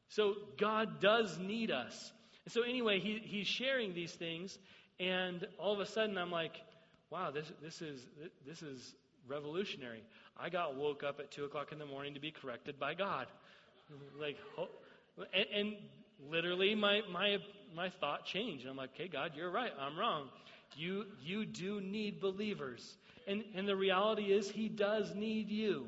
So 0.10 0.36
God 0.58 0.99
does 0.99 1.38
need 1.38 1.72
us. 1.72 2.12
so 2.47 2.62
anyway, 2.62 2.99
he, 2.99 3.22
he's 3.24 3.47
sharing 3.47 3.93
these 3.93 4.14
things, 4.14 4.58
and 4.99 5.47
all 5.58 5.74
of 5.74 5.80
a 5.80 5.86
sudden 5.86 6.18
I'm 6.18 6.32
like, 6.32 6.56
wow, 7.10 7.32
this, 7.32 7.51
this, 7.62 7.82
is, 7.82 8.06
this 8.45 8.62
is 8.62 8.95
revolutionary. 9.28 10.03
I 10.38 10.49
got 10.49 10.76
woke 10.76 11.03
up 11.03 11.20
at 11.20 11.32
2 11.32 11.45
o'clock 11.45 11.72
in 11.72 11.80
the 11.80 11.86
morning 11.86 12.14
to 12.14 12.20
be 12.20 12.32
corrected 12.32 12.80
by 12.80 12.93
God. 12.93 13.28
Like, 14.20 14.38
and, 15.34 15.45
and 15.53 15.76
literally 16.30 16.76
my, 16.76 17.01
my, 17.12 17.38
my 17.76 17.89
thought 17.89 18.26
changed. 18.26 18.64
And 18.64 18.72
I'm 18.72 18.78
like, 18.78 18.91
okay, 18.95 19.08
God, 19.08 19.32
you're 19.36 19.51
right. 19.51 19.72
I'm 19.80 19.97
wrong. 19.97 20.30
You, 20.76 21.06
you 21.24 21.45
do 21.45 21.80
need 21.80 22.20
believers. 22.20 22.97
And, 23.28 23.43
and 23.55 23.67
the 23.67 23.76
reality 23.76 24.32
is, 24.32 24.49
He 24.49 24.69
does 24.69 25.13
need 25.15 25.49
you. 25.49 25.88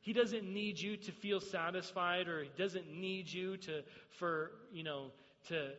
He 0.00 0.12
doesn't 0.12 0.44
need 0.44 0.78
you 0.78 0.96
to 0.96 1.12
feel 1.12 1.40
satisfied 1.40 2.28
or 2.28 2.44
He 2.44 2.50
doesn't 2.56 2.90
need 2.90 3.30
you 3.30 3.56
to, 3.58 3.82
for, 4.18 4.52
you 4.72 4.82
know, 4.82 5.10
to 5.48 5.70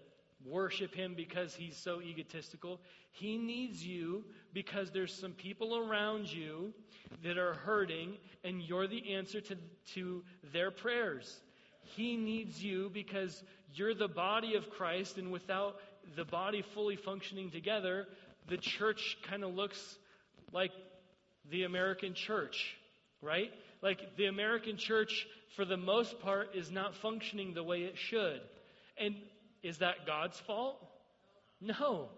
worship 0.46 0.94
Him 0.94 1.14
because 1.16 1.56
He's 1.56 1.78
so 1.78 2.02
egotistical. 2.02 2.80
He 3.12 3.38
needs 3.38 3.86
you 3.86 4.24
because 4.54 4.92
there's 4.92 5.14
some 5.14 5.32
people 5.32 5.78
around 5.78 6.32
you 6.32 6.74
that 7.24 7.38
are 7.38 7.54
hurting, 7.54 8.18
and 8.44 8.62
you're 8.62 8.88
the 8.88 9.14
answer 9.14 9.42
to, 9.42 9.58
to 9.94 10.24
their 10.54 10.72
prayers. 10.72 11.40
He 11.82 12.16
needs 12.16 12.64
you 12.64 12.92
because 12.94 13.44
you're 13.74 13.96
the 13.96 14.08
body 14.08 14.56
of 14.56 14.70
Christ, 14.70 15.18
and 15.18 15.32
without 15.32 15.78
the 16.16 16.26
body 16.26 16.62
fully 16.62 16.96
functioning 16.96 17.50
together, 17.50 18.08
the 18.48 18.58
church 18.58 19.18
kind 19.24 19.44
of 19.44 19.54
looks 19.56 19.98
like 20.52 20.72
the 21.52 21.64
American 21.64 22.14
church, 22.14 22.76
right? 23.22 23.52
Like 23.82 24.18
the 24.18 24.26
American 24.26 24.78
church, 24.78 25.28
for 25.56 25.66
the 25.66 25.78
most 25.78 26.20
part, 26.20 26.56
is 26.56 26.72
not 26.72 26.96
functioning 26.96 27.54
the 27.54 27.64
way 27.64 27.82
it 27.82 27.98
should. 27.98 28.42
And 28.98 29.16
is 29.64 29.80
that 29.80 30.06
God's 30.06 30.40
fault? 30.40 30.78
No. 31.62 32.10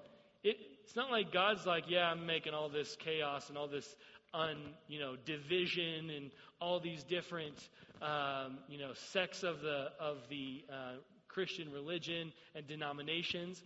It, 0.43 0.57
it's 0.83 0.95
not 0.95 1.11
like 1.11 1.31
God's 1.31 1.65
like, 1.65 1.85
yeah, 1.87 2.09
I'm 2.09 2.25
making 2.25 2.53
all 2.53 2.69
this 2.69 2.95
chaos 2.99 3.49
and 3.49 3.57
all 3.57 3.67
this 3.67 3.95
un, 4.33 4.57
you 4.87 4.99
know, 4.99 5.15
division 5.25 6.09
and 6.09 6.31
all 6.59 6.79
these 6.79 7.03
different, 7.03 7.57
um, 8.01 8.59
you 8.67 8.77
know, 8.77 8.91
sects 8.93 9.43
of 9.43 9.61
the 9.61 9.89
of 9.99 10.17
the 10.29 10.63
uh, 10.69 10.93
Christian 11.27 11.71
religion 11.71 12.33
and 12.55 12.67
denominations. 12.67 13.63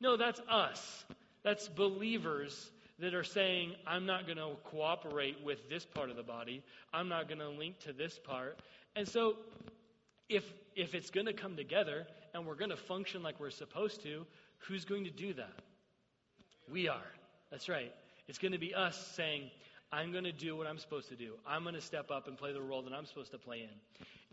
No, 0.00 0.16
that's 0.16 0.40
us. 0.48 1.04
That's 1.42 1.68
believers 1.68 2.70
that 2.98 3.14
are 3.14 3.24
saying, 3.24 3.74
I'm 3.86 4.06
not 4.06 4.26
going 4.26 4.38
to 4.38 4.52
cooperate 4.64 5.42
with 5.44 5.68
this 5.68 5.84
part 5.84 6.10
of 6.10 6.16
the 6.16 6.22
body. 6.22 6.62
I'm 6.92 7.08
not 7.08 7.28
going 7.28 7.40
to 7.40 7.48
link 7.48 7.80
to 7.80 7.92
this 7.92 8.18
part. 8.18 8.58
And 8.94 9.08
so, 9.08 9.34
if, 10.28 10.44
if 10.76 10.94
it's 10.94 11.10
going 11.10 11.26
to 11.26 11.32
come 11.32 11.56
together 11.56 12.06
and 12.32 12.46
we're 12.46 12.54
going 12.54 12.70
to 12.70 12.76
function 12.76 13.22
like 13.22 13.40
we're 13.40 13.50
supposed 13.50 14.02
to, 14.04 14.26
who's 14.58 14.84
going 14.84 15.04
to 15.04 15.10
do 15.10 15.34
that? 15.34 15.52
We 16.70 16.88
are. 16.88 17.12
That's 17.50 17.68
right. 17.68 17.92
It's 18.26 18.38
going 18.38 18.52
to 18.52 18.58
be 18.58 18.74
us 18.74 18.96
saying, 19.16 19.50
I'm 19.92 20.12
going 20.12 20.24
to 20.24 20.32
do 20.32 20.56
what 20.56 20.66
I'm 20.66 20.78
supposed 20.78 21.08
to 21.10 21.16
do. 21.16 21.34
I'm 21.46 21.62
going 21.62 21.74
to 21.74 21.80
step 21.80 22.10
up 22.10 22.26
and 22.26 22.36
play 22.36 22.52
the 22.52 22.62
role 22.62 22.82
that 22.82 22.92
I'm 22.92 23.06
supposed 23.06 23.32
to 23.32 23.38
play 23.38 23.68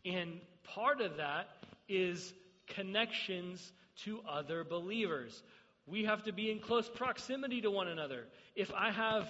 in. 0.06 0.14
And 0.14 0.40
part 0.64 1.02
of 1.02 1.18
that 1.18 1.50
is 1.90 2.34
connections 2.68 3.72
to 4.04 4.22
other 4.28 4.64
believers. 4.64 5.44
We 5.88 6.06
have 6.06 6.24
to 6.24 6.32
be 6.32 6.52
in 6.52 6.60
close 6.60 6.90
proximity 6.90 7.62
to 7.62 7.72
one 7.72 7.88
another. 7.88 8.28
If 8.56 8.72
I 8.74 8.92
have, 8.92 9.28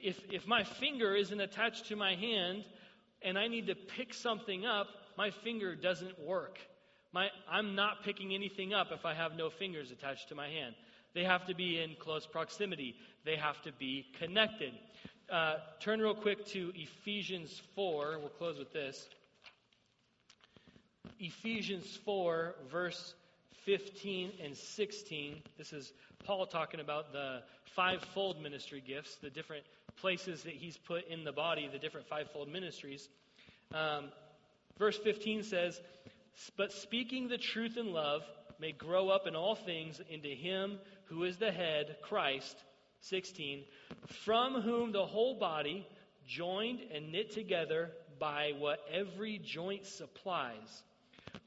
if, 0.00 0.20
if 0.30 0.46
my 0.46 0.64
finger 0.64 1.14
isn't 1.14 1.40
attached 1.40 1.86
to 1.88 1.96
my 1.96 2.14
hand 2.14 2.64
and 3.22 3.38
I 3.38 3.48
need 3.48 3.66
to 3.68 3.74
pick 3.74 4.12
something 4.12 4.66
up, 4.66 4.88
my 5.16 5.30
finger 5.30 5.74
doesn't 5.74 6.18
work. 6.18 6.58
My, 7.12 7.28
I'm 7.48 7.74
not 7.74 8.02
picking 8.02 8.34
anything 8.34 8.74
up 8.74 8.88
if 8.90 9.06
I 9.06 9.14
have 9.14 9.36
no 9.36 9.48
fingers 9.48 9.92
attached 9.92 10.28
to 10.30 10.34
my 10.34 10.48
hand. 10.48 10.74
They 11.14 11.22
have 11.22 11.46
to 11.46 11.54
be 11.54 11.80
in 11.80 11.94
close 11.98 12.26
proximity. 12.26 12.96
They 13.24 13.36
have 13.36 13.62
to 13.62 13.72
be 13.72 14.06
connected. 14.18 14.72
Uh, 15.30 15.54
turn 15.78 16.00
real 16.00 16.14
quick 16.14 16.44
to 16.46 16.72
Ephesians 16.74 17.62
4. 17.76 18.18
We'll 18.18 18.28
close 18.30 18.58
with 18.58 18.72
this. 18.72 19.08
Ephesians 21.20 21.98
4, 22.04 22.56
verse 22.68 23.14
15 23.64 24.32
and 24.42 24.56
16. 24.56 25.42
This 25.58 25.72
is 25.72 25.92
Paul 26.24 26.46
talking 26.46 26.80
about 26.80 27.12
the 27.12 27.42
fivefold 27.74 28.42
ministry 28.42 28.82
gifts, 28.86 29.16
the 29.16 29.30
different 29.30 29.64
places 29.96 30.42
that 30.42 30.54
he's 30.54 30.76
put 30.76 31.08
in 31.08 31.24
the 31.24 31.32
body, 31.32 31.68
the 31.72 31.78
different 31.78 32.06
fivefold 32.06 32.48
ministries. 32.48 33.08
Um, 33.72 34.06
verse 34.78 34.98
15 34.98 35.42
says, 35.42 35.80
But 36.56 36.72
speaking 36.72 37.28
the 37.28 37.38
truth 37.38 37.76
in 37.76 37.92
love 37.92 38.22
may 38.60 38.72
grow 38.72 39.08
up 39.08 39.26
in 39.26 39.34
all 39.34 39.54
things 39.54 40.00
into 40.10 40.28
him 40.28 40.78
who 41.06 41.24
is 41.24 41.38
the 41.38 41.52
head, 41.52 41.96
Christ. 42.02 42.56
16, 43.00 43.64
from 44.24 44.62
whom 44.62 44.92
the 44.92 45.04
whole 45.04 45.38
body, 45.38 45.86
joined 46.26 46.80
and 46.92 47.12
knit 47.12 47.32
together 47.32 47.90
by 48.18 48.52
what 48.58 48.80
every 48.90 49.38
joint 49.38 49.84
supplies, 49.84 50.82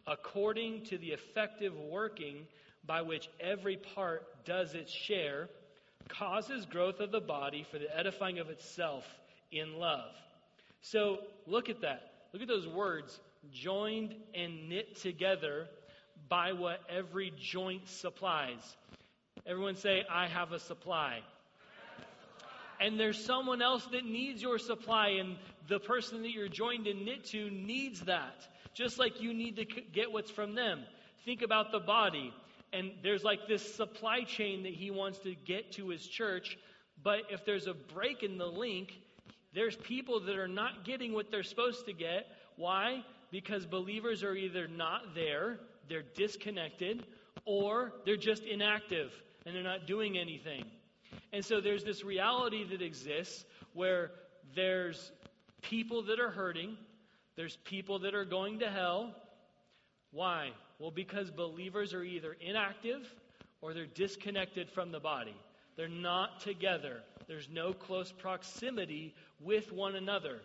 according 0.07 0.85
to 0.85 0.97
the 0.97 1.11
effective 1.11 1.73
working 1.77 2.47
by 2.85 3.01
which 3.01 3.29
every 3.39 3.77
part 3.77 4.23
does 4.45 4.73
its 4.73 4.91
share, 4.91 5.49
causes 6.07 6.65
growth 6.65 6.99
of 6.99 7.11
the 7.11 7.19
body 7.19 7.65
for 7.69 7.77
the 7.77 7.97
edifying 7.97 8.39
of 8.39 8.49
itself 8.49 9.05
in 9.51 9.77
love. 9.77 10.11
So 10.81 11.19
look 11.45 11.69
at 11.69 11.81
that. 11.81 12.11
Look 12.31 12.41
at 12.41 12.47
those 12.47 12.67
words 12.67 13.19
joined 13.51 14.15
and 14.33 14.69
knit 14.69 14.95
together 14.97 15.67
by 16.29 16.53
what 16.53 16.79
every 16.89 17.33
joint 17.37 17.87
supplies. 17.87 18.75
Everyone 19.45 19.75
say, 19.75 20.03
I 20.09 20.27
have 20.27 20.51
a 20.51 20.59
supply. 20.59 21.19
And 22.79 22.99
there's 22.99 23.23
someone 23.23 23.61
else 23.61 23.85
that 23.91 24.05
needs 24.05 24.41
your 24.41 24.59
supply, 24.59 25.17
and 25.19 25.35
the 25.67 25.79
person 25.79 26.21
that 26.21 26.31
you're 26.31 26.47
joined 26.47 26.85
and 26.85 27.05
knit 27.05 27.25
to 27.25 27.49
needs 27.49 28.01
that 28.01 28.47
just 28.77 28.99
like 28.99 29.21
you 29.21 29.33
need 29.33 29.55
to 29.55 29.65
get 29.65 30.11
what's 30.11 30.29
from 30.29 30.53
them. 30.53 30.83
Think 31.25 31.41
about 31.41 31.71
the 31.71 31.79
body. 31.79 32.31
And 32.71 32.91
there's 33.01 33.23
like 33.23 33.47
this 33.47 33.73
supply 33.75 34.21
chain 34.21 34.63
that 34.63 34.73
he 34.73 34.91
wants 34.91 35.17
to 35.19 35.33
get 35.33 35.71
to 35.73 35.89
his 35.89 36.05
church. 36.05 36.57
But 37.03 37.21
if 37.31 37.43
there's 37.43 37.65
a 37.65 37.73
break 37.73 38.21
in 38.21 38.37
the 38.37 38.45
link, 38.45 38.93
there's 39.53 39.75
people 39.75 40.19
that 40.19 40.37
are 40.37 40.47
not 40.47 40.85
getting 40.85 41.13
what 41.13 41.31
they're 41.31 41.41
supposed 41.41 41.87
to 41.87 41.93
get. 41.93 42.27
Why? 42.55 43.03
Because 43.31 43.65
believers 43.65 44.23
are 44.23 44.35
either 44.35 44.67
not 44.67 45.15
there, 45.15 45.57
they're 45.89 46.05
disconnected, 46.15 47.03
or 47.45 47.93
they're 48.05 48.15
just 48.15 48.43
inactive 48.43 49.11
and 49.45 49.55
they're 49.55 49.63
not 49.63 49.87
doing 49.87 50.17
anything. 50.17 50.65
And 51.33 51.43
so 51.43 51.61
there's 51.61 51.83
this 51.83 52.03
reality 52.03 52.63
that 52.69 52.81
exists 52.81 53.43
where 53.73 54.11
there's 54.55 55.11
people 55.61 56.03
that 56.03 56.19
are 56.19 56.29
hurting, 56.29 56.77
there's 57.37 57.55
people 57.63 57.99
that 57.99 58.13
are 58.13 58.25
going 58.25 58.59
to 58.59 58.69
hell. 58.69 59.15
Why? 60.11 60.49
Well, 60.79 60.91
because 60.91 61.31
believers 61.31 61.93
are 61.93 62.03
either 62.03 62.35
inactive 62.41 63.07
or 63.61 63.73
they're 63.73 63.85
disconnected 63.85 64.69
from 64.69 64.91
the 64.91 64.99
body. 64.99 65.35
They're 65.77 65.87
not 65.87 66.41
together. 66.41 66.97
There's 67.27 67.47
no 67.49 67.71
close 67.71 68.11
proximity 68.11 69.13
with 69.39 69.71
one 69.71 69.95
another. 69.95 70.39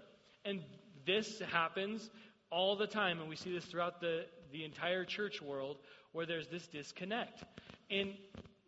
And 0.45 0.61
this 1.07 1.41
happens 1.51 2.11
all 2.51 2.77
the 2.77 2.87
time, 2.87 3.21
and 3.21 3.29
we 3.29 3.37
see 3.37 3.53
this 3.53 3.65
throughout 3.65 4.01
the, 4.01 4.27
the 4.53 4.65
entire 4.65 5.05
church 5.05 5.41
world 5.41 5.79
where 6.13 6.27
there's 6.27 6.49
this 6.49 6.67
disconnect. 6.67 7.43
And 7.91 8.13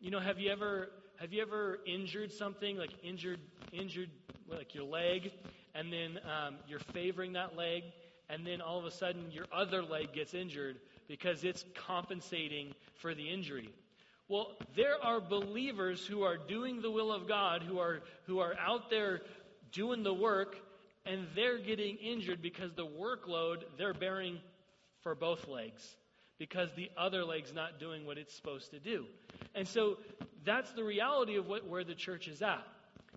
you 0.01 0.11
know, 0.11 0.21
have 0.21 0.39
you 0.39 0.51
ever 0.51 0.91
have 1.17 1.33
you 1.33 1.43
ever 1.43 1.79
injured 1.87 2.33
something 2.33 2.77
like 2.77 2.91
injured 3.03 3.41
injured 3.73 4.11
like 4.49 4.75
your 4.75 4.85
leg, 4.85 5.33
and 5.75 5.93
then 5.93 6.19
um, 6.25 6.57
you're 6.67 6.81
favoring 6.81 7.35
that 7.35 7.57
leg, 7.57 7.85
and 8.29 8.47
then 8.47 8.61
all 8.61 8.79
of 8.79 8.85
a 8.85 8.91
sudden 8.91 9.31
your 9.31 9.47
other 9.53 9.83
leg 9.83 10.13
gets 10.13 10.35
injured 10.35 10.77
because 11.09 11.45
it's 11.45 11.65
compensating 11.75 12.75
for 13.01 13.15
the 13.15 13.29
injury. 13.29 13.69
Well, 14.29 14.53
there 14.75 15.03
are 15.03 15.21
believers 15.21 16.07
who 16.07 16.23
are 16.23 16.39
doing 16.39 16.81
the 16.81 16.91
will 16.91 17.13
of 17.13 17.29
God, 17.29 17.63
who 17.63 17.79
are, 17.79 18.01
who 18.27 18.39
are 18.39 18.55
out 18.59 18.89
there 18.89 19.21
doing 19.73 20.03
the 20.03 20.15
work, 20.15 20.57
and 21.05 21.27
they're 21.35 21.59
getting 21.59 21.97
injured 21.97 22.41
because 22.41 22.73
the 22.73 22.87
workload 22.87 23.65
they're 23.77 23.93
bearing 23.93 24.39
for 25.03 25.15
both 25.15 25.47
legs 25.47 25.97
because 26.39 26.71
the 26.75 26.91
other 26.97 27.25
leg's 27.25 27.53
not 27.53 27.79
doing 27.79 28.07
what 28.07 28.19
it's 28.19 28.35
supposed 28.35 28.71
to 28.71 28.81
do. 28.81 29.05
And 29.55 29.69
so 29.69 29.99
that's 30.45 30.73
the 30.73 30.83
reality 30.83 31.37
of 31.37 31.47
what, 31.47 31.67
where 31.69 31.85
the 31.85 31.95
church 31.95 32.27
is 32.27 32.43
at. 32.43 32.67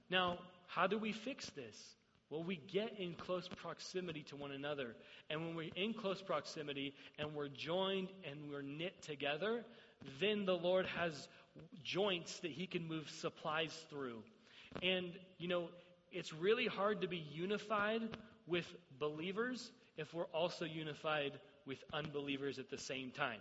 Now, 0.10 0.38
how 0.68 0.88
do 0.88 0.98
we 0.98 1.14
fix 1.14 1.50
this? 1.52 1.97
Well, 2.30 2.44
we 2.44 2.60
get 2.72 3.00
in 3.00 3.14
close 3.14 3.48
proximity 3.48 4.24
to 4.24 4.36
one 4.36 4.52
another. 4.52 4.96
And 5.30 5.46
when 5.46 5.56
we're 5.56 5.72
in 5.76 5.94
close 5.94 6.22
proximity 6.22 6.94
and 7.18 7.34
we're 7.34 7.48
joined 7.48 8.10
and 8.30 8.50
we're 8.50 8.62
knit 8.62 9.02
together, 9.02 9.64
then 10.20 10.46
the 10.46 10.58
Lord 10.58 10.86
has 10.88 11.28
joints 11.84 12.40
that 12.40 12.52
He 12.52 12.68
can 12.68 12.88
move 12.88 13.10
supplies 13.10 13.74
through. 13.90 14.24
And, 14.84 15.12
you 15.38 15.48
know, 15.48 15.70
it's 16.12 16.34
really 16.34 16.68
hard 16.68 17.02
to 17.02 17.08
be 17.08 17.24
unified 17.32 18.02
with 18.46 18.66
believers 19.00 19.72
if 19.98 20.14
we're 20.14 20.26
also 20.26 20.66
unified 20.66 21.34
with 21.66 21.80
unbelievers 21.94 22.60
at 22.60 22.70
the 22.70 22.78
same 22.78 23.12
time. 23.12 23.40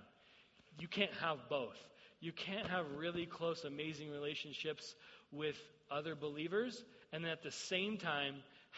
You 0.78 0.88
can't 0.88 1.12
have 1.20 1.38
both. 1.48 1.76
You 2.20 2.32
can't 2.32 2.66
have 2.68 2.86
really 2.96 3.26
close, 3.26 3.64
amazing 3.64 4.10
relationships 4.10 4.94
with 5.32 5.56
other 5.90 6.14
believers 6.14 6.84
and 7.12 7.24
at 7.26 7.42
the 7.42 7.50
same 7.50 7.96
time 7.96 8.36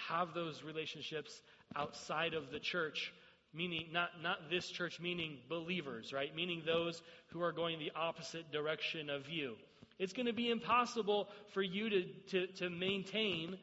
have 0.09 0.34
those 0.34 0.62
relationships 0.62 1.42
outside 1.76 2.34
of 2.34 2.51
the 2.51 2.59
church 2.59 3.12
meaning 3.55 3.86
not 3.92 4.11
not 4.22 4.51
this 4.51 4.68
church 4.68 5.01
meaning 5.01 5.38
believers 5.49 6.12
right? 6.12 6.34
Meaning 6.34 6.62
those 6.64 7.03
who 7.28 7.42
are 7.42 7.53
going 7.53 7.78
the 7.78 7.92
opposite 7.96 8.51
direction 8.53 9.11
of 9.11 9.28
you. 9.28 9.55
It's 9.99 10.12
going 10.12 10.26
to 10.26 10.32
be 10.32 10.51
impossible 10.51 11.28
for 11.53 11.62
you 11.62 11.90
to, 11.90 12.05
to, 12.30 12.46
to 12.59 12.70
maintain 12.70 13.59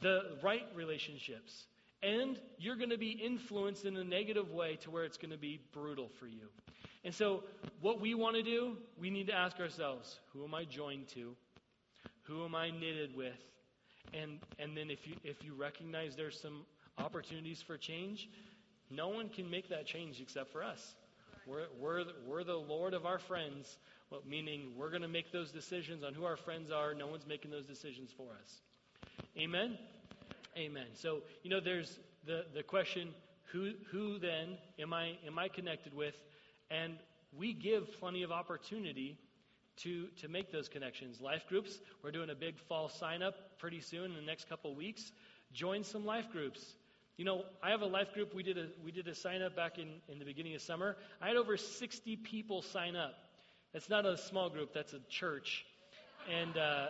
the 0.00 0.22
right 0.42 0.64
relationships. 0.74 1.66
And 2.02 2.38
you're 2.58 2.76
going 2.76 2.90
to 2.90 2.98
be 2.98 3.10
influenced 3.10 3.84
in 3.84 3.96
a 3.96 4.04
negative 4.04 4.50
way 4.50 4.76
to 4.82 4.90
where 4.90 5.04
it's 5.04 5.16
going 5.16 5.30
to 5.30 5.38
be 5.38 5.60
brutal 5.72 6.08
for 6.18 6.26
you. 6.26 6.48
And 7.04 7.14
so 7.14 7.44
what 7.80 8.00
we 8.00 8.14
want 8.14 8.36
to 8.36 8.42
do 8.42 8.76
we 8.98 9.10
need 9.10 9.26
to 9.26 9.34
ask 9.34 9.60
ourselves 9.60 10.18
who 10.32 10.44
am 10.44 10.54
i 10.54 10.64
joined 10.64 11.08
to? 11.08 11.34
Who 12.22 12.44
am 12.44 12.54
i 12.54 12.70
knitted 12.70 13.14
with 13.14 13.38
And, 14.20 14.38
and 14.58 14.76
then 14.76 14.90
if 14.90 15.06
you, 15.06 15.14
if 15.24 15.42
you 15.44 15.54
recognize 15.54 16.14
there's 16.14 16.40
some 16.40 16.64
opportunities 16.98 17.60
for 17.62 17.76
change, 17.76 18.28
no 18.90 19.08
one 19.08 19.28
can 19.28 19.50
make 19.50 19.68
that 19.70 19.86
change 19.86 20.20
except 20.20 20.52
for 20.52 20.62
us. 20.62 20.94
We're, 21.46 21.66
we're, 21.78 22.04
we're 22.26 22.44
the 22.44 22.56
Lord 22.56 22.94
of 22.94 23.04
our 23.04 23.18
friends, 23.18 23.76
meaning 24.26 24.72
we're 24.78 24.90
going 24.90 25.02
to 25.02 25.08
make 25.08 25.32
those 25.32 25.50
decisions 25.50 26.04
on 26.04 26.14
who 26.14 26.24
our 26.24 26.36
friends 26.36 26.70
are. 26.70 26.94
No 26.94 27.06
one's 27.06 27.26
making 27.26 27.50
those 27.50 27.66
decisions 27.66 28.10
for 28.16 28.28
us. 28.42 28.60
Amen? 29.36 29.76
Amen. 30.56 30.86
So, 30.94 31.22
you 31.42 31.50
know, 31.50 31.60
there's 31.60 31.98
the, 32.24 32.44
the 32.54 32.62
question 32.62 33.08
who, 33.52 33.72
who 33.90 34.18
then 34.18 34.56
am 34.78 34.92
I, 34.92 35.18
am 35.26 35.38
I 35.38 35.48
connected 35.48 35.94
with? 35.94 36.14
And 36.70 36.94
we 37.36 37.52
give 37.52 37.98
plenty 38.00 38.22
of 38.22 38.30
opportunity 38.30 39.18
to, 39.78 40.06
to 40.20 40.28
make 40.28 40.52
those 40.52 40.68
connections. 40.68 41.20
Life 41.20 41.46
groups, 41.48 41.78
we're 42.02 42.10
doing 42.10 42.30
a 42.30 42.34
big 42.34 42.58
fall 42.58 42.88
sign 42.88 43.22
up 43.22 43.58
pretty 43.58 43.80
soon 43.80 44.06
in 44.06 44.14
the 44.14 44.22
next 44.22 44.48
couple 44.48 44.74
weeks. 44.74 45.12
Join 45.52 45.84
some 45.84 46.04
life 46.04 46.30
groups. 46.32 46.74
You 47.16 47.24
know, 47.24 47.44
I 47.62 47.70
have 47.70 47.82
a 47.82 47.86
life 47.86 48.12
group. 48.12 48.34
We 48.34 48.42
did 48.42 48.58
a, 48.58 48.66
we 48.84 48.90
did 48.90 49.06
a 49.06 49.14
sign 49.14 49.42
up 49.42 49.54
back 49.54 49.78
in, 49.78 49.88
in 50.08 50.18
the 50.18 50.24
beginning 50.24 50.54
of 50.54 50.62
summer. 50.62 50.96
I 51.20 51.28
had 51.28 51.36
over 51.36 51.56
60 51.56 52.16
people 52.16 52.62
sign 52.62 52.96
up. 52.96 53.14
That's 53.72 53.88
not 53.88 54.06
a 54.06 54.16
small 54.16 54.50
group, 54.50 54.72
that's 54.72 54.92
a 54.92 55.00
church. 55.08 55.66
And, 56.32 56.56
uh, 56.56 56.86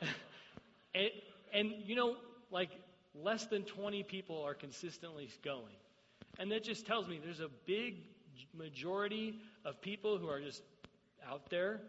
and, 0.94 1.10
and, 1.52 1.72
you 1.86 1.94
know, 1.94 2.16
like 2.50 2.70
less 3.14 3.46
than 3.46 3.62
20 3.62 4.02
people 4.02 4.42
are 4.42 4.54
consistently 4.54 5.28
going. 5.44 5.74
And 6.38 6.50
that 6.50 6.64
just 6.64 6.86
tells 6.86 7.06
me 7.08 7.20
there's 7.22 7.40
a 7.40 7.50
big 7.66 7.96
majority 8.56 9.36
of 9.64 9.80
people 9.80 10.18
who 10.18 10.28
are 10.28 10.40
just 10.40 10.62
out 11.30 11.50
there. 11.50 11.80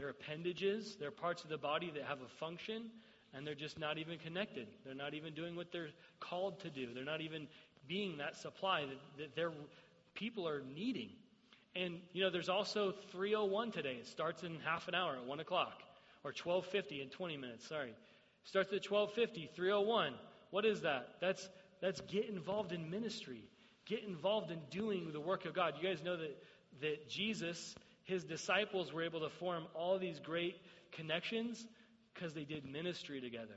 They're 0.00 0.08
appendages, 0.08 0.96
they're 0.98 1.10
parts 1.10 1.44
of 1.44 1.50
the 1.50 1.58
body 1.58 1.92
that 1.94 2.04
have 2.04 2.22
a 2.22 2.28
function, 2.38 2.84
and 3.34 3.46
they're 3.46 3.54
just 3.54 3.78
not 3.78 3.98
even 3.98 4.18
connected. 4.18 4.66
They're 4.82 4.94
not 4.94 5.12
even 5.12 5.34
doing 5.34 5.56
what 5.56 5.70
they're 5.72 5.90
called 6.20 6.58
to 6.60 6.70
do. 6.70 6.88
They're 6.94 7.04
not 7.04 7.20
even 7.20 7.46
being 7.86 8.16
that 8.16 8.34
supply 8.34 8.86
that, 8.86 9.18
that 9.18 9.36
their 9.36 9.52
people 10.14 10.48
are 10.48 10.62
needing. 10.74 11.10
And 11.76 12.00
you 12.14 12.22
know, 12.22 12.30
there's 12.30 12.48
also 12.48 12.94
301 13.12 13.72
today. 13.72 13.98
It 14.00 14.06
starts 14.06 14.42
in 14.42 14.58
half 14.60 14.88
an 14.88 14.94
hour 14.94 15.16
at 15.16 15.24
one 15.26 15.38
o'clock, 15.38 15.82
or 16.24 16.32
12:50 16.32 17.02
in 17.02 17.10
20 17.10 17.36
minutes. 17.36 17.68
Sorry, 17.68 17.92
starts 18.44 18.72
at 18.72 18.82
12:50. 18.82 19.50
301. 19.54 20.14
What 20.50 20.64
is 20.64 20.80
that? 20.80 21.16
That's 21.20 21.46
that's 21.82 22.00
get 22.00 22.24
involved 22.30 22.72
in 22.72 22.88
ministry. 22.88 23.44
Get 23.84 24.02
involved 24.04 24.50
in 24.50 24.60
doing 24.70 25.12
the 25.12 25.20
work 25.20 25.44
of 25.44 25.52
God. 25.52 25.74
You 25.78 25.86
guys 25.86 26.02
know 26.02 26.16
that 26.16 26.42
that 26.80 27.10
Jesus, 27.10 27.74
his 28.10 28.24
disciples, 28.24 28.92
were 28.92 29.04
able 29.04 29.20
to 29.20 29.30
form 29.30 29.64
all 29.72 29.98
these 29.98 30.18
great 30.18 30.56
connections 30.90 31.64
because 32.12 32.34
they 32.34 32.44
did 32.44 32.70
ministry 32.70 33.20
together, 33.20 33.56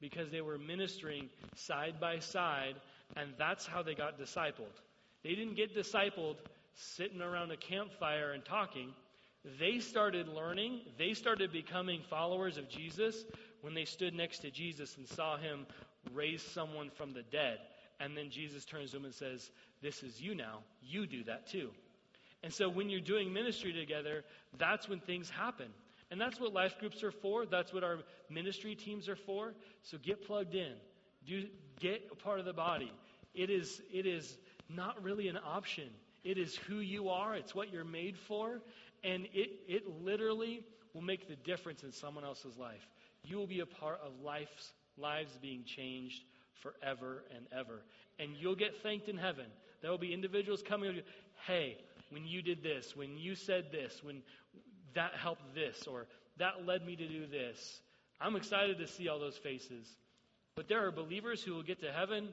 because 0.00 0.30
they 0.30 0.40
were 0.40 0.56
ministering 0.56 1.28
side 1.54 2.00
by 2.00 2.18
side, 2.18 2.76
and 3.16 3.34
that's 3.38 3.66
how 3.66 3.82
they 3.82 3.94
got 3.94 4.18
discipled. 4.18 4.80
They 5.22 5.34
didn't 5.34 5.54
get 5.54 5.76
discipled 5.76 6.36
sitting 6.74 7.20
around 7.20 7.50
a 7.50 7.58
campfire 7.58 8.32
and 8.32 8.42
talking. 8.42 8.94
They 9.58 9.80
started 9.80 10.28
learning, 10.28 10.80
they 10.98 11.12
started 11.12 11.52
becoming 11.52 12.00
followers 12.08 12.56
of 12.56 12.70
Jesus 12.70 13.24
when 13.60 13.74
they 13.74 13.84
stood 13.84 14.14
next 14.14 14.38
to 14.38 14.50
Jesus 14.50 14.96
and 14.96 15.06
saw 15.06 15.36
him 15.36 15.66
raise 16.14 16.42
someone 16.42 16.90
from 16.90 17.12
the 17.12 17.22
dead. 17.22 17.58
And 18.00 18.16
then 18.16 18.30
Jesus 18.30 18.64
turns 18.64 18.90
to 18.90 18.96
them 18.96 19.04
and 19.04 19.14
says, 19.14 19.50
This 19.82 20.02
is 20.02 20.22
you 20.22 20.34
now. 20.34 20.60
You 20.80 21.06
do 21.06 21.22
that 21.24 21.46
too. 21.46 21.70
And 22.42 22.52
so 22.52 22.68
when 22.68 22.88
you're 22.88 23.00
doing 23.00 23.32
ministry 23.32 23.72
together, 23.72 24.24
that's 24.58 24.88
when 24.88 25.00
things 25.00 25.28
happen. 25.28 25.66
And 26.10 26.20
that's 26.20 26.40
what 26.40 26.52
life 26.52 26.78
groups 26.78 27.02
are 27.04 27.12
for. 27.12 27.46
That's 27.46 27.72
what 27.72 27.84
our 27.84 27.98
ministry 28.28 28.74
teams 28.74 29.08
are 29.08 29.16
for. 29.16 29.54
So 29.82 29.98
get 29.98 30.26
plugged 30.26 30.54
in. 30.54 30.72
Do 31.26 31.46
get 31.78 32.08
a 32.10 32.16
part 32.16 32.40
of 32.40 32.46
the 32.46 32.52
body. 32.52 32.90
It 33.34 33.50
is 33.50 33.80
it 33.92 34.06
is 34.06 34.36
not 34.68 35.02
really 35.02 35.28
an 35.28 35.38
option. 35.44 35.88
It 36.24 36.38
is 36.38 36.56
who 36.56 36.76
you 36.76 37.10
are. 37.10 37.34
It's 37.34 37.54
what 37.54 37.72
you're 37.72 37.84
made 37.84 38.16
for. 38.16 38.60
And 39.04 39.26
it, 39.32 39.50
it 39.68 40.02
literally 40.02 40.62
will 40.92 41.02
make 41.02 41.28
the 41.28 41.36
difference 41.36 41.82
in 41.82 41.92
someone 41.92 42.24
else's 42.24 42.56
life. 42.58 42.86
You 43.24 43.36
will 43.36 43.46
be 43.46 43.60
a 43.60 43.66
part 43.66 44.00
of 44.04 44.12
life's 44.22 44.72
lives 44.98 45.38
being 45.40 45.64
changed 45.64 46.22
forever 46.62 47.24
and 47.34 47.46
ever. 47.56 47.82
And 48.18 48.36
you'll 48.36 48.56
get 48.56 48.82
thanked 48.82 49.08
in 49.08 49.16
heaven. 49.16 49.46
There 49.80 49.90
will 49.90 49.98
be 49.98 50.12
individuals 50.12 50.62
coming 50.62 50.90
to 50.90 50.96
you, 50.96 51.02
hey, 51.46 51.78
when 52.10 52.26
you 52.26 52.42
did 52.42 52.62
this, 52.62 52.94
when 52.94 53.16
you 53.16 53.34
said 53.34 53.66
this, 53.72 54.02
when 54.02 54.22
that 54.94 55.14
helped 55.14 55.54
this, 55.54 55.86
or 55.86 56.06
that 56.38 56.66
led 56.66 56.84
me 56.84 56.96
to 56.96 57.06
do 57.06 57.26
this. 57.26 57.80
I'm 58.20 58.36
excited 58.36 58.78
to 58.78 58.86
see 58.86 59.08
all 59.08 59.18
those 59.18 59.36
faces. 59.36 59.86
But 60.54 60.68
there 60.68 60.84
are 60.86 60.90
believers 60.90 61.42
who 61.42 61.54
will 61.54 61.62
get 61.62 61.80
to 61.80 61.92
heaven 61.92 62.28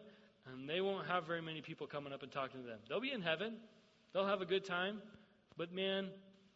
and 0.45 0.67
they 0.67 0.81
won't 0.81 1.07
have 1.07 1.25
very 1.25 1.41
many 1.41 1.61
people 1.61 1.87
coming 1.87 2.13
up 2.13 2.23
and 2.23 2.31
talking 2.31 2.61
to 2.61 2.67
them. 2.67 2.79
They'll 2.87 3.01
be 3.01 3.11
in 3.11 3.21
heaven, 3.21 3.55
they'll 4.13 4.25
have 4.25 4.41
a 4.41 4.45
good 4.45 4.65
time, 4.65 5.01
but 5.57 5.73
man, 5.73 6.07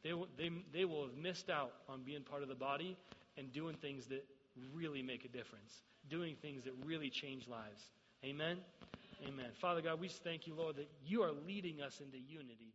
they, 0.03 0.13
they, 0.37 0.49
they 0.73 0.85
will 0.85 1.03
have 1.07 1.17
missed 1.17 1.49
out 1.49 1.73
on 1.89 2.03
being 2.03 2.23
part 2.23 2.41
of 2.41 2.49
the 2.49 2.55
body 2.55 2.97
and 3.37 3.51
doing 3.51 3.75
things 3.75 4.07
that 4.07 4.25
really 4.73 5.01
make 5.01 5.25
a 5.25 5.27
difference, 5.27 5.81
doing 6.09 6.35
things 6.41 6.63
that 6.63 6.73
really 6.85 7.09
change 7.09 7.47
lives. 7.47 7.83
Amen? 8.23 8.57
Amen. 9.27 9.47
Father 9.59 9.81
God, 9.81 9.99
we 9.99 10.07
thank 10.07 10.47
you, 10.47 10.55
Lord, 10.55 10.77
that 10.77 10.89
you 11.05 11.21
are 11.21 11.31
leading 11.47 11.81
us 11.81 11.99
into 12.03 12.17
unity. 12.17 12.73